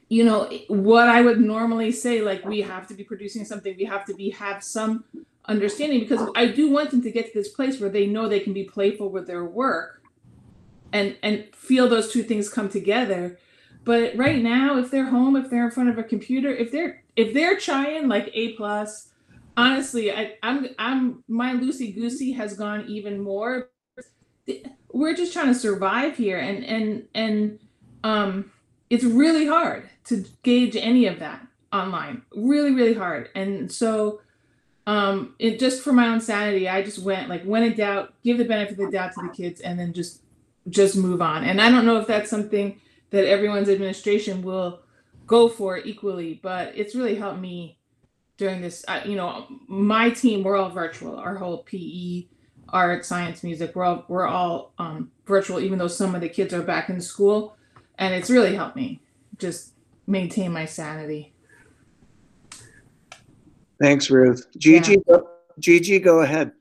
you 0.09 0.25
know 0.25 0.51
what 0.69 1.09
i 1.09 1.21
would 1.21 1.41
normally 1.41 1.91
say 1.91 2.21
like 2.21 2.45
we 2.45 2.61
have 2.61 2.87
to 2.87 2.95
be 2.95 3.05
producing 3.05 3.45
something. 3.45 3.75
We 3.77 3.85
have 3.85 4.05
to 4.07 4.15
be 4.15 4.31
have 4.31 4.63
some 4.63 5.05
understanding 5.47 6.01
because 6.01 6.29
i 6.37 6.47
do 6.47 6.71
want 6.71 6.91
them 6.91 7.03
to 7.03 7.11
get 7.11 7.27
to 7.27 7.39
this 7.39 7.49
place 7.49 7.81
where 7.81 7.91
they 7.91 8.07
know 8.07 8.29
they 8.29 8.41
can 8.41 8.53
be 8.53 8.65
playful 8.65 9.11
with 9.11 9.27
their 9.27 9.45
work 9.45 10.03
and 10.95 11.17
and 11.23 11.45
feel 11.55 11.89
those 11.89 12.11
two 12.11 12.23
things 12.23 12.49
come 12.49 12.69
together. 12.71 13.39
But 13.85 14.17
right 14.17 14.43
now 14.43 14.79
if 14.79 14.91
they're 14.91 15.11
home 15.11 15.37
if 15.37 15.51
they're 15.51 15.67
in 15.67 15.71
front 15.71 15.91
of 15.91 15.99
a 15.99 16.03
computer 16.03 16.49
if 16.49 16.73
they're 16.73 17.03
if 17.17 17.35
they're 17.35 17.59
trying 17.59 18.09
like 18.09 18.31
a 18.33 18.53
plus 18.55 19.11
honestly 19.57 20.11
I, 20.11 20.35
i'm 20.43 20.69
i'm 20.79 21.23
my 21.29 21.53
loosey 21.53 21.95
goosey 21.95 22.33
has 22.33 22.55
gone 22.55 22.87
even 22.89 23.21
more. 23.21 23.71
We're 24.93 25.15
just 25.15 25.33
trying 25.33 25.49
to 25.49 25.55
survive 25.55 26.17
here 26.17 26.39
and 26.39 26.65
and 26.65 27.09
and 27.15 27.59
um 28.05 28.51
it's 28.91 29.05
really 29.05 29.47
hard 29.47 29.89
to 30.05 30.25
gauge 30.43 30.77
any 30.77 31.07
of 31.07 31.19
that 31.21 31.47
online. 31.73 32.23
Really 32.35 32.73
really 32.73 32.95
hard. 32.95 33.31
And 33.35 33.71
so 33.71 34.21
um 34.87 35.35
it 35.39 35.59
just 35.59 35.83
for 35.83 35.95
my 35.95 36.09
own 36.09 36.21
sanity 36.21 36.69
i 36.69 36.83
just 36.83 36.99
went 36.99 37.31
like 37.31 37.43
when 37.45 37.63
in 37.63 37.75
doubt 37.75 38.13
give 38.23 38.37
the 38.37 38.45
benefit 38.45 38.73
of 38.73 38.85
the 38.85 38.91
doubt 38.91 39.15
to 39.15 39.23
the 39.23 39.33
kids 39.35 39.63
and 39.63 39.81
then 39.81 39.95
just 39.95 40.21
just 40.69 40.97
move 40.97 41.23
on. 41.23 41.45
And 41.45 41.61
i 41.61 41.71
don't 41.71 41.87
know 41.87 41.99
if 41.99 42.07
that's 42.07 42.31
something 42.31 42.81
that 43.11 43.27
everyone's 43.27 43.69
administration 43.69 44.43
will 44.43 44.81
go 45.27 45.49
for 45.49 45.79
equally 45.79 46.39
but 46.43 46.73
it's 46.77 46.95
really 46.95 47.15
helped 47.15 47.41
me 47.41 47.79
during 48.37 48.61
this 48.61 48.85
uh, 48.89 49.01
you 49.05 49.17
know 49.17 49.47
my 49.69 50.11
team 50.11 50.43
we're 50.43 50.57
all 50.57 50.71
virtual. 50.71 51.17
Our 51.17 51.37
whole 51.37 51.59
pe 51.63 52.27
art 52.69 53.05
science 53.05 53.43
music 53.43 53.75
we're 53.75 53.85
all 53.85 54.05
we're 54.09 54.27
all 54.27 54.73
um, 54.79 55.11
virtual 55.27 55.61
even 55.61 55.79
though 55.79 55.89
some 55.89 56.15
of 56.15 56.21
the 56.21 56.29
kids 56.29 56.53
are 56.53 56.63
back 56.63 56.89
in 56.89 57.01
school 57.01 57.57
and 57.99 58.15
it's 58.15 58.31
really 58.31 58.55
helped 58.55 58.77
me 58.77 59.01
just 59.39 59.73
maintain 60.07 60.53
my 60.53 60.65
sanity 60.65 61.35
Thanks, 63.81 64.11
Ruth. 64.11 64.47
Gigi, 64.57 64.97
go- 65.09 65.29
Gigi, 65.59 65.99
go 65.99 66.21
ahead. 66.21 66.53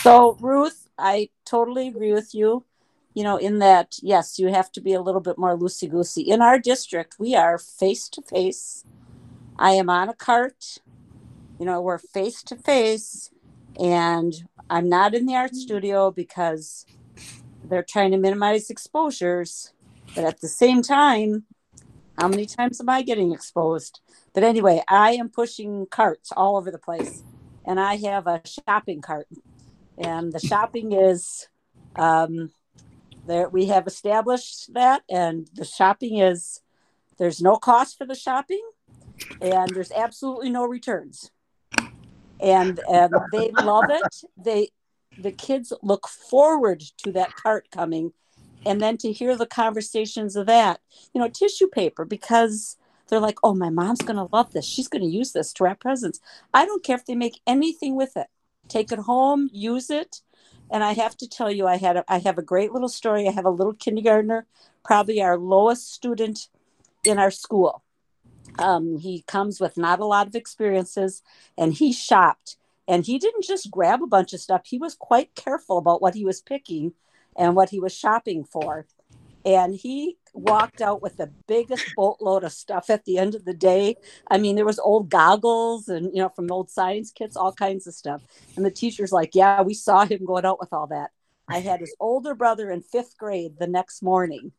So, 0.00 0.36
Ruth, 0.40 0.88
I 0.98 1.28
totally 1.44 1.88
agree 1.88 2.12
with 2.12 2.34
you. 2.34 2.64
You 3.14 3.24
know, 3.24 3.36
in 3.36 3.58
that, 3.58 3.96
yes, 4.00 4.38
you 4.38 4.48
have 4.48 4.72
to 4.72 4.80
be 4.80 4.94
a 4.94 5.02
little 5.02 5.20
bit 5.20 5.36
more 5.36 5.56
loosey 5.56 5.90
goosey. 5.90 6.22
In 6.22 6.40
our 6.40 6.58
district, 6.58 7.16
we 7.18 7.34
are 7.34 7.58
face 7.58 8.08
to 8.10 8.22
face. 8.22 8.84
I 9.58 9.72
am 9.72 9.90
on 9.90 10.08
a 10.08 10.14
cart. 10.14 10.78
You 11.58 11.66
know, 11.66 11.80
we're 11.82 11.98
face 11.98 12.42
to 12.44 12.56
face, 12.56 13.30
and 13.78 14.32
I'm 14.70 14.88
not 14.88 15.14
in 15.14 15.26
the 15.26 15.36
art 15.36 15.54
studio 15.54 16.10
because 16.10 16.86
they're 17.62 17.84
trying 17.86 18.12
to 18.12 18.16
minimize 18.16 18.70
exposures. 18.70 19.72
But 20.14 20.24
at 20.24 20.40
the 20.40 20.48
same 20.48 20.82
time, 20.82 21.44
how 22.18 22.28
many 22.28 22.46
times 22.46 22.80
am 22.80 22.88
I 22.88 23.02
getting 23.02 23.32
exposed? 23.32 24.00
But 24.34 24.44
anyway, 24.44 24.82
I 24.88 25.12
am 25.12 25.28
pushing 25.28 25.86
carts 25.90 26.30
all 26.36 26.56
over 26.56 26.70
the 26.70 26.78
place, 26.78 27.24
and 27.66 27.80
I 27.80 27.96
have 27.96 28.26
a 28.26 28.42
shopping 28.46 29.00
cart 29.00 29.26
and 29.98 30.32
the 30.32 30.40
shopping 30.40 30.92
is 30.92 31.48
um, 31.96 32.50
There 33.26 33.48
we 33.48 33.66
have 33.66 33.86
established 33.86 34.72
that, 34.74 35.02
and 35.08 35.48
the 35.54 35.64
shopping 35.64 36.18
is 36.18 36.60
there's 37.18 37.40
no 37.40 37.56
cost 37.56 37.98
for 37.98 38.06
the 38.06 38.14
shopping, 38.14 38.62
and 39.40 39.74
there's 39.74 39.92
absolutely 39.92 40.50
no 40.50 40.64
returns. 40.64 41.30
And 42.40 42.80
and 42.90 43.12
they 43.32 43.50
love 43.52 43.90
it. 43.90 44.22
They 44.36 44.70
the 45.18 45.32
kids 45.32 45.72
look 45.82 46.08
forward 46.08 46.82
to 47.04 47.12
that 47.12 47.34
cart 47.36 47.68
coming, 47.70 48.12
and 48.64 48.80
then 48.80 48.96
to 48.98 49.12
hear 49.12 49.36
the 49.36 49.46
conversations 49.46 50.36
of 50.36 50.46
that. 50.46 50.80
You 51.12 51.20
know, 51.20 51.28
tissue 51.28 51.68
paper 51.68 52.04
because 52.04 52.76
they're 53.08 53.20
like, 53.20 53.38
oh, 53.42 53.54
my 53.54 53.70
mom's 53.70 54.02
gonna 54.02 54.28
love 54.32 54.52
this. 54.52 54.64
She's 54.64 54.88
gonna 54.88 55.06
use 55.06 55.32
this 55.32 55.52
to 55.54 55.64
wrap 55.64 55.80
presents. 55.80 56.20
I 56.54 56.64
don't 56.66 56.84
care 56.84 56.96
if 56.96 57.06
they 57.06 57.14
make 57.14 57.40
anything 57.46 57.96
with 57.96 58.16
it. 58.16 58.28
Take 58.68 58.92
it 58.92 59.00
home, 59.00 59.50
use 59.52 59.90
it 59.90 60.22
and 60.72 60.82
I 60.82 60.94
have 60.94 61.16
to 61.18 61.28
tell 61.28 61.50
you, 61.50 61.66
I 61.66 61.76
had 61.76 61.98
a, 61.98 62.04
I 62.08 62.18
have 62.20 62.38
a 62.38 62.42
great 62.42 62.72
little 62.72 62.88
story. 62.88 63.28
I 63.28 63.32
have 63.32 63.44
a 63.44 63.50
little 63.50 63.74
kindergartner, 63.74 64.46
probably 64.82 65.20
our 65.20 65.36
lowest 65.36 65.92
student 65.92 66.48
in 67.04 67.18
our 67.18 67.30
school. 67.30 67.84
Um, 68.58 68.96
he 68.96 69.22
comes 69.26 69.60
with 69.60 69.76
not 69.76 70.00
a 70.00 70.06
lot 70.06 70.26
of 70.26 70.34
experiences, 70.34 71.22
and 71.58 71.74
he 71.74 71.92
shopped. 71.92 72.56
And 72.88 73.04
he 73.04 73.18
didn't 73.18 73.44
just 73.44 73.70
grab 73.70 74.02
a 74.02 74.06
bunch 74.06 74.32
of 74.32 74.40
stuff. 74.40 74.62
He 74.64 74.78
was 74.78 74.94
quite 74.94 75.34
careful 75.34 75.76
about 75.76 76.00
what 76.00 76.14
he 76.14 76.24
was 76.24 76.40
picking 76.40 76.94
and 77.36 77.56
what 77.56 77.70
he 77.70 77.80
was 77.80 77.94
shopping 77.94 78.44
for. 78.44 78.86
And 79.44 79.74
he 79.74 80.18
walked 80.34 80.80
out 80.80 81.02
with 81.02 81.16
the 81.16 81.30
biggest 81.46 81.84
boatload 81.96 82.44
of 82.44 82.52
stuff 82.52 82.88
at 82.90 83.04
the 83.04 83.18
end 83.18 83.34
of 83.34 83.44
the 83.44 83.54
day. 83.54 83.96
I 84.30 84.38
mean, 84.38 84.56
there 84.56 84.64
was 84.64 84.78
old 84.78 85.10
goggles 85.10 85.88
and 85.88 86.06
you 86.14 86.22
know 86.22 86.28
from 86.30 86.50
old 86.50 86.70
science 86.70 87.10
kits, 87.10 87.36
all 87.36 87.52
kinds 87.52 87.86
of 87.86 87.94
stuff. 87.94 88.22
And 88.56 88.64
the 88.64 88.70
teacher's 88.70 89.12
like, 89.12 89.34
"Yeah, 89.34 89.62
we 89.62 89.74
saw 89.74 90.04
him 90.04 90.24
going 90.24 90.44
out 90.44 90.60
with 90.60 90.72
all 90.72 90.86
that." 90.88 91.10
I 91.48 91.58
had 91.58 91.80
his 91.80 91.94
older 92.00 92.34
brother 92.34 92.70
in 92.70 92.82
fifth 92.82 93.18
grade 93.18 93.58
the 93.58 93.66
next 93.66 94.02
morning, 94.02 94.52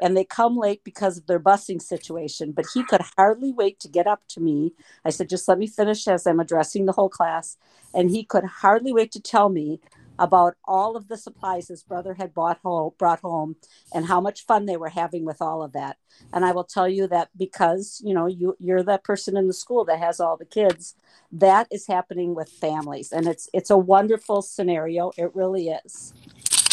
and 0.00 0.16
they 0.16 0.24
come 0.24 0.56
late 0.56 0.82
because 0.84 1.18
of 1.18 1.26
their 1.26 1.40
busing 1.40 1.82
situation. 1.82 2.52
But 2.52 2.66
he 2.72 2.84
could 2.84 3.02
hardly 3.16 3.52
wait 3.52 3.80
to 3.80 3.88
get 3.88 4.06
up 4.06 4.22
to 4.28 4.40
me. 4.40 4.72
I 5.04 5.10
said, 5.10 5.28
"Just 5.28 5.48
let 5.48 5.58
me 5.58 5.66
finish 5.66 6.06
as 6.08 6.26
I'm 6.26 6.40
addressing 6.40 6.86
the 6.86 6.92
whole 6.92 7.10
class," 7.10 7.56
and 7.92 8.08
he 8.10 8.24
could 8.24 8.44
hardly 8.44 8.92
wait 8.92 9.12
to 9.12 9.20
tell 9.20 9.48
me 9.48 9.80
about 10.18 10.56
all 10.64 10.96
of 10.96 11.08
the 11.08 11.16
supplies 11.16 11.68
his 11.68 11.82
brother 11.82 12.14
had 12.14 12.34
bought 12.34 12.58
home, 12.62 12.92
brought 12.98 13.20
home 13.20 13.56
and 13.94 14.06
how 14.06 14.20
much 14.20 14.44
fun 14.46 14.66
they 14.66 14.76
were 14.76 14.88
having 14.88 15.24
with 15.24 15.40
all 15.40 15.62
of 15.62 15.72
that. 15.72 15.96
And 16.32 16.44
I 16.44 16.52
will 16.52 16.64
tell 16.64 16.88
you 16.88 17.06
that 17.08 17.30
because, 17.36 18.02
you 18.04 18.14
know, 18.14 18.26
you, 18.26 18.56
you're 18.58 18.82
that 18.82 19.04
person 19.04 19.36
in 19.36 19.46
the 19.46 19.52
school 19.52 19.84
that 19.84 20.00
has 20.00 20.18
all 20.18 20.36
the 20.36 20.44
kids, 20.44 20.94
that 21.30 21.68
is 21.70 21.86
happening 21.86 22.34
with 22.34 22.48
families. 22.48 23.12
And 23.12 23.26
it's, 23.26 23.48
it's 23.52 23.70
a 23.70 23.78
wonderful 23.78 24.42
scenario. 24.42 25.12
It 25.16 25.34
really 25.34 25.68
is. 25.68 26.12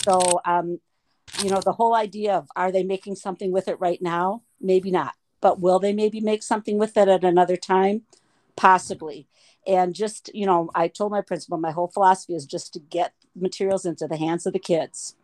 So, 0.03 0.41
um, 0.45 0.79
you 1.43 1.49
know, 1.49 1.61
the 1.61 1.73
whole 1.73 1.95
idea 1.95 2.33
of 2.35 2.47
are 2.55 2.71
they 2.71 2.83
making 2.83 3.15
something 3.15 3.51
with 3.51 3.67
it 3.67 3.79
right 3.79 4.01
now? 4.01 4.41
Maybe 4.59 4.89
not. 4.89 5.13
But 5.41 5.59
will 5.59 5.79
they 5.79 5.93
maybe 5.93 6.21
make 6.21 6.41
something 6.41 6.77
with 6.79 6.97
it 6.97 7.07
at 7.07 7.23
another 7.23 7.57
time? 7.57 8.03
Possibly 8.55 9.27
and 9.67 9.93
just 9.93 10.29
you 10.33 10.45
know 10.45 10.69
i 10.75 10.87
told 10.87 11.11
my 11.11 11.21
principal 11.21 11.57
my 11.57 11.71
whole 11.71 11.87
philosophy 11.87 12.33
is 12.33 12.45
just 12.45 12.73
to 12.73 12.79
get 12.79 13.13
materials 13.35 13.85
into 13.85 14.07
the 14.07 14.17
hands 14.17 14.45
of 14.45 14.53
the 14.53 14.59
kids. 14.59 15.15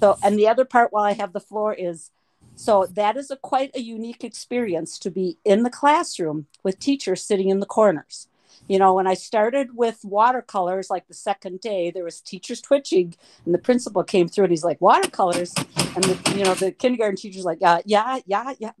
So 0.00 0.18
and 0.22 0.38
the 0.38 0.48
other 0.48 0.64
part 0.64 0.92
while 0.92 1.04
i 1.04 1.12
have 1.12 1.32
the 1.32 1.40
floor 1.40 1.72
is 1.74 2.10
so 2.56 2.86
that 2.86 3.16
is 3.16 3.30
a 3.30 3.36
quite 3.36 3.70
a 3.74 3.80
unique 3.80 4.24
experience 4.24 4.98
to 4.98 5.10
be 5.10 5.38
in 5.44 5.62
the 5.62 5.70
classroom 5.70 6.46
with 6.62 6.78
teachers 6.78 7.22
sitting 7.22 7.48
in 7.48 7.60
the 7.60 7.66
corners. 7.66 8.28
You 8.68 8.78
know 8.78 8.94
when 8.94 9.06
i 9.06 9.14
started 9.14 9.76
with 9.76 10.00
watercolors 10.04 10.90
like 10.90 11.06
the 11.08 11.14
second 11.14 11.60
day 11.60 11.90
there 11.90 12.04
was 12.04 12.20
teachers 12.20 12.60
twitching 12.60 13.14
and 13.44 13.54
the 13.54 13.58
principal 13.58 14.02
came 14.04 14.28
through 14.28 14.44
and 14.44 14.52
he's 14.52 14.64
like 14.64 14.80
watercolors? 14.80 15.54
And 15.94 16.04
the 16.04 16.34
you 16.36 16.44
know 16.44 16.54
the 16.54 16.72
kindergarten 16.72 17.16
teacher's 17.16 17.44
like 17.44 17.62
uh, 17.62 17.82
yeah 17.84 18.20
yeah 18.26 18.54
yeah. 18.58 18.72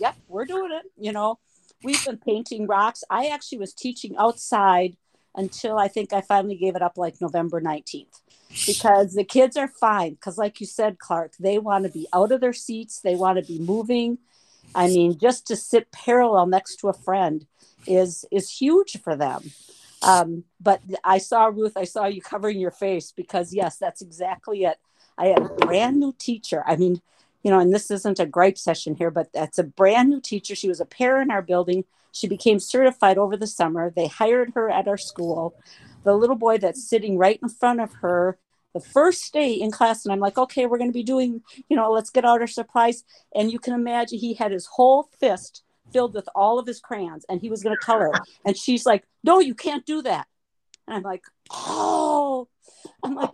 Yeah 0.00 0.12
we're 0.28 0.46
doing 0.46 0.72
it 0.72 0.90
you 0.98 1.12
know. 1.12 1.38
We've 1.82 2.04
been 2.04 2.18
painting 2.18 2.66
rocks. 2.66 3.04
I 3.08 3.28
actually 3.28 3.58
was 3.58 3.72
teaching 3.72 4.14
outside 4.18 4.96
until 5.34 5.78
I 5.78 5.88
think 5.88 6.12
I 6.12 6.20
finally 6.20 6.56
gave 6.56 6.76
it 6.76 6.82
up 6.82 6.98
like 6.98 7.20
November 7.20 7.60
19th 7.60 8.20
because 8.66 9.14
the 9.14 9.24
kids 9.24 9.56
are 9.56 9.68
fine. 9.68 10.14
Because, 10.14 10.38
like 10.38 10.60
you 10.60 10.66
said, 10.66 10.98
Clark, 10.98 11.32
they 11.38 11.58
want 11.58 11.84
to 11.84 11.90
be 11.90 12.06
out 12.12 12.32
of 12.32 12.40
their 12.40 12.52
seats, 12.52 13.00
they 13.00 13.14
want 13.14 13.38
to 13.38 13.44
be 13.44 13.58
moving. 13.58 14.18
I 14.74 14.86
mean, 14.86 15.18
just 15.18 15.46
to 15.48 15.56
sit 15.56 15.90
parallel 15.90 16.46
next 16.46 16.76
to 16.76 16.88
a 16.88 16.92
friend 16.92 17.46
is 17.86 18.24
is 18.30 18.50
huge 18.50 18.98
for 19.02 19.16
them. 19.16 19.50
Um, 20.02 20.44
but 20.60 20.80
I 21.04 21.18
saw 21.18 21.46
Ruth, 21.46 21.76
I 21.76 21.84
saw 21.84 22.06
you 22.06 22.22
covering 22.22 22.58
your 22.58 22.70
face 22.70 23.12
because 23.12 23.52
yes, 23.52 23.76
that's 23.76 24.00
exactly 24.00 24.64
it. 24.64 24.78
I 25.18 25.26
had 25.26 25.38
a 25.42 25.48
brand 25.48 26.00
new 26.00 26.14
teacher. 26.18 26.64
I 26.66 26.76
mean, 26.76 27.02
you 27.42 27.50
know, 27.50 27.58
and 27.58 27.74
this 27.74 27.90
isn't 27.90 28.20
a 28.20 28.26
gripe 28.26 28.58
session 28.58 28.94
here, 28.94 29.10
but 29.10 29.32
that's 29.32 29.58
a 29.58 29.64
brand 29.64 30.10
new 30.10 30.20
teacher. 30.20 30.54
She 30.54 30.68
was 30.68 30.80
a 30.80 30.86
pair 30.86 31.20
in 31.20 31.30
our 31.30 31.42
building. 31.42 31.84
She 32.12 32.28
became 32.28 32.58
certified 32.58 33.18
over 33.18 33.36
the 33.36 33.46
summer. 33.46 33.90
They 33.90 34.08
hired 34.08 34.52
her 34.54 34.70
at 34.70 34.88
our 34.88 34.98
school. 34.98 35.54
The 36.04 36.16
little 36.16 36.36
boy 36.36 36.58
that's 36.58 36.88
sitting 36.88 37.18
right 37.18 37.38
in 37.42 37.48
front 37.48 37.80
of 37.80 37.92
her, 37.94 38.38
the 38.74 38.80
first 38.80 39.32
day 39.32 39.52
in 39.52 39.70
class, 39.70 40.04
and 40.04 40.12
I'm 40.12 40.20
like, 40.20 40.38
okay, 40.38 40.66
we're 40.66 40.78
going 40.78 40.90
to 40.90 40.94
be 40.94 41.02
doing, 41.02 41.42
you 41.68 41.76
know, 41.76 41.90
let's 41.90 42.10
get 42.10 42.24
out 42.24 42.40
our 42.40 42.46
supplies. 42.46 43.04
And 43.34 43.50
you 43.50 43.58
can 43.58 43.74
imagine 43.74 44.18
he 44.18 44.34
had 44.34 44.52
his 44.52 44.66
whole 44.66 45.04
fist 45.18 45.62
filled 45.92 46.14
with 46.14 46.28
all 46.34 46.58
of 46.58 46.66
his 46.66 46.80
crayons 46.80 47.24
and 47.28 47.40
he 47.40 47.50
was 47.50 47.62
going 47.62 47.76
to 47.76 47.84
color. 47.84 48.12
And 48.44 48.56
she's 48.56 48.86
like, 48.86 49.04
no, 49.24 49.40
you 49.40 49.54
can't 49.54 49.84
do 49.84 50.02
that. 50.02 50.26
And 50.86 50.96
I'm 50.96 51.02
like, 51.02 51.24
oh, 51.50 52.48
I'm 53.02 53.14
like, 53.14 53.30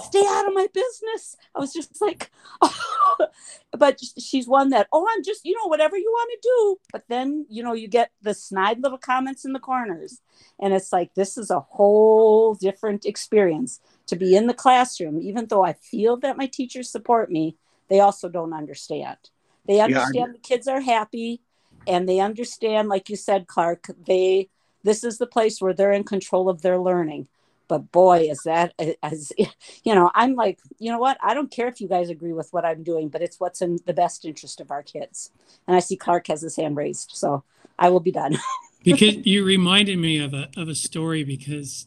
stay 0.00 0.24
out 0.26 0.48
of 0.48 0.54
my 0.54 0.68
business. 0.72 1.36
I 1.54 1.60
was 1.60 1.72
just 1.72 2.00
like, 2.00 2.30
oh. 2.60 3.16
but 3.78 4.00
she's 4.18 4.46
one 4.46 4.70
that, 4.70 4.88
oh, 4.92 5.06
I'm 5.10 5.22
just, 5.22 5.44
you 5.44 5.54
know, 5.54 5.68
whatever 5.68 5.96
you 5.96 6.10
want 6.10 6.30
to 6.32 6.48
do. 6.48 6.80
But 6.92 7.04
then, 7.08 7.46
you 7.48 7.62
know, 7.62 7.72
you 7.72 7.88
get 7.88 8.10
the 8.22 8.34
snide 8.34 8.82
little 8.82 8.98
comments 8.98 9.44
in 9.44 9.52
the 9.52 9.58
corners. 9.58 10.20
And 10.60 10.72
it's 10.72 10.92
like, 10.92 11.14
this 11.14 11.36
is 11.36 11.50
a 11.50 11.60
whole 11.60 12.54
different 12.54 13.04
experience 13.04 13.80
to 14.06 14.16
be 14.16 14.36
in 14.36 14.46
the 14.46 14.54
classroom. 14.54 15.20
Even 15.20 15.46
though 15.46 15.64
I 15.64 15.72
feel 15.72 16.16
that 16.18 16.36
my 16.36 16.46
teachers 16.46 16.90
support 16.90 17.30
me, 17.30 17.56
they 17.88 18.00
also 18.00 18.28
don't 18.28 18.54
understand. 18.54 19.18
They 19.66 19.80
understand 19.80 20.14
yeah. 20.14 20.32
the 20.32 20.38
kids 20.38 20.66
are 20.66 20.80
happy 20.80 21.40
and 21.86 22.08
they 22.08 22.20
understand, 22.20 22.88
like 22.88 23.08
you 23.08 23.16
said, 23.16 23.46
Clark, 23.46 23.90
they, 24.06 24.48
this 24.82 25.04
is 25.04 25.18
the 25.18 25.26
place 25.26 25.60
where 25.60 25.72
they're 25.72 25.92
in 25.92 26.04
control 26.04 26.48
of 26.48 26.62
their 26.62 26.78
learning 26.78 27.28
but 27.68 27.90
boy 27.92 28.26
is 28.30 28.42
that 28.44 28.74
as 29.02 29.32
you 29.84 29.94
know 29.94 30.10
i'm 30.14 30.34
like 30.34 30.58
you 30.78 30.90
know 30.90 30.98
what? 30.98 31.16
I 31.22 31.34
don't 31.34 31.50
care 31.50 31.68
if 31.68 31.80
you 31.80 31.88
guys 31.88 32.10
agree 32.10 32.32
with 32.32 32.52
what 32.52 32.64
i'm 32.64 32.82
doing 32.82 33.08
but 33.08 33.22
it's 33.22 33.38
what's 33.38 33.62
in 33.62 33.78
the 33.86 33.94
best 33.94 34.24
interest 34.24 34.60
of 34.60 34.70
our 34.70 34.82
kids. 34.82 35.30
And 35.66 35.76
i 35.76 35.80
see 35.80 35.96
clark 35.96 36.26
has 36.28 36.42
his 36.42 36.56
hand 36.56 36.76
raised 36.76 37.12
so 37.14 37.44
i 37.78 37.88
will 37.88 38.00
be 38.00 38.12
done. 38.12 38.38
Because 38.84 39.24
you 39.24 39.44
reminded 39.44 39.98
me 39.98 40.18
of 40.18 40.34
a 40.34 40.48
of 40.56 40.68
a 40.68 40.74
story 40.74 41.22
because 41.22 41.86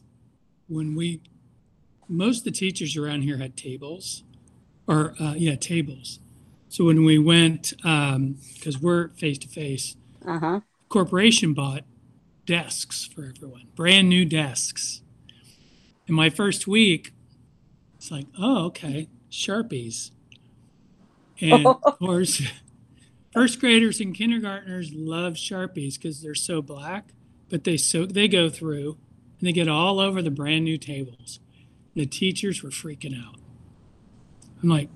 when 0.66 0.94
we 0.94 1.20
most 2.08 2.38
of 2.38 2.44
the 2.44 2.50
teachers 2.52 2.96
around 2.96 3.22
here 3.22 3.36
had 3.38 3.54
tables 3.54 4.22
or 4.86 5.14
uh, 5.20 5.34
yeah 5.36 5.56
tables. 5.56 6.20
So 6.68 6.84
when 6.84 7.04
we 7.04 7.18
went 7.18 7.74
because 7.76 8.76
um, 8.76 8.80
we're 8.80 9.08
face 9.10 9.38
to 9.38 9.48
face 9.48 9.96
corporation 10.88 11.52
bought 11.52 11.84
desks 12.44 13.04
for 13.04 13.24
everyone 13.24 13.66
brand 13.74 14.08
new 14.08 14.24
desks 14.24 15.02
in 16.06 16.14
my 16.14 16.30
first 16.30 16.66
week, 16.66 17.12
it's 17.96 18.10
like, 18.10 18.26
oh, 18.38 18.66
okay, 18.66 19.08
Sharpies. 19.30 20.10
And 21.40 21.66
of 21.84 21.98
course, 21.98 22.42
first 23.32 23.60
graders 23.60 24.00
and 24.00 24.14
kindergartners 24.14 24.92
love 24.92 25.34
Sharpies 25.34 25.96
because 25.96 26.22
they're 26.22 26.34
so 26.34 26.62
black, 26.62 27.12
but 27.48 27.64
they 27.64 27.76
so 27.76 28.06
they 28.06 28.28
go 28.28 28.48
through 28.48 28.96
and 29.38 29.48
they 29.48 29.52
get 29.52 29.68
all 29.68 30.00
over 30.00 30.22
the 30.22 30.30
brand 30.30 30.64
new 30.64 30.78
tables. 30.78 31.40
The 31.94 32.06
teachers 32.06 32.62
were 32.62 32.70
freaking 32.70 33.18
out. 33.18 33.36
I'm 34.62 34.68
like, 34.68 34.90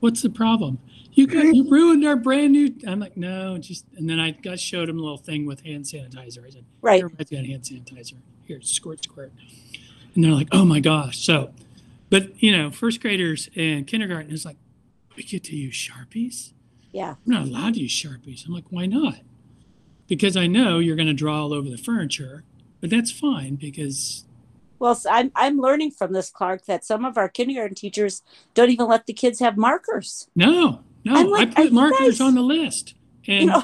what's 0.00 0.22
the 0.22 0.30
problem? 0.30 0.78
You 1.12 1.26
got, 1.26 1.54
you 1.54 1.64
ruined 1.70 2.06
our 2.06 2.16
brand 2.16 2.52
new. 2.52 2.74
I'm 2.86 3.00
like, 3.00 3.16
no, 3.16 3.58
just 3.58 3.84
and 3.96 4.08
then 4.08 4.20
I 4.20 4.32
got 4.32 4.60
showed 4.60 4.88
him 4.88 4.98
a 4.98 5.02
little 5.02 5.18
thing 5.18 5.46
with 5.46 5.64
hand 5.64 5.84
sanitizer. 5.84 6.46
I 6.46 6.50
said, 6.50 6.64
right, 6.80 7.00
everybody's 7.00 7.30
got 7.30 7.46
hand 7.46 7.62
sanitizer. 7.62 8.14
Here, 8.44 8.60
squirt, 8.62 9.04
squirt 9.04 9.32
and 10.14 10.24
they're 10.24 10.32
like, 10.32 10.48
oh 10.52 10.64
my 10.64 10.80
gosh. 10.80 11.18
So, 11.18 11.52
but 12.10 12.42
you 12.42 12.56
know, 12.56 12.70
first 12.70 13.00
graders 13.00 13.48
and 13.56 13.86
kindergarten 13.86 14.32
is 14.32 14.44
like, 14.44 14.56
we 15.16 15.22
get 15.24 15.44
to 15.44 15.56
use 15.56 15.74
Sharpies? 15.74 16.52
Yeah. 16.92 17.16
We're 17.26 17.34
not 17.34 17.48
allowed 17.48 17.74
to 17.74 17.80
use 17.80 17.92
Sharpies. 17.92 18.46
I'm 18.46 18.54
like, 18.54 18.64
why 18.70 18.86
not? 18.86 19.16
Because 20.06 20.36
I 20.36 20.46
know 20.46 20.78
you're 20.78 20.96
going 20.96 21.08
to 21.08 21.14
draw 21.14 21.42
all 21.42 21.52
over 21.52 21.68
the 21.68 21.76
furniture, 21.76 22.44
but 22.80 22.88
that's 22.90 23.10
fine 23.10 23.56
because. 23.56 24.24
Well, 24.78 24.98
I'm, 25.10 25.32
I'm 25.34 25.58
learning 25.58 25.90
from 25.90 26.12
this, 26.12 26.30
Clark, 26.30 26.64
that 26.66 26.84
some 26.84 27.04
of 27.04 27.18
our 27.18 27.28
kindergarten 27.28 27.74
teachers 27.74 28.22
don't 28.54 28.70
even 28.70 28.86
let 28.86 29.06
the 29.06 29.12
kids 29.12 29.40
have 29.40 29.56
markers. 29.56 30.28
No, 30.36 30.84
no. 31.04 31.22
Like, 31.22 31.50
I 31.58 31.64
put 31.64 31.72
markers 31.72 31.98
guys, 31.98 32.20
on 32.20 32.34
the 32.34 32.42
list. 32.42 32.94
And 33.26 33.42
you 33.42 33.46
know, 33.46 33.62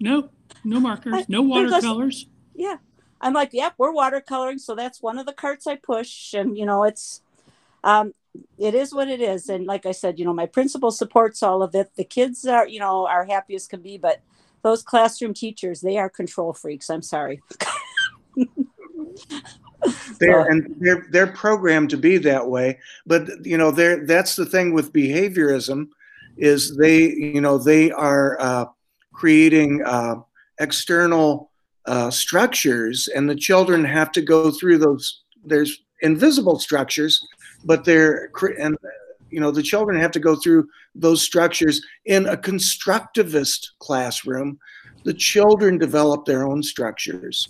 no, 0.00 0.30
no 0.64 0.80
markers, 0.80 1.28
no 1.28 1.42
watercolors. 1.42 2.26
Yeah. 2.54 2.78
I'm 3.20 3.32
like, 3.32 3.50
yep, 3.52 3.74
we're 3.78 3.92
watercoloring, 3.92 4.60
so 4.60 4.74
that's 4.74 5.02
one 5.02 5.18
of 5.18 5.26
the 5.26 5.32
carts 5.32 5.66
I 5.66 5.76
push, 5.76 6.34
and 6.34 6.56
you 6.56 6.66
know, 6.66 6.84
it's. 6.84 7.22
Um, 7.84 8.14
it 8.58 8.74
is 8.74 8.92
what 8.92 9.08
it 9.08 9.22
is. 9.22 9.48
And 9.48 9.64
like 9.64 9.86
I 9.86 9.92
said, 9.92 10.18
you 10.18 10.24
know, 10.26 10.34
my 10.34 10.44
principal 10.44 10.90
supports 10.90 11.42
all 11.42 11.62
of 11.62 11.74
it. 11.74 11.90
The 11.96 12.04
kids 12.04 12.44
are, 12.46 12.68
you 12.68 12.80
know, 12.80 13.06
are 13.06 13.24
happy 13.24 13.54
as 13.54 13.66
can 13.66 13.80
be, 13.80 13.96
but 13.96 14.20
those 14.62 14.82
classroom 14.82 15.32
teachers, 15.32 15.80
they 15.80 15.96
are 15.96 16.10
control 16.10 16.52
freaks. 16.52 16.90
I'm 16.90 17.02
sorry. 17.02 17.40
They're, 20.18 20.40
and 20.50 20.74
they're 20.80 21.06
they're 21.10 21.26
programmed 21.26 21.90
to 21.90 21.96
be 21.96 22.16
that 22.18 22.48
way. 22.48 22.80
But 23.06 23.46
you 23.46 23.56
know, 23.56 23.70
they're 23.70 24.04
that's 24.04 24.34
the 24.34 24.46
thing 24.46 24.72
with 24.72 24.92
behaviorism, 24.92 25.88
is 26.36 26.76
they 26.76 27.10
you 27.12 27.40
know 27.40 27.58
they 27.58 27.90
are 27.92 28.40
uh, 28.40 28.64
creating 29.12 29.82
uh, 29.84 30.16
external 30.58 31.50
uh, 31.86 32.10
structures, 32.10 33.08
and 33.08 33.28
the 33.28 33.36
children 33.36 33.84
have 33.84 34.12
to 34.12 34.22
go 34.22 34.50
through 34.50 34.78
those. 34.78 35.22
There's 35.44 35.82
invisible 36.02 36.58
structures, 36.58 37.20
but 37.64 37.84
they're 37.84 38.30
and 38.58 38.76
you 39.30 39.40
know 39.40 39.50
the 39.50 39.62
children 39.62 40.00
have 40.00 40.12
to 40.12 40.20
go 40.20 40.36
through 40.36 40.68
those 40.94 41.22
structures 41.22 41.80
in 42.04 42.26
a 42.26 42.36
constructivist 42.36 43.68
classroom. 43.78 44.58
The 45.04 45.14
children 45.14 45.78
develop 45.78 46.24
their 46.24 46.46
own 46.46 46.62
structures 46.62 47.48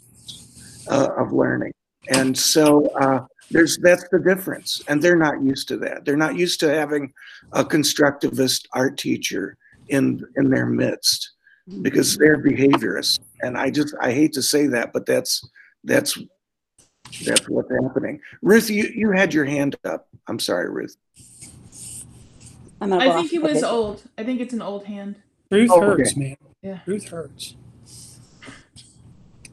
uh, 0.89 1.09
of 1.17 1.33
learning. 1.33 1.73
And 2.09 2.37
so 2.37 2.87
uh, 3.01 3.27
there's 3.51 3.79
that's 3.79 4.07
the 4.11 4.19
difference, 4.19 4.83
and 4.89 5.03
they're 5.03 5.17
not 5.17 5.43
used 5.43 5.69
to 5.69 5.77
that. 5.79 6.05
They're 6.05 6.17
not 6.17 6.37
used 6.37 6.61
to 6.61 6.73
having 6.73 7.13
a 7.53 7.65
constructivist 7.65 8.67
art 8.73 8.99
teacher 8.99 9.57
in 9.89 10.25
in 10.37 10.51
their 10.51 10.67
midst 10.67 11.33
because 11.83 12.17
they're 12.17 12.43
behaviorists. 12.43 13.19
And 13.43 13.57
I 13.57 13.71
just 13.71 13.95
I 14.01 14.13
hate 14.13 14.33
to 14.35 14.43
say 14.43 14.67
that, 14.69 14.93
but 14.93 15.07
that's 15.07 15.47
that's 15.85 16.19
that's 17.25 17.49
what's 17.49 17.71
happening. 17.83 18.21
Ruth, 18.43 18.71
you 18.71 18.85
you 18.95 19.11
had 19.13 19.33
your 19.35 19.45
hand 19.45 19.77
up. 19.85 20.09
I'm 20.29 20.39
sorry, 20.39 20.71
Ruth. 20.71 20.97
I'm 22.81 22.93
I 22.93 22.99
think 23.05 23.15
off. 23.17 23.31
he 23.31 23.39
was 23.39 23.59
Okay. 23.59 23.67
old. 23.67 24.03
I 24.19 24.25
think 24.25 24.41
it's 24.41 24.53
an 24.53 24.63
old 24.63 24.85
hand. 24.85 25.17
Ruth 25.51 25.71
Oh, 25.73 25.83
okay. 25.83 26.03
hurts, 26.03 26.17
man. 26.17 26.37
Yeah. 26.63 26.81
Ruth 26.87 27.09
hurts. 27.09 27.57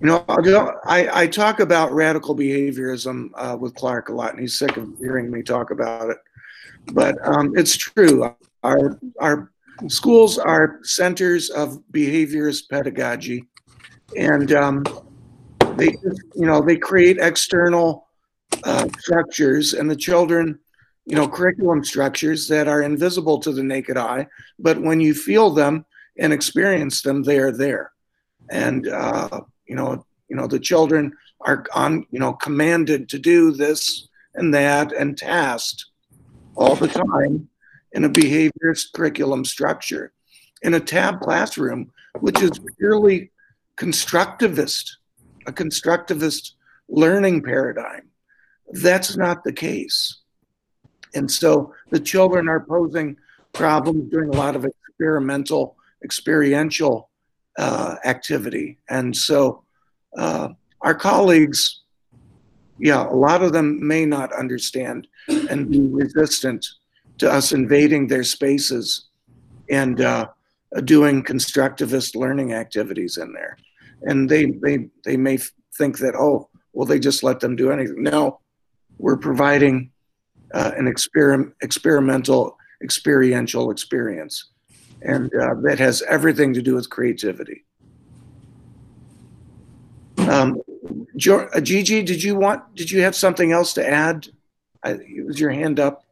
You 0.01 0.07
know, 0.07 0.25
I'll 0.27 0.81
I, 0.85 1.21
I 1.21 1.27
talk 1.27 1.61
about 1.61 1.93
radical 1.93 2.35
behaviorism 2.35 3.29
uh, 3.35 3.55
with 3.57 3.73
Clark 3.75 4.09
a 4.09 4.13
lot, 4.13 4.31
and 4.31 4.39
he's 4.41 4.59
sick 4.59 4.75
of 4.75 4.89
hearing 4.99 5.31
me 5.31 5.41
talk 5.43 5.71
about 5.71 6.09
it. 6.09 6.17
But 6.91 7.15
um, 7.25 7.53
it's 7.55 7.77
true. 7.77 8.35
Our 8.63 8.99
our 9.21 9.51
schools 9.87 10.37
are 10.37 10.79
centers 10.83 11.49
of 11.49 11.81
behaviorist 11.93 12.69
pedagogy, 12.69 13.45
and 14.17 14.51
um, 14.53 14.83
they 15.75 15.95
you 16.35 16.45
know 16.45 16.61
they 16.61 16.77
create 16.77 17.17
external 17.19 18.07
uh, 18.63 18.87
structures, 18.99 19.73
and 19.73 19.89
the 19.89 19.95
children, 19.95 20.59
you 21.05 21.15
know, 21.15 21.27
curriculum 21.27 21.83
structures 21.83 22.47
that 22.47 22.67
are 22.67 22.81
invisible 22.81 23.39
to 23.39 23.51
the 23.51 23.63
naked 23.63 23.97
eye, 23.97 24.27
but 24.59 24.81
when 24.81 24.99
you 24.99 25.13
feel 25.13 25.49
them 25.49 25.85
and 26.17 26.31
experience 26.31 27.01
them, 27.01 27.23
they 27.23 27.39
are 27.39 27.51
there, 27.51 27.91
and 28.49 28.87
uh, 28.87 29.41
you 29.65 29.75
know 29.75 30.05
you 30.29 30.35
know 30.35 30.47
the 30.47 30.59
children 30.59 31.13
are 31.41 31.65
on 31.73 32.05
you 32.11 32.19
know 32.19 32.33
commanded 32.33 33.09
to 33.09 33.19
do 33.19 33.51
this 33.51 34.07
and 34.35 34.53
that 34.53 34.91
and 34.91 35.17
tasked 35.17 35.85
all 36.55 36.75
the 36.75 36.87
time 36.87 37.47
in 37.91 38.05
a 38.05 38.09
behaviorist 38.09 38.93
curriculum 38.93 39.45
structure. 39.45 40.11
In 40.61 40.75
a 40.75 40.79
tab 40.79 41.19
classroom 41.19 41.91
which 42.19 42.41
is 42.41 42.59
purely 42.77 43.31
constructivist 43.77 44.97
a 45.45 45.51
constructivist 45.51 46.51
learning 46.89 47.41
paradigm. 47.43 48.09
That's 48.71 49.17
not 49.17 49.43
the 49.43 49.53
case. 49.53 50.19
And 51.15 51.29
so 51.29 51.73
the 51.91 51.99
children 51.99 52.47
are 52.47 52.61
posing 52.61 53.17
problems 53.51 54.11
doing 54.11 54.29
a 54.29 54.37
lot 54.37 54.55
of 54.55 54.65
experimental 54.65 55.75
experiential 56.03 57.09
uh, 57.57 57.95
activity. 58.03 58.77
And 58.89 59.15
so 59.15 59.63
uh, 60.17 60.49
our 60.81 60.95
colleagues, 60.95 61.81
yeah, 62.77 63.07
a 63.07 63.15
lot 63.15 63.41
of 63.41 63.53
them 63.53 63.85
may 63.85 64.05
not 64.05 64.33
understand 64.33 65.07
and 65.27 65.69
be 65.69 65.79
resistant 65.79 66.65
to 67.19 67.31
us 67.31 67.53
invading 67.53 68.07
their 68.07 68.23
spaces. 68.23 69.05
And 69.69 70.01
uh, 70.01 70.27
doing 70.81 71.23
constructivist 71.23 72.15
learning 72.15 72.53
activities 72.53 73.17
in 73.17 73.33
there. 73.33 73.57
And 74.01 74.29
they, 74.29 74.45
they, 74.45 74.89
they 75.05 75.17
may 75.17 75.37
think 75.77 75.99
that, 75.99 76.15
oh, 76.15 76.49
well, 76.73 76.85
they 76.85 76.99
just 76.99 77.23
let 77.23 77.39
them 77.39 77.55
do 77.55 77.71
anything. 77.71 78.01
No, 78.01 78.39
we're 78.97 79.17
providing 79.17 79.91
uh, 80.53 80.71
an 80.75 80.87
experiment, 80.87 81.53
experimental, 81.61 82.57
experiential 82.81 83.71
experience 83.71 84.49
and 85.03 85.33
uh, 85.35 85.55
that 85.61 85.79
has 85.79 86.01
everything 86.03 86.53
to 86.53 86.61
do 86.61 86.75
with 86.75 86.89
creativity. 86.89 87.65
Um, 90.17 90.61
uh, 91.29 91.59
Gigi, 91.61 92.01
did 92.01 92.23
you 92.23 92.35
want? 92.35 92.75
Did 92.75 92.89
you 92.89 93.01
have 93.01 93.15
something 93.15 93.51
else 93.51 93.73
to 93.73 93.87
add? 93.87 94.27
I, 94.83 94.99
was 95.25 95.39
your 95.39 95.51
hand 95.51 95.79
up? 95.79 96.05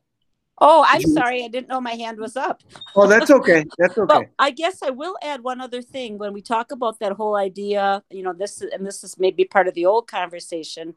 Oh, 0.64 0.86
I'm 0.88 1.02
sorry. 1.02 1.44
I 1.44 1.48
didn't 1.48 1.70
know 1.70 1.82
my 1.82 1.94
hand 1.94 2.20
was 2.20 2.38
up. 2.38 2.62
Oh, 2.96 3.08
that's 3.08 3.32
okay. 3.32 3.66
That's 3.78 3.96
But 3.96 4.12
okay. 4.12 4.30
I 4.38 4.52
guess 4.52 4.84
I 4.84 4.90
will 4.90 5.16
add 5.24 5.42
one 5.42 5.62
other 5.62 5.82
thing 5.82 6.18
when 6.18 6.34
we 6.34 6.42
talk 6.42 6.72
about 6.72 7.00
that 7.00 7.14
whole 7.14 7.36
idea. 7.36 8.04
You 8.12 8.22
know, 8.22 8.34
this 8.34 8.62
and 8.62 8.86
this 8.86 9.04
is 9.04 9.18
maybe 9.18 9.46
part 9.46 9.68
of 9.68 9.74
the 9.74 9.86
old 9.86 10.08
conversation. 10.08 10.94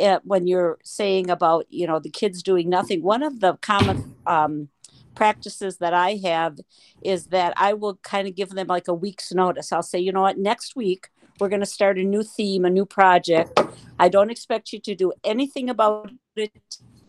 Uh, 0.00 0.20
when 0.22 0.46
you're 0.46 0.78
saying 0.84 1.30
about 1.30 1.66
you 1.68 1.86
know 1.86 1.98
the 1.98 2.10
kids 2.10 2.42
doing 2.42 2.70
nothing, 2.70 3.02
one 3.02 3.22
of 3.22 3.40
the 3.40 3.56
common 3.56 4.14
um, 4.26 4.68
practices 5.14 5.78
that 5.78 5.92
I 5.92 6.20
have 6.24 6.58
is 7.02 7.26
that 7.26 7.54
I 7.56 7.74
will 7.74 7.96
kind 7.96 8.28
of 8.28 8.36
give 8.36 8.50
them 8.50 8.68
like 8.68 8.88
a 8.88 8.94
week's 8.94 9.32
notice. 9.32 9.72
I'll 9.72 9.82
say, 9.82 9.98
you 9.98 10.12
know 10.12 10.22
what, 10.22 10.38
next 10.38 10.76
week 10.76 11.08
we're 11.40 11.48
going 11.48 11.60
to 11.60 11.66
start 11.66 11.98
a 11.98 12.04
new 12.04 12.22
theme, 12.22 12.64
a 12.64 12.70
new 12.70 12.86
project. 12.86 13.58
I 13.98 14.08
don't 14.08 14.30
expect 14.30 14.72
you 14.72 14.78
to 14.80 14.94
do 14.94 15.12
anything 15.24 15.68
about 15.68 16.12
it 16.36 16.52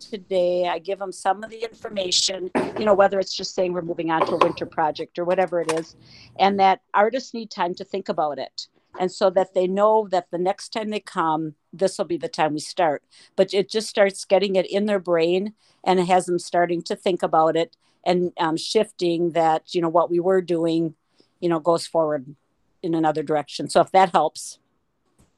today. 0.10 0.68
I 0.68 0.80
give 0.80 1.00
them 1.00 1.12
some 1.12 1.44
of 1.44 1.50
the 1.50 1.64
information, 1.64 2.52
you 2.78 2.86
know, 2.86 2.94
whether 2.94 3.20
it's 3.20 3.36
just 3.36 3.56
saying 3.56 3.74
we're 3.74 3.82
moving 3.82 4.12
on 4.12 4.26
to 4.28 4.34
a 4.34 4.38
winter 4.38 4.66
project 4.66 5.20
or 5.20 5.26
whatever 5.26 5.62
it 5.62 5.72
is, 5.74 5.96
and 6.40 6.60
that 6.60 6.82
artists 6.94 7.34
need 7.34 7.52
time 7.52 7.74
to 7.76 7.84
think 7.84 8.10
about 8.10 8.40
it. 8.40 8.68
And 9.00 9.12
so 9.12 9.30
that 9.32 9.54
they 9.54 9.66
know 9.66 10.08
that 10.12 10.30
the 10.32 10.38
next 10.38 10.70
time 10.70 10.92
they 10.92 11.00
come, 11.00 11.56
this 11.72 11.98
will 11.98 12.06
be 12.06 12.18
the 12.18 12.28
time 12.28 12.54
we 12.54 12.60
start. 12.60 13.04
But 13.36 13.54
it 13.54 13.70
just 13.70 13.90
starts 13.90 14.24
getting 14.24 14.56
it 14.56 14.70
in 14.70 14.86
their 14.86 15.00
brain 15.00 15.54
and 15.84 16.00
it 16.00 16.08
has 16.08 16.28
them 16.28 16.38
starting 16.38 16.84
to 16.84 16.96
think 16.96 17.24
about 17.24 17.56
it 17.56 17.76
and 18.06 18.34
um, 18.38 18.56
shifting 18.56 19.32
that, 19.32 19.74
you 19.74 19.82
know, 19.82 19.90
what 19.90 20.12
we 20.12 20.20
were 20.20 20.42
doing, 20.42 20.94
you 21.40 21.50
know, 21.50 21.60
goes 21.60 21.88
forward 21.88 22.36
in 22.84 22.94
another 22.94 23.24
direction. 23.24 23.68
So 23.68 23.82
if 23.82 23.92
that 23.92 24.12
helps. 24.12 24.60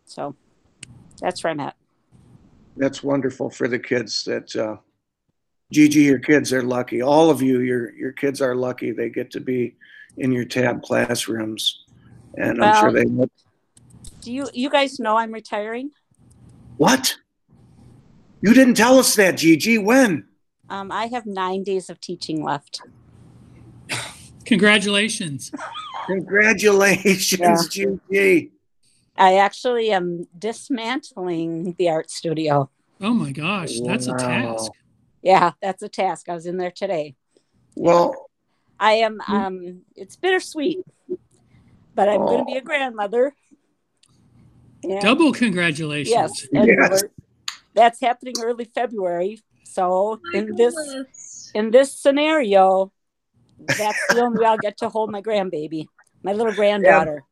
So 0.03 0.36
that's 1.22 1.43
where 1.43 1.51
I'm 1.51 1.59
at. 1.61 1.76
That's 2.78 3.04
wonderful 3.04 3.50
for 3.50 3.68
the 3.68 3.80
kids. 3.80 4.24
That 4.26 4.56
uh, 4.56 4.78
Gigi, 5.72 6.02
your 6.02 6.20
kids 6.20 6.52
are 6.54 6.62
lucky. 6.62 7.02
All 7.02 7.30
of 7.30 7.42
you, 7.42 7.60
your 7.62 7.94
your 7.96 8.12
kids 8.12 8.42
are 8.42 8.56
lucky. 8.56 8.92
They 8.92 9.10
get 9.10 9.32
to 9.32 9.40
be 9.40 9.76
in 10.18 10.32
your 10.32 10.46
tab 10.46 10.84
classrooms, 10.84 11.86
and 12.38 12.64
I'm 12.64 12.76
sure 12.76 12.92
Well- 12.92 13.28
they. 13.28 13.30
Do 14.22 14.32
you 14.32 14.50
you 14.54 14.70
guys 14.70 15.00
know 15.00 15.18
I'm 15.18 15.32
retiring? 15.32 15.92
What? 16.78 17.18
You 18.42 18.54
didn't 18.54 18.76
tell 18.76 19.00
us 19.00 19.16
that, 19.16 19.38
Gigi. 19.38 19.78
When? 19.78 20.26
Um, 20.70 20.92
I 20.92 21.08
have 21.08 21.26
nine 21.26 21.64
days 21.64 21.90
of 21.90 22.00
teaching 22.02 22.44
left. 22.44 22.82
Congratulations. 24.46 25.52
Congratulations, 26.08 27.68
Gigi. 27.70 28.52
I 29.16 29.38
actually 29.38 29.91
am 29.91 30.28
dismantling 30.38 31.76
the 31.78 31.89
art 31.89 32.11
studio. 32.11 32.70
Oh 33.01 33.13
my 33.13 33.32
gosh, 33.32 33.80
that's 33.82 34.07
a 34.07 34.13
task. 34.13 34.72
Yeah, 35.22 35.51
that's 35.61 35.82
a 35.84 35.89
task. 35.89 36.30
I 36.30 36.34
was 36.34 36.45
in 36.45 36.57
there 36.57 36.72
today. 36.72 37.16
Well, 37.76 38.30
I 38.80 38.93
am 38.93 39.22
um 39.28 39.82
it's 39.95 40.16
bittersweet. 40.18 40.80
But 41.95 42.09
I'm 42.09 42.26
gonna 42.26 42.45
be 42.45 42.57
a 42.57 42.61
grandmother. 42.61 43.34
Yeah. 44.84 44.99
Double 44.99 45.32
congratulations. 45.32 46.11
Yes. 46.11 46.47
And 46.53 46.68
Yes. 46.68 47.03
that's 47.74 48.01
happening 48.01 48.36
early 48.43 48.66
February. 48.66 49.41
So 49.63 50.20
in 50.34 50.55
this 50.55 51.51
in 51.53 51.72
this 51.72 51.97
scenario, 51.97 52.91
that's 53.78 54.07
the 54.09 54.20
only 54.20 54.39
way 54.39 54.45
I'll 54.45 54.57
get 54.57 54.78
to 54.80 54.89
hold 54.89 55.09
my 55.09 55.22
grandbaby, 55.22 55.88
my 56.22 56.34
little 56.34 56.53
granddaughter. 56.53 57.24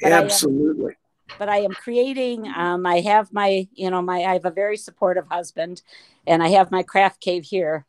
But 0.00 0.12
I 0.12 0.18
am- 0.18 0.24
absolutely. 0.24 0.94
But 1.38 1.48
I 1.48 1.58
am 1.58 1.72
creating. 1.72 2.48
Um, 2.48 2.86
I 2.86 3.00
have 3.00 3.32
my, 3.32 3.68
you 3.72 3.90
know, 3.90 4.02
my 4.02 4.22
I 4.24 4.32
have 4.34 4.44
a 4.44 4.50
very 4.50 4.76
supportive 4.76 5.26
husband, 5.28 5.82
and 6.26 6.42
I 6.42 6.48
have 6.48 6.70
my 6.70 6.82
craft 6.82 7.20
cave 7.20 7.44
here. 7.44 7.84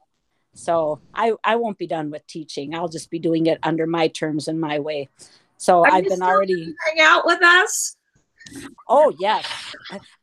So 0.54 1.00
I 1.14 1.34
I 1.44 1.56
won't 1.56 1.78
be 1.78 1.88
done 1.88 2.10
with 2.10 2.26
teaching. 2.28 2.76
I'll 2.76 2.90
just 2.90 3.10
be 3.10 3.20
doing 3.20 3.46
it 3.46 3.60
under 3.64 3.86
my 3.88 4.08
terms 4.08 4.48
and 4.48 4.60
my 4.60 4.80
way. 4.80 5.10
So 5.58 5.82
Are 5.86 5.92
I've 5.92 6.04
you 6.06 6.10
been 6.10 6.22
already. 6.22 6.74
Hang 6.88 7.00
out 7.02 7.26
with 7.26 7.44
us. 7.44 7.96
Oh 8.88 9.14
yes, 9.20 9.46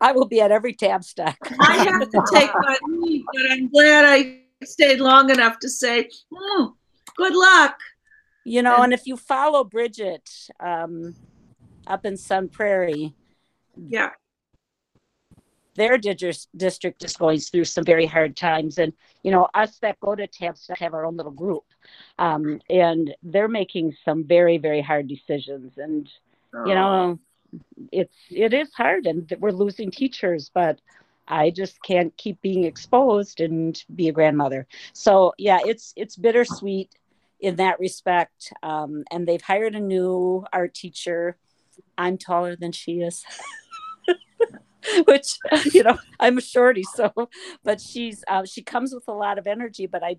I, 0.01 0.12
will 0.12 0.27
be 0.27 0.41
at 0.41 0.51
every 0.51 0.73
tab 0.73 1.05
stack. 1.05 1.39
I 1.61 1.77
have 1.85 2.11
to 2.11 2.25
take 2.33 2.51
my 2.55 2.77
leave, 2.89 3.25
but 3.33 3.53
I'm 3.53 3.69
glad 3.69 4.05
I 4.05 4.41
stayed 4.64 4.99
long 4.99 5.31
enough 5.31 5.59
to 5.61 5.69
say, 5.69 6.09
"Hmm, 6.35 6.64
good 7.17 7.35
luck. 7.35 7.79
You 8.45 8.62
know, 8.62 8.77
And- 8.77 8.85
and 8.85 8.93
if 8.95 9.07
you 9.07 9.17
follow 9.17 9.62
Bridget 9.62 10.29
um, 10.59 11.14
up 11.87 12.05
in 12.05 12.16
Sun 12.16 12.49
Prairie, 12.49 13.14
Yeah. 13.76 14.11
their 15.74 15.99
digis- 15.99 16.49
district 16.57 17.05
is 17.05 17.16
going 17.16 17.39
through 17.39 17.64
some 17.64 17.84
very 17.84 18.07
hard 18.07 18.34
times. 18.34 18.78
And, 18.78 18.93
you 19.22 19.30
know, 19.30 19.49
us 19.53 19.78
that 19.80 20.01
go 20.01 20.14
to 20.14 20.26
TAMSTA 20.26 20.76
have 20.78 20.95
our 20.95 21.05
own 21.05 21.16
little 21.16 21.32
group. 21.32 21.64
Um, 22.18 22.61
and 22.70 23.14
they're 23.22 23.49
making 23.49 23.95
some 24.05 24.24
very, 24.24 24.57
very 24.57 24.80
hard 24.80 25.07
decisions. 25.07 25.76
And, 25.76 26.11
you 26.66 26.74
know, 26.74 27.18
it's, 27.93 28.16
it 28.30 28.55
is 28.55 28.72
hard 28.72 29.07
and 29.07 29.30
we're 29.39 29.51
losing 29.51 29.91
teachers, 29.91 30.51
but 30.53 30.80
I 31.28 31.51
just 31.51 31.82
can't 31.82 32.16
keep 32.16 32.41
being 32.41 32.64
exposed 32.64 33.41
and 33.41 33.82
be 33.95 34.09
a 34.09 34.12
grandmother. 34.12 34.66
So 34.95 35.34
yeah, 35.37 35.59
it's, 35.64 35.93
it's 35.97 36.16
bittersweet 36.16 36.91
in 37.41 37.57
that 37.57 37.78
respect. 37.78 38.53
Um, 38.62 39.05
and 39.11 39.26
they've 39.28 39.43
hired 39.43 39.74
a 39.74 39.80
new 39.80 40.47
art 40.53 40.72
teacher. 40.72 41.37
I'm 41.99 42.18
taller 42.18 42.57
than 42.57 42.72
she 42.72 43.01
is. 43.01 43.24
which 45.07 45.39
you 45.72 45.83
know 45.83 45.99
i'm 46.20 46.39
a 46.39 46.41
shorty 46.41 46.83
so 46.83 47.12
but 47.64 47.81
she's 47.81 48.22
uh, 48.29 48.45
she 48.45 48.62
comes 48.62 48.95
with 48.95 49.07
a 49.09 49.12
lot 49.12 49.39
of 49.39 49.47
energy 49.47 49.87
but 49.87 50.03
i 50.03 50.16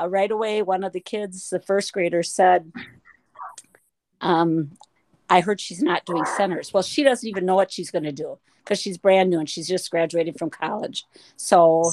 uh, 0.00 0.08
right 0.08 0.30
away 0.30 0.62
one 0.62 0.84
of 0.84 0.92
the 0.92 1.00
kids 1.00 1.48
the 1.50 1.60
first 1.60 1.92
grader 1.92 2.22
said 2.22 2.70
um 4.20 4.70
i 5.28 5.40
heard 5.40 5.60
she's 5.60 5.82
not 5.82 6.04
doing 6.04 6.24
centers. 6.24 6.72
Well 6.72 6.82
she 6.82 7.02
doesn't 7.02 7.28
even 7.28 7.46
know 7.46 7.56
what 7.56 7.72
she's 7.72 7.90
going 7.90 8.04
to 8.04 8.12
do 8.12 8.38
because 8.64 8.80
she's 8.80 8.98
brand 8.98 9.30
new 9.30 9.38
and 9.38 9.48
she's 9.48 9.68
just 9.68 9.90
graduated 9.90 10.38
from 10.38 10.50
college. 10.50 11.04
So 11.36 11.92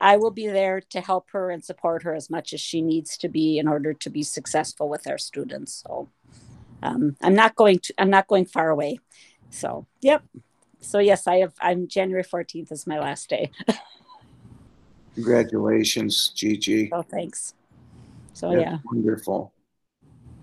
i 0.00 0.16
will 0.16 0.30
be 0.30 0.46
there 0.46 0.80
to 0.80 1.00
help 1.00 1.30
her 1.32 1.50
and 1.50 1.64
support 1.64 2.02
her 2.02 2.14
as 2.14 2.30
much 2.30 2.52
as 2.52 2.60
she 2.60 2.80
needs 2.80 3.16
to 3.18 3.28
be 3.28 3.58
in 3.58 3.68
order 3.68 3.92
to 3.92 4.10
be 4.10 4.22
successful 4.22 4.88
with 4.88 5.06
our 5.06 5.18
students 5.18 5.82
so 5.86 6.08
um, 6.82 7.16
i'm 7.22 7.34
not 7.34 7.54
going 7.56 7.78
to 7.78 7.92
i'm 7.98 8.10
not 8.10 8.26
going 8.26 8.44
far 8.44 8.70
away 8.70 8.98
so 9.50 9.86
yep 10.00 10.22
so 10.82 10.98
yes, 10.98 11.26
I 11.26 11.40
have. 11.40 11.52
I'm 11.60 11.88
January 11.88 12.24
14th 12.24 12.72
is 12.72 12.86
my 12.86 12.98
last 12.98 13.28
day. 13.28 13.50
Congratulations, 15.14 16.32
Gigi. 16.34 16.88
Oh, 16.90 17.02
thanks. 17.02 17.54
So 18.32 18.50
That's 18.50 18.62
yeah, 18.62 18.78
Wonderful. 18.86 19.52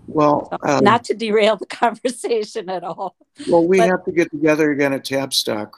Well, 0.07 0.47
So, 0.51 0.57
um, 0.77 0.83
not 0.83 1.03
to 1.05 1.15
derail 1.15 1.55
the 1.57 1.65
conversation 1.83 2.69
at 2.69 2.83
all. 2.83 3.15
well, 3.49 3.67
we 3.67 3.77
but- 3.79 3.89
have 3.89 4.05
to 4.05 4.11
get 4.11 4.29
together 4.29 4.71
again 4.71 4.93
at 4.93 5.03
Tabstock 5.03 5.71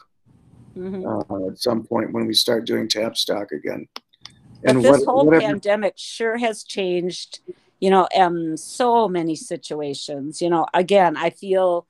Mhm. 0.78 1.06
uh, 1.06 1.48
at 1.52 1.58
some 1.58 1.84
point 1.84 2.12
when 2.12 2.28
we 2.28 2.34
start 2.34 2.66
doing 2.66 2.88
Tabstock 2.90 3.52
again. 3.54 3.88
But 4.62 4.72
And 4.76 4.84
this 4.84 5.00
what, 5.00 5.06
whole 5.06 5.32
pandemic 5.32 5.94
sure 5.96 6.38
has 6.38 6.64
changed, 6.64 7.40
you 7.80 7.90
know, 7.90 8.08
um, 8.16 8.58
so 8.58 9.08
many 9.08 9.36
situations. 9.36 10.42
You 10.42 10.50
know, 10.50 10.66
again, 10.74 11.16
I 11.18 11.30
feel 11.30 11.88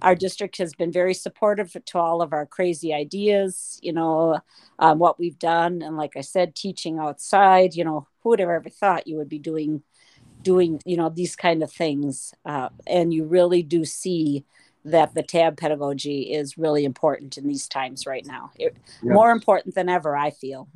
our 0.00 0.14
district 0.14 0.58
has 0.58 0.74
been 0.74 0.90
very 0.92 1.14
supportive 1.14 1.76
to 1.84 1.98
all 1.98 2.22
of 2.22 2.32
our 2.32 2.46
crazy 2.46 2.92
ideas. 2.92 3.78
You 3.82 3.92
know, 3.92 4.40
um, 4.78 4.98
what 4.98 5.18
we've 5.18 5.38
done, 5.38 5.82
and 5.82 5.96
like 5.96 6.16
I 6.16 6.22
said, 6.22 6.54
teaching 6.54 6.98
outside. 6.98 7.74
You 7.74 7.84
know, 7.84 8.06
who 8.22 8.30
would 8.30 8.40
have 8.40 8.48
ever 8.48 8.68
thought 8.68 9.06
you 9.06 9.16
would 9.16 9.28
be 9.28 9.38
doing, 9.38 9.82
doing, 10.42 10.80
you 10.84 10.96
know, 10.96 11.08
these 11.08 11.36
kind 11.36 11.62
of 11.62 11.72
things? 11.72 12.34
Uh, 12.44 12.68
and 12.86 13.12
you 13.12 13.24
really 13.24 13.62
do 13.62 13.84
see 13.84 14.44
that 14.84 15.14
the 15.14 15.22
tab 15.22 15.56
pedagogy 15.56 16.32
is 16.32 16.58
really 16.58 16.84
important 16.84 17.38
in 17.38 17.46
these 17.46 17.68
times 17.68 18.06
right 18.06 18.26
now. 18.26 18.50
It, 18.58 18.76
Yeah. 19.02 19.12
More 19.12 19.30
important 19.30 19.74
than 19.74 19.88
ever, 19.88 20.16
I 20.16 20.30
feel. 20.30 20.68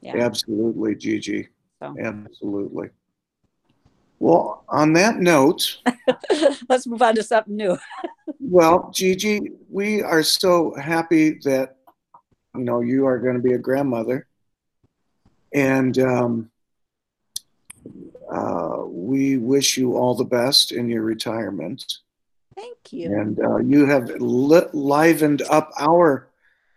Yeah. 0.00 0.16
absolutely, 0.16 0.96
Gigi. 0.96 1.48
So. 1.78 1.94
Absolutely. 1.98 2.88
Well, 4.22 4.62
on 4.68 4.92
that 4.92 5.16
note, 5.16 5.78
Let's 6.68 6.86
move 6.86 7.02
on 7.02 7.16
to 7.16 7.24
something 7.24 7.56
new. 7.56 7.76
well, 8.38 8.92
Gigi, 8.94 9.50
we 9.68 10.00
are 10.00 10.22
so 10.22 10.76
happy 10.76 11.40
that 11.42 11.78
you 12.54 12.62
know 12.62 12.82
you 12.82 13.04
are 13.04 13.18
going 13.18 13.34
to 13.34 13.42
be 13.42 13.54
a 13.54 13.58
grandmother, 13.58 14.28
and 15.52 15.98
um, 15.98 16.50
uh, 18.32 18.84
we 18.86 19.38
wish 19.38 19.76
you 19.76 19.96
all 19.96 20.14
the 20.14 20.22
best 20.24 20.70
in 20.70 20.88
your 20.88 21.02
retirement. 21.02 21.84
Thank 22.54 22.92
you. 22.92 23.06
And 23.06 23.40
uh, 23.40 23.56
you 23.56 23.86
have 23.86 24.08
li- 24.20 24.70
livened 24.72 25.42
up 25.50 25.72
our 25.80 26.28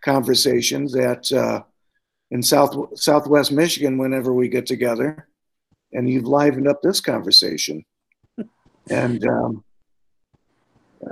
conversations 0.02 0.96
at 0.96 1.30
uh, 1.30 1.62
in 2.32 2.42
South 2.42 2.98
Southwest 2.98 3.52
Michigan 3.52 3.98
whenever 3.98 4.32
we 4.32 4.48
get 4.48 4.66
together, 4.66 5.28
and 5.92 6.08
you've 6.08 6.26
livened 6.26 6.68
up 6.68 6.82
this 6.82 7.00
conversation. 7.00 7.84
And 8.88 9.26
um, 9.26 9.64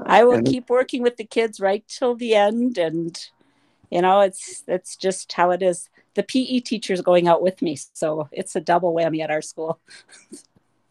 I 0.06 0.24
will 0.24 0.34
and- 0.34 0.46
keep 0.46 0.70
working 0.70 1.02
with 1.02 1.16
the 1.16 1.24
kids 1.24 1.60
right 1.60 1.84
till 1.88 2.14
the 2.14 2.34
end, 2.34 2.78
and 2.78 3.18
you 3.90 4.02
know, 4.02 4.20
it's 4.20 4.60
that's 4.62 4.96
just 4.96 5.32
how 5.32 5.50
it 5.50 5.62
is. 5.62 5.88
The 6.14 6.22
PE 6.22 6.60
teacher's 6.60 7.00
going 7.00 7.26
out 7.26 7.42
with 7.42 7.60
me, 7.60 7.76
so 7.92 8.28
it's 8.30 8.54
a 8.54 8.60
double 8.60 8.94
whammy 8.94 9.22
at 9.22 9.30
our 9.30 9.42
school. 9.42 9.80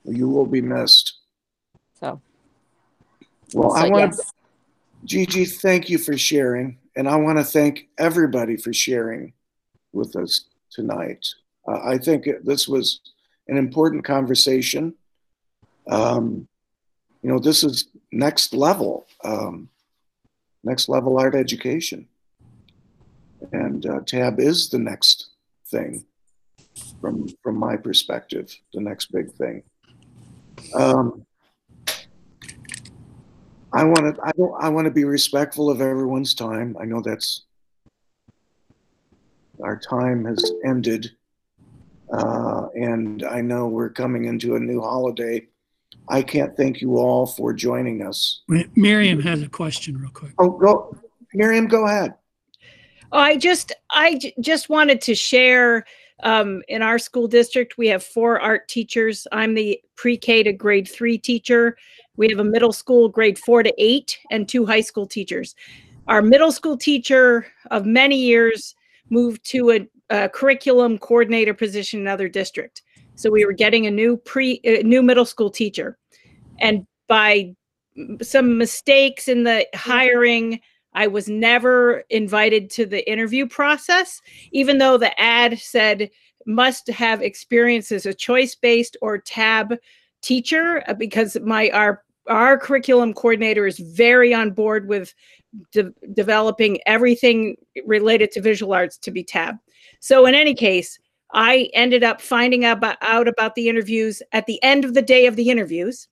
you 0.03 0.27
will 0.27 0.45
be 0.45 0.61
missed. 0.61 1.13
So, 1.99 2.21
Well, 3.53 3.71
so 3.71 3.77
I 3.77 3.89
want 3.89 4.11
to, 4.11 4.17
yes. 4.17 4.31
Gigi, 5.05 5.45
thank 5.45 5.89
you 5.89 5.97
for 5.97 6.17
sharing, 6.17 6.79
and 6.97 7.07
I 7.07 7.15
want 7.15 7.37
to 7.37 7.43
thank 7.45 7.87
everybody 7.97 8.57
for 8.57 8.73
sharing 8.73 9.33
with 9.93 10.15
us 10.17 10.45
tonight. 10.71 11.25
Uh, 11.67 11.79
I 11.83 11.97
think 11.97 12.27
this 12.43 12.67
was 12.67 12.99
an 13.47 13.57
important 13.57 14.03
conversation. 14.03 14.93
Um, 15.87 16.47
you 17.21 17.29
know, 17.29 17.39
this 17.39 17.63
is 17.63 17.87
next 18.11 18.53
level, 18.53 19.05
um, 19.23 19.69
next 20.63 20.89
level 20.89 21.17
art 21.17 21.35
education, 21.35 22.07
and 23.51 23.85
uh, 23.85 24.01
Tab 24.05 24.39
is 24.39 24.69
the 24.69 24.79
next 24.79 25.29
thing 25.67 26.05
from 26.99 27.27
from 27.41 27.57
my 27.57 27.75
perspective, 27.75 28.55
the 28.73 28.81
next 28.81 29.11
big 29.11 29.31
thing. 29.33 29.63
Um, 30.73 31.25
I 33.73 33.83
want 33.83 34.15
to. 34.15 34.21
I 34.23 34.31
don't. 34.37 34.53
I 34.63 34.69
want 34.69 34.85
to 34.85 34.91
be 34.91 35.03
respectful 35.03 35.69
of 35.69 35.81
everyone's 35.81 36.33
time. 36.33 36.77
I 36.79 36.85
know 36.85 37.01
that's 37.01 37.43
our 39.63 39.77
time 39.77 40.25
has 40.25 40.51
ended, 40.65 41.11
uh, 42.13 42.67
and 42.75 43.23
I 43.23 43.41
know 43.41 43.67
we're 43.67 43.89
coming 43.89 44.25
into 44.25 44.55
a 44.55 44.59
new 44.59 44.81
holiday. 44.81 45.47
I 46.07 46.21
can't 46.21 46.55
thank 46.55 46.81
you 46.81 46.97
all 46.97 47.25
for 47.25 47.53
joining 47.53 48.05
us. 48.05 48.43
Miriam 48.75 49.21
has 49.21 49.41
a 49.41 49.49
question 49.49 49.97
real 49.97 50.11
quick. 50.11 50.33
Oh, 50.37 50.49
go, 50.51 50.95
Miriam. 51.33 51.67
Go 51.67 51.87
ahead. 51.87 52.13
Oh, 53.11 53.19
I 53.19 53.37
just 53.37 53.73
I 53.89 54.17
j- 54.17 54.33
just 54.39 54.69
wanted 54.69 55.01
to 55.01 55.15
share 55.15 55.85
um, 56.23 56.61
in 56.67 56.81
our 56.81 56.99
school 56.99 57.27
district 57.27 57.77
we 57.77 57.87
have 57.87 58.03
four 58.03 58.39
art 58.39 58.67
teachers. 58.67 59.27
I'm 59.31 59.53
the 59.53 59.79
pre-K 59.95 60.43
to 60.43 60.53
grade 60.53 60.87
3 60.87 61.17
teacher. 61.17 61.77
We 62.15 62.29
have 62.29 62.39
a 62.39 62.43
middle 62.43 62.73
school 62.73 63.09
grade 63.09 63.37
4 63.39 63.63
to 63.63 63.73
8 63.77 64.19
and 64.31 64.47
two 64.47 64.65
high 64.65 64.81
school 64.81 65.05
teachers. 65.05 65.55
Our 66.07 66.21
middle 66.21 66.51
school 66.51 66.77
teacher 66.77 67.47
of 67.71 67.85
many 67.85 68.17
years 68.17 68.75
moved 69.09 69.45
to 69.51 69.71
a, 69.71 69.87
a 70.13 70.29
curriculum 70.29 70.99
coordinator 70.99 71.53
position 71.53 72.01
in 72.01 72.07
another 72.07 72.29
district. 72.29 72.83
So 73.15 73.31
we 73.31 73.45
were 73.45 73.53
getting 73.53 73.87
a 73.87 73.91
new 73.91 74.17
pre 74.17 74.61
uh, 74.65 74.85
new 74.85 75.01
middle 75.01 75.25
school 75.25 75.49
teacher. 75.49 75.97
And 76.59 76.85
by 77.07 77.55
some 78.21 78.57
mistakes 78.57 79.27
in 79.27 79.43
the 79.43 79.67
hiring 79.75 80.59
I 80.95 81.07
was 81.07 81.27
never 81.27 82.03
invited 82.11 82.69
to 82.71 82.85
the 82.85 83.09
interview 83.11 83.47
process, 83.47 84.21
even 84.51 84.77
though 84.77 84.97
the 84.97 85.19
ad 85.19 85.57
said 85.57 86.11
must 86.45 86.87
have 86.89 87.21
experience 87.21 87.91
as 87.91 88.05
a 88.05 88.13
choice 88.13 88.53
based 88.53 88.95
or 89.01 89.17
tab 89.17 89.75
teacher, 90.21 90.83
uh, 90.87 90.93
because 90.93 91.37
my 91.41 91.69
our 91.71 92.03
our 92.27 92.57
curriculum 92.57 93.13
coordinator 93.13 93.65
is 93.65 93.79
very 93.79 94.33
on 94.33 94.51
board 94.51 94.87
with 94.87 95.13
de- 95.71 95.91
developing 96.13 96.79
everything 96.85 97.55
related 97.85 98.31
to 98.31 98.41
visual 98.41 98.73
arts 98.73 98.97
to 98.97 99.11
be 99.11 99.23
tab. 99.23 99.55
So 100.03 100.25
in 100.25 100.35
any 100.35 100.53
case, 100.53 100.99
I 101.33 101.69
ended 101.73 102.03
up 102.03 102.19
finding 102.19 102.65
out 102.65 102.79
about, 102.79 102.97
out 102.99 103.29
about 103.29 103.55
the 103.55 103.69
interviews 103.69 104.21
at 104.33 104.45
the 104.47 104.61
end 104.61 104.83
of 104.83 104.95
the 104.95 105.01
day 105.01 105.27
of 105.27 105.37
the 105.37 105.49
interviews, 105.49 106.09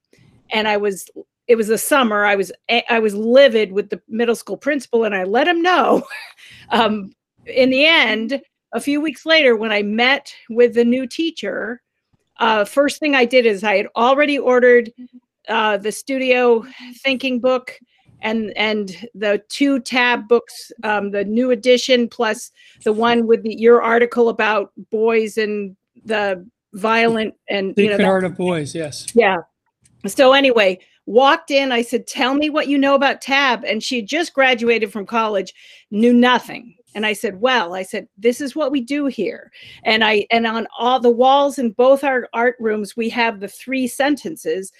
and 0.50 0.66
I 0.66 0.78
was 0.78 1.10
it 1.48 1.58
was 1.58 1.68
the 1.68 1.78
summer. 1.78 2.24
I 2.24 2.36
was 2.36 2.54
I 2.90 3.00
was 3.00 3.14
livid 3.14 3.74
with 3.74 3.90
the 3.90 4.02
middle 4.08 4.36
school 4.36 4.56
principal, 4.56 5.04
and 5.04 5.14
I 5.14 5.26
let 5.26 5.46
him 5.46 5.62
know. 5.62 6.04
um, 6.70 7.12
in 7.46 7.70
the 7.70 7.86
end, 7.86 8.42
a 8.72 8.80
few 8.80 9.02
weeks 9.02 9.26
later, 9.26 9.58
when 9.58 9.74
I 9.74 9.82
met 9.82 10.34
with 10.50 10.74
the 10.74 10.86
new 10.86 11.06
teacher, 11.06 11.82
uh, 12.40 12.64
first 12.64 12.98
thing 13.02 13.14
I 13.14 13.26
did 13.26 13.46
is 13.46 13.62
I 13.62 13.76
had 13.76 13.88
already 13.98 14.40
ordered 14.40 14.94
uh, 15.50 15.76
the 15.76 15.92
studio 15.92 16.66
thinking 17.04 17.42
book 17.42 17.78
and 18.22 18.56
and 18.58 19.08
the 19.14 19.42
two 19.50 19.80
tab 19.80 20.28
books, 20.28 20.72
um, 20.84 21.12
the 21.12 21.26
new 21.26 21.52
edition 21.52 22.08
plus 22.08 22.52
the 22.84 22.94
one 22.94 23.28
with 23.28 23.44
the, 23.44 23.56
your 23.56 23.82
article 23.82 24.30
about 24.30 24.72
boys 24.92 25.38
and 25.38 25.76
the 26.06 26.46
violent 26.74 27.34
and 27.50 27.74
you 27.78 27.90
know 27.90 27.98
that- 27.98 28.06
Art 28.06 28.24
of 28.24 28.38
Boys, 28.38 28.74
yes. 28.74 29.08
yeah. 29.14 29.38
So 30.08 30.34
anyway, 30.34 30.80
walked 31.06 31.52
in. 31.52 31.72
I 31.72 31.82
said, 31.82 32.08
"Tell 32.08 32.34
me 32.34 32.50
what 32.50 32.68
you 32.68 32.78
know 32.78 32.96
about 32.96 33.22
Tab." 33.22 33.64
And 33.64 33.84
she 33.84 33.98
had 33.98 34.08
just 34.08 34.34
graduated 34.34 34.92
from 34.92 35.06
college, 35.06 35.54
knew 35.92 36.14
nothing. 36.14 36.76
And 36.96 37.06
I 37.06 37.14
said, 37.14 37.40
"Well, 37.40 37.74
I 37.76 37.84
said 37.84 38.08
this 38.18 38.42
is 38.42 38.56
what 38.56 38.72
we 38.72 38.82
do 38.82 39.06
here." 39.06 39.52
And 39.84 40.04
I 40.04 40.26
and 40.32 40.48
on 40.48 40.68
all 40.78 41.00
the 41.00 41.10
walls 41.10 41.60
in 41.60 41.72
both 41.72 42.04
our 42.04 42.28
art 42.34 42.56
rooms, 42.60 42.98
we 42.98 43.10
have 43.10 43.40
the 43.40 43.48
three 43.48 43.88
sentences 43.88 44.72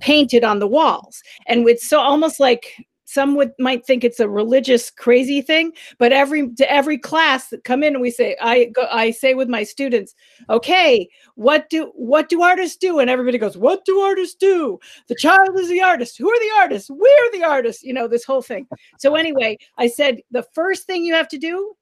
painted 0.00 0.44
on 0.44 0.58
the 0.58 0.66
walls, 0.66 1.22
and 1.46 1.68
it's 1.68 1.88
so 1.88 2.00
almost 2.00 2.40
like 2.40 2.74
some 3.04 3.34
would 3.34 3.52
might 3.58 3.84
think 3.84 4.04
it's 4.04 4.20
a 4.20 4.28
religious 4.28 4.88
crazy 4.88 5.42
thing 5.42 5.72
but 5.98 6.12
every 6.12 6.48
to 6.54 6.70
every 6.70 6.96
class 6.96 7.48
that 7.48 7.64
come 7.64 7.82
in 7.82 7.94
and 7.94 8.00
we 8.00 8.08
say 8.08 8.36
i 8.40 8.66
go 8.66 8.86
i 8.88 9.10
say 9.10 9.34
with 9.34 9.48
my 9.48 9.64
students 9.64 10.14
okay 10.48 11.08
what 11.40 11.70
do 11.70 11.90
what 11.94 12.28
do 12.28 12.42
artists 12.42 12.76
do? 12.76 12.98
And 12.98 13.08
everybody 13.08 13.38
goes 13.38 13.56
what 13.56 13.82
do 13.86 13.98
artists 14.00 14.34
do? 14.34 14.78
The 15.08 15.14
child 15.14 15.58
is 15.58 15.70
the 15.70 15.80
artist. 15.80 16.18
Who 16.18 16.30
are 16.30 16.38
the 16.38 16.60
artists? 16.60 16.90
We're 16.90 17.32
the 17.32 17.44
artists 17.44 17.82
you 17.82 17.94
know 17.94 18.06
this 18.06 18.24
whole 18.24 18.42
thing. 18.42 18.66
So 18.98 19.14
anyway 19.14 19.56
i 19.78 19.88
said 19.88 20.20
the 20.30 20.44
first 20.54 20.86
thing 20.86 21.02
you 21.02 21.14
have 21.14 21.28
to 21.28 21.38
do 21.38 21.72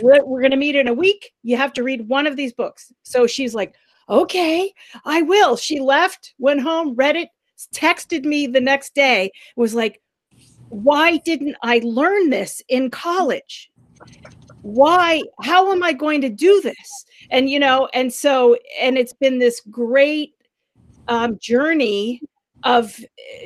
we're, 0.00 0.24
we're 0.24 0.40
going 0.40 0.50
to 0.52 0.56
meet 0.56 0.74
in 0.74 0.88
a 0.88 0.94
week. 0.94 1.32
You 1.42 1.56
have 1.58 1.72
to 1.74 1.82
read 1.82 2.08
one 2.08 2.26
of 2.26 2.36
these 2.36 2.54
books. 2.54 2.92
So 3.02 3.26
she's 3.26 3.54
like 3.54 3.74
okay 4.08 4.72
i 5.04 5.20
will. 5.20 5.56
She 5.56 5.80
left 5.80 6.32
went 6.38 6.62
home 6.62 6.94
read 6.94 7.16
it 7.16 7.28
texted 7.74 8.24
me 8.24 8.46
the 8.46 8.60
next 8.60 8.94
day 8.94 9.30
was 9.56 9.74
like 9.74 10.00
why 10.68 11.18
didn't 11.18 11.56
i 11.62 11.80
learn 11.84 12.30
this 12.30 12.62
in 12.68 12.90
college? 12.90 13.70
Why 14.62 15.22
how 15.42 15.70
am 15.72 15.82
i 15.82 15.92
going 15.92 16.20
to 16.22 16.28
do 16.28 16.60
this? 16.62 17.04
And 17.30 17.48
you 17.48 17.60
know 17.60 17.88
and 17.94 18.12
so 18.12 18.56
and 18.80 18.98
it's 18.98 19.12
been 19.12 19.38
this 19.38 19.60
great 19.70 20.34
um, 21.08 21.38
journey 21.38 22.22
of 22.64 22.98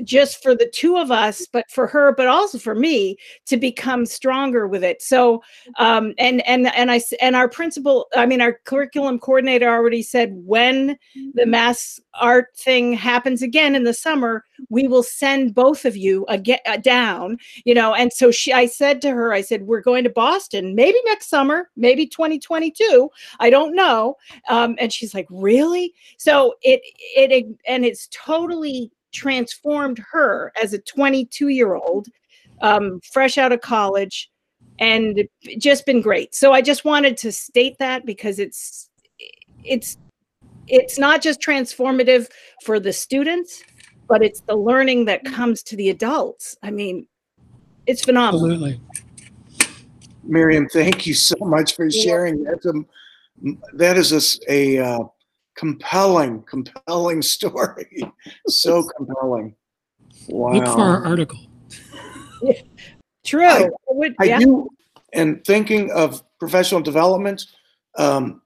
just 0.04 0.42
for 0.42 0.54
the 0.54 0.68
two 0.72 0.96
of 0.96 1.10
us 1.10 1.46
but 1.52 1.68
for 1.70 1.86
her 1.86 2.14
but 2.14 2.26
also 2.26 2.58
for 2.58 2.74
me 2.74 3.16
to 3.46 3.56
become 3.56 4.06
stronger 4.06 4.66
with 4.66 4.82
it. 4.82 5.02
So 5.02 5.42
um 5.78 6.14
and 6.18 6.46
and 6.46 6.72
and 6.74 6.90
I 6.90 7.00
and 7.20 7.36
our 7.36 7.48
principal 7.48 8.06
i 8.16 8.26
mean 8.26 8.40
our 8.40 8.60
curriculum 8.64 9.18
coordinator 9.18 9.68
already 9.68 10.02
said 10.02 10.30
when 10.32 10.96
the 11.34 11.46
mass 11.46 12.00
art 12.14 12.48
thing 12.56 12.92
happens 12.92 13.42
again 13.42 13.74
in 13.76 13.84
the 13.84 13.94
summer 13.94 14.44
we 14.70 14.88
will 14.88 15.02
send 15.02 15.54
both 15.54 15.84
of 15.84 15.96
you 15.96 16.24
again 16.28 16.58
uh, 16.66 16.76
down 16.76 17.38
you 17.64 17.74
know 17.74 17.94
and 17.94 18.12
so 18.12 18.30
she 18.30 18.52
i 18.52 18.66
said 18.66 19.00
to 19.00 19.10
her 19.10 19.32
i 19.32 19.40
said 19.40 19.62
we're 19.62 19.80
going 19.80 20.02
to 20.04 20.10
boston 20.10 20.74
maybe 20.74 20.98
next 21.04 21.28
summer 21.28 21.70
maybe 21.76 22.06
2022 22.06 23.08
i 23.40 23.50
don't 23.50 23.74
know 23.74 24.16
um, 24.48 24.76
and 24.78 24.92
she's 24.92 25.14
like 25.14 25.26
really? 25.30 25.94
So 26.16 26.54
it 26.62 26.80
it 26.84 27.46
and 27.66 27.84
it's 27.84 28.08
totally 28.08 28.90
transformed 29.12 30.02
her 30.10 30.52
as 30.60 30.72
a 30.72 30.78
22 30.78 31.48
year 31.48 31.74
old 31.74 32.08
um, 32.60 33.00
fresh 33.12 33.38
out 33.38 33.52
of 33.52 33.60
college 33.60 34.30
and 34.80 35.24
just 35.58 35.86
been 35.86 36.00
great 36.00 36.34
so 36.34 36.52
i 36.52 36.60
just 36.60 36.84
wanted 36.84 37.16
to 37.16 37.32
state 37.32 37.76
that 37.78 38.06
because 38.06 38.38
it's 38.38 38.90
it's 39.64 39.96
it's 40.68 40.98
not 40.98 41.20
just 41.20 41.40
transformative 41.40 42.28
for 42.64 42.78
the 42.78 42.92
students 42.92 43.62
but 44.08 44.22
it's 44.22 44.42
the 44.42 44.54
learning 44.54 45.04
that 45.04 45.24
comes 45.24 45.62
to 45.62 45.76
the 45.76 45.90
adults 45.90 46.56
i 46.62 46.70
mean 46.70 47.06
it's 47.86 48.04
phenomenal 48.04 48.52
Absolutely. 48.52 48.80
Miriam, 50.28 50.68
thank 50.68 51.06
you 51.06 51.14
so 51.14 51.36
much 51.40 51.74
for 51.74 51.90
sharing. 51.90 52.44
That's 52.44 52.66
a, 52.66 52.72
that 53.72 53.96
is 53.96 54.12
a, 54.12 54.16
s- 54.16 54.38
a, 54.48 54.78
uh, 54.78 55.04
compelling, 55.58 56.42
compelling 56.44 57.20
story. 57.22 58.02
So 58.48 58.84
compelling. 58.96 59.54
Look 60.28 60.66
for 60.66 60.80
our 60.80 61.02
Wow. 61.02 61.10
article. 61.10 61.38
true 63.24 63.44
I- 63.44 63.64
I 63.64 63.68
would- 63.90 64.14
I 64.20 64.24
yeah. 64.24 64.38
do, 64.38 64.68
and 65.12 65.44
thinking 65.44 65.90
of 65.90 66.22
professional 66.38 66.80
development, 66.80 67.46
um, 67.98 68.40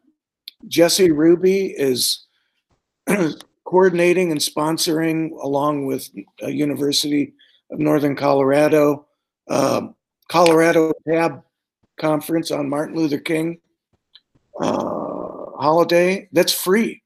Jesse 0.68 1.10
Ruby 1.10 1.66
is 1.66 2.26
coordinating 3.64 4.30
and 4.30 4.40
sponsoring, 4.40 5.30
along 5.42 5.86
with 5.86 6.08
uh, 6.42 6.46
University 6.46 7.34
of 7.70 7.78
Northern 7.78 8.16
Colorado, 8.16 9.06
um, 9.50 9.94
Colorado 10.28 10.92
Tab 11.06 11.42
Conference 11.98 12.50
on 12.50 12.68
Martin 12.68 12.96
Luther 12.96 13.18
King 13.18 13.58
uh, 14.60 15.46
holiday. 15.58 16.28
That's 16.32 16.52
free. 16.52 17.01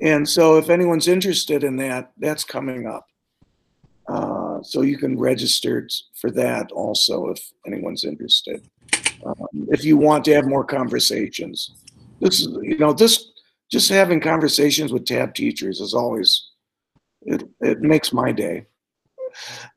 And 0.00 0.28
so, 0.28 0.58
if 0.58 0.70
anyone's 0.70 1.08
interested 1.08 1.64
in 1.64 1.76
that, 1.76 2.12
that's 2.18 2.44
coming 2.44 2.86
up. 2.86 3.06
Uh, 4.08 4.62
so 4.62 4.82
you 4.82 4.98
can 4.98 5.18
register 5.18 5.88
for 6.14 6.30
that 6.30 6.70
also 6.72 7.28
if 7.28 7.52
anyone's 7.66 8.04
interested. 8.04 8.68
Um, 9.24 9.46
if 9.68 9.84
you 9.84 9.96
want 9.96 10.24
to 10.26 10.34
have 10.34 10.46
more 10.46 10.64
conversations, 10.64 11.70
this 12.20 12.40
is 12.40 12.48
you 12.62 12.76
know 12.76 12.92
this 12.92 13.30
just 13.70 13.88
having 13.88 14.20
conversations 14.20 14.92
with 14.92 15.06
tab 15.06 15.34
teachers 15.34 15.80
is 15.80 15.94
always 15.94 16.50
it 17.22 17.48
it 17.60 17.80
makes 17.80 18.12
my 18.12 18.30
day. 18.32 18.66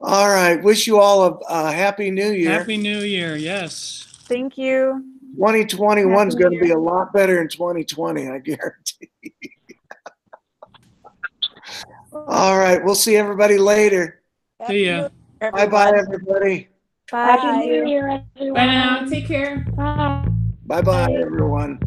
All 0.01 0.27
right, 0.27 0.61
wish 0.61 0.85
you 0.87 0.99
all 0.99 1.23
a, 1.23 1.31
a 1.49 1.71
happy 1.71 2.11
New 2.11 2.31
Year. 2.31 2.51
Happy 2.51 2.77
New 2.77 2.99
Year. 2.99 3.37
Yes. 3.37 4.05
Thank 4.23 4.57
you. 4.57 5.03
2021 5.37 6.27
is 6.27 6.35
going 6.35 6.53
to 6.53 6.59
be 6.59 6.71
a 6.71 6.77
lot 6.77 7.13
better 7.13 7.41
in 7.41 7.47
2020, 7.47 8.27
I 8.27 8.39
guarantee. 8.39 9.11
All 12.13 12.57
right, 12.57 12.83
we'll 12.83 12.95
see 12.95 13.15
everybody 13.15 13.57
later. 13.57 14.21
See 14.67 14.87
ya. 14.87 15.09
Bye 15.39 15.67
bye, 15.67 15.91
everybody. 15.95 16.67
Bye. 17.11 17.37
Bye 18.37 18.65
now. 18.65 19.05
Take 19.05 19.27
care. 19.27 19.65
Bye 19.75 20.81
bye, 20.81 21.13
everyone. 21.13 21.79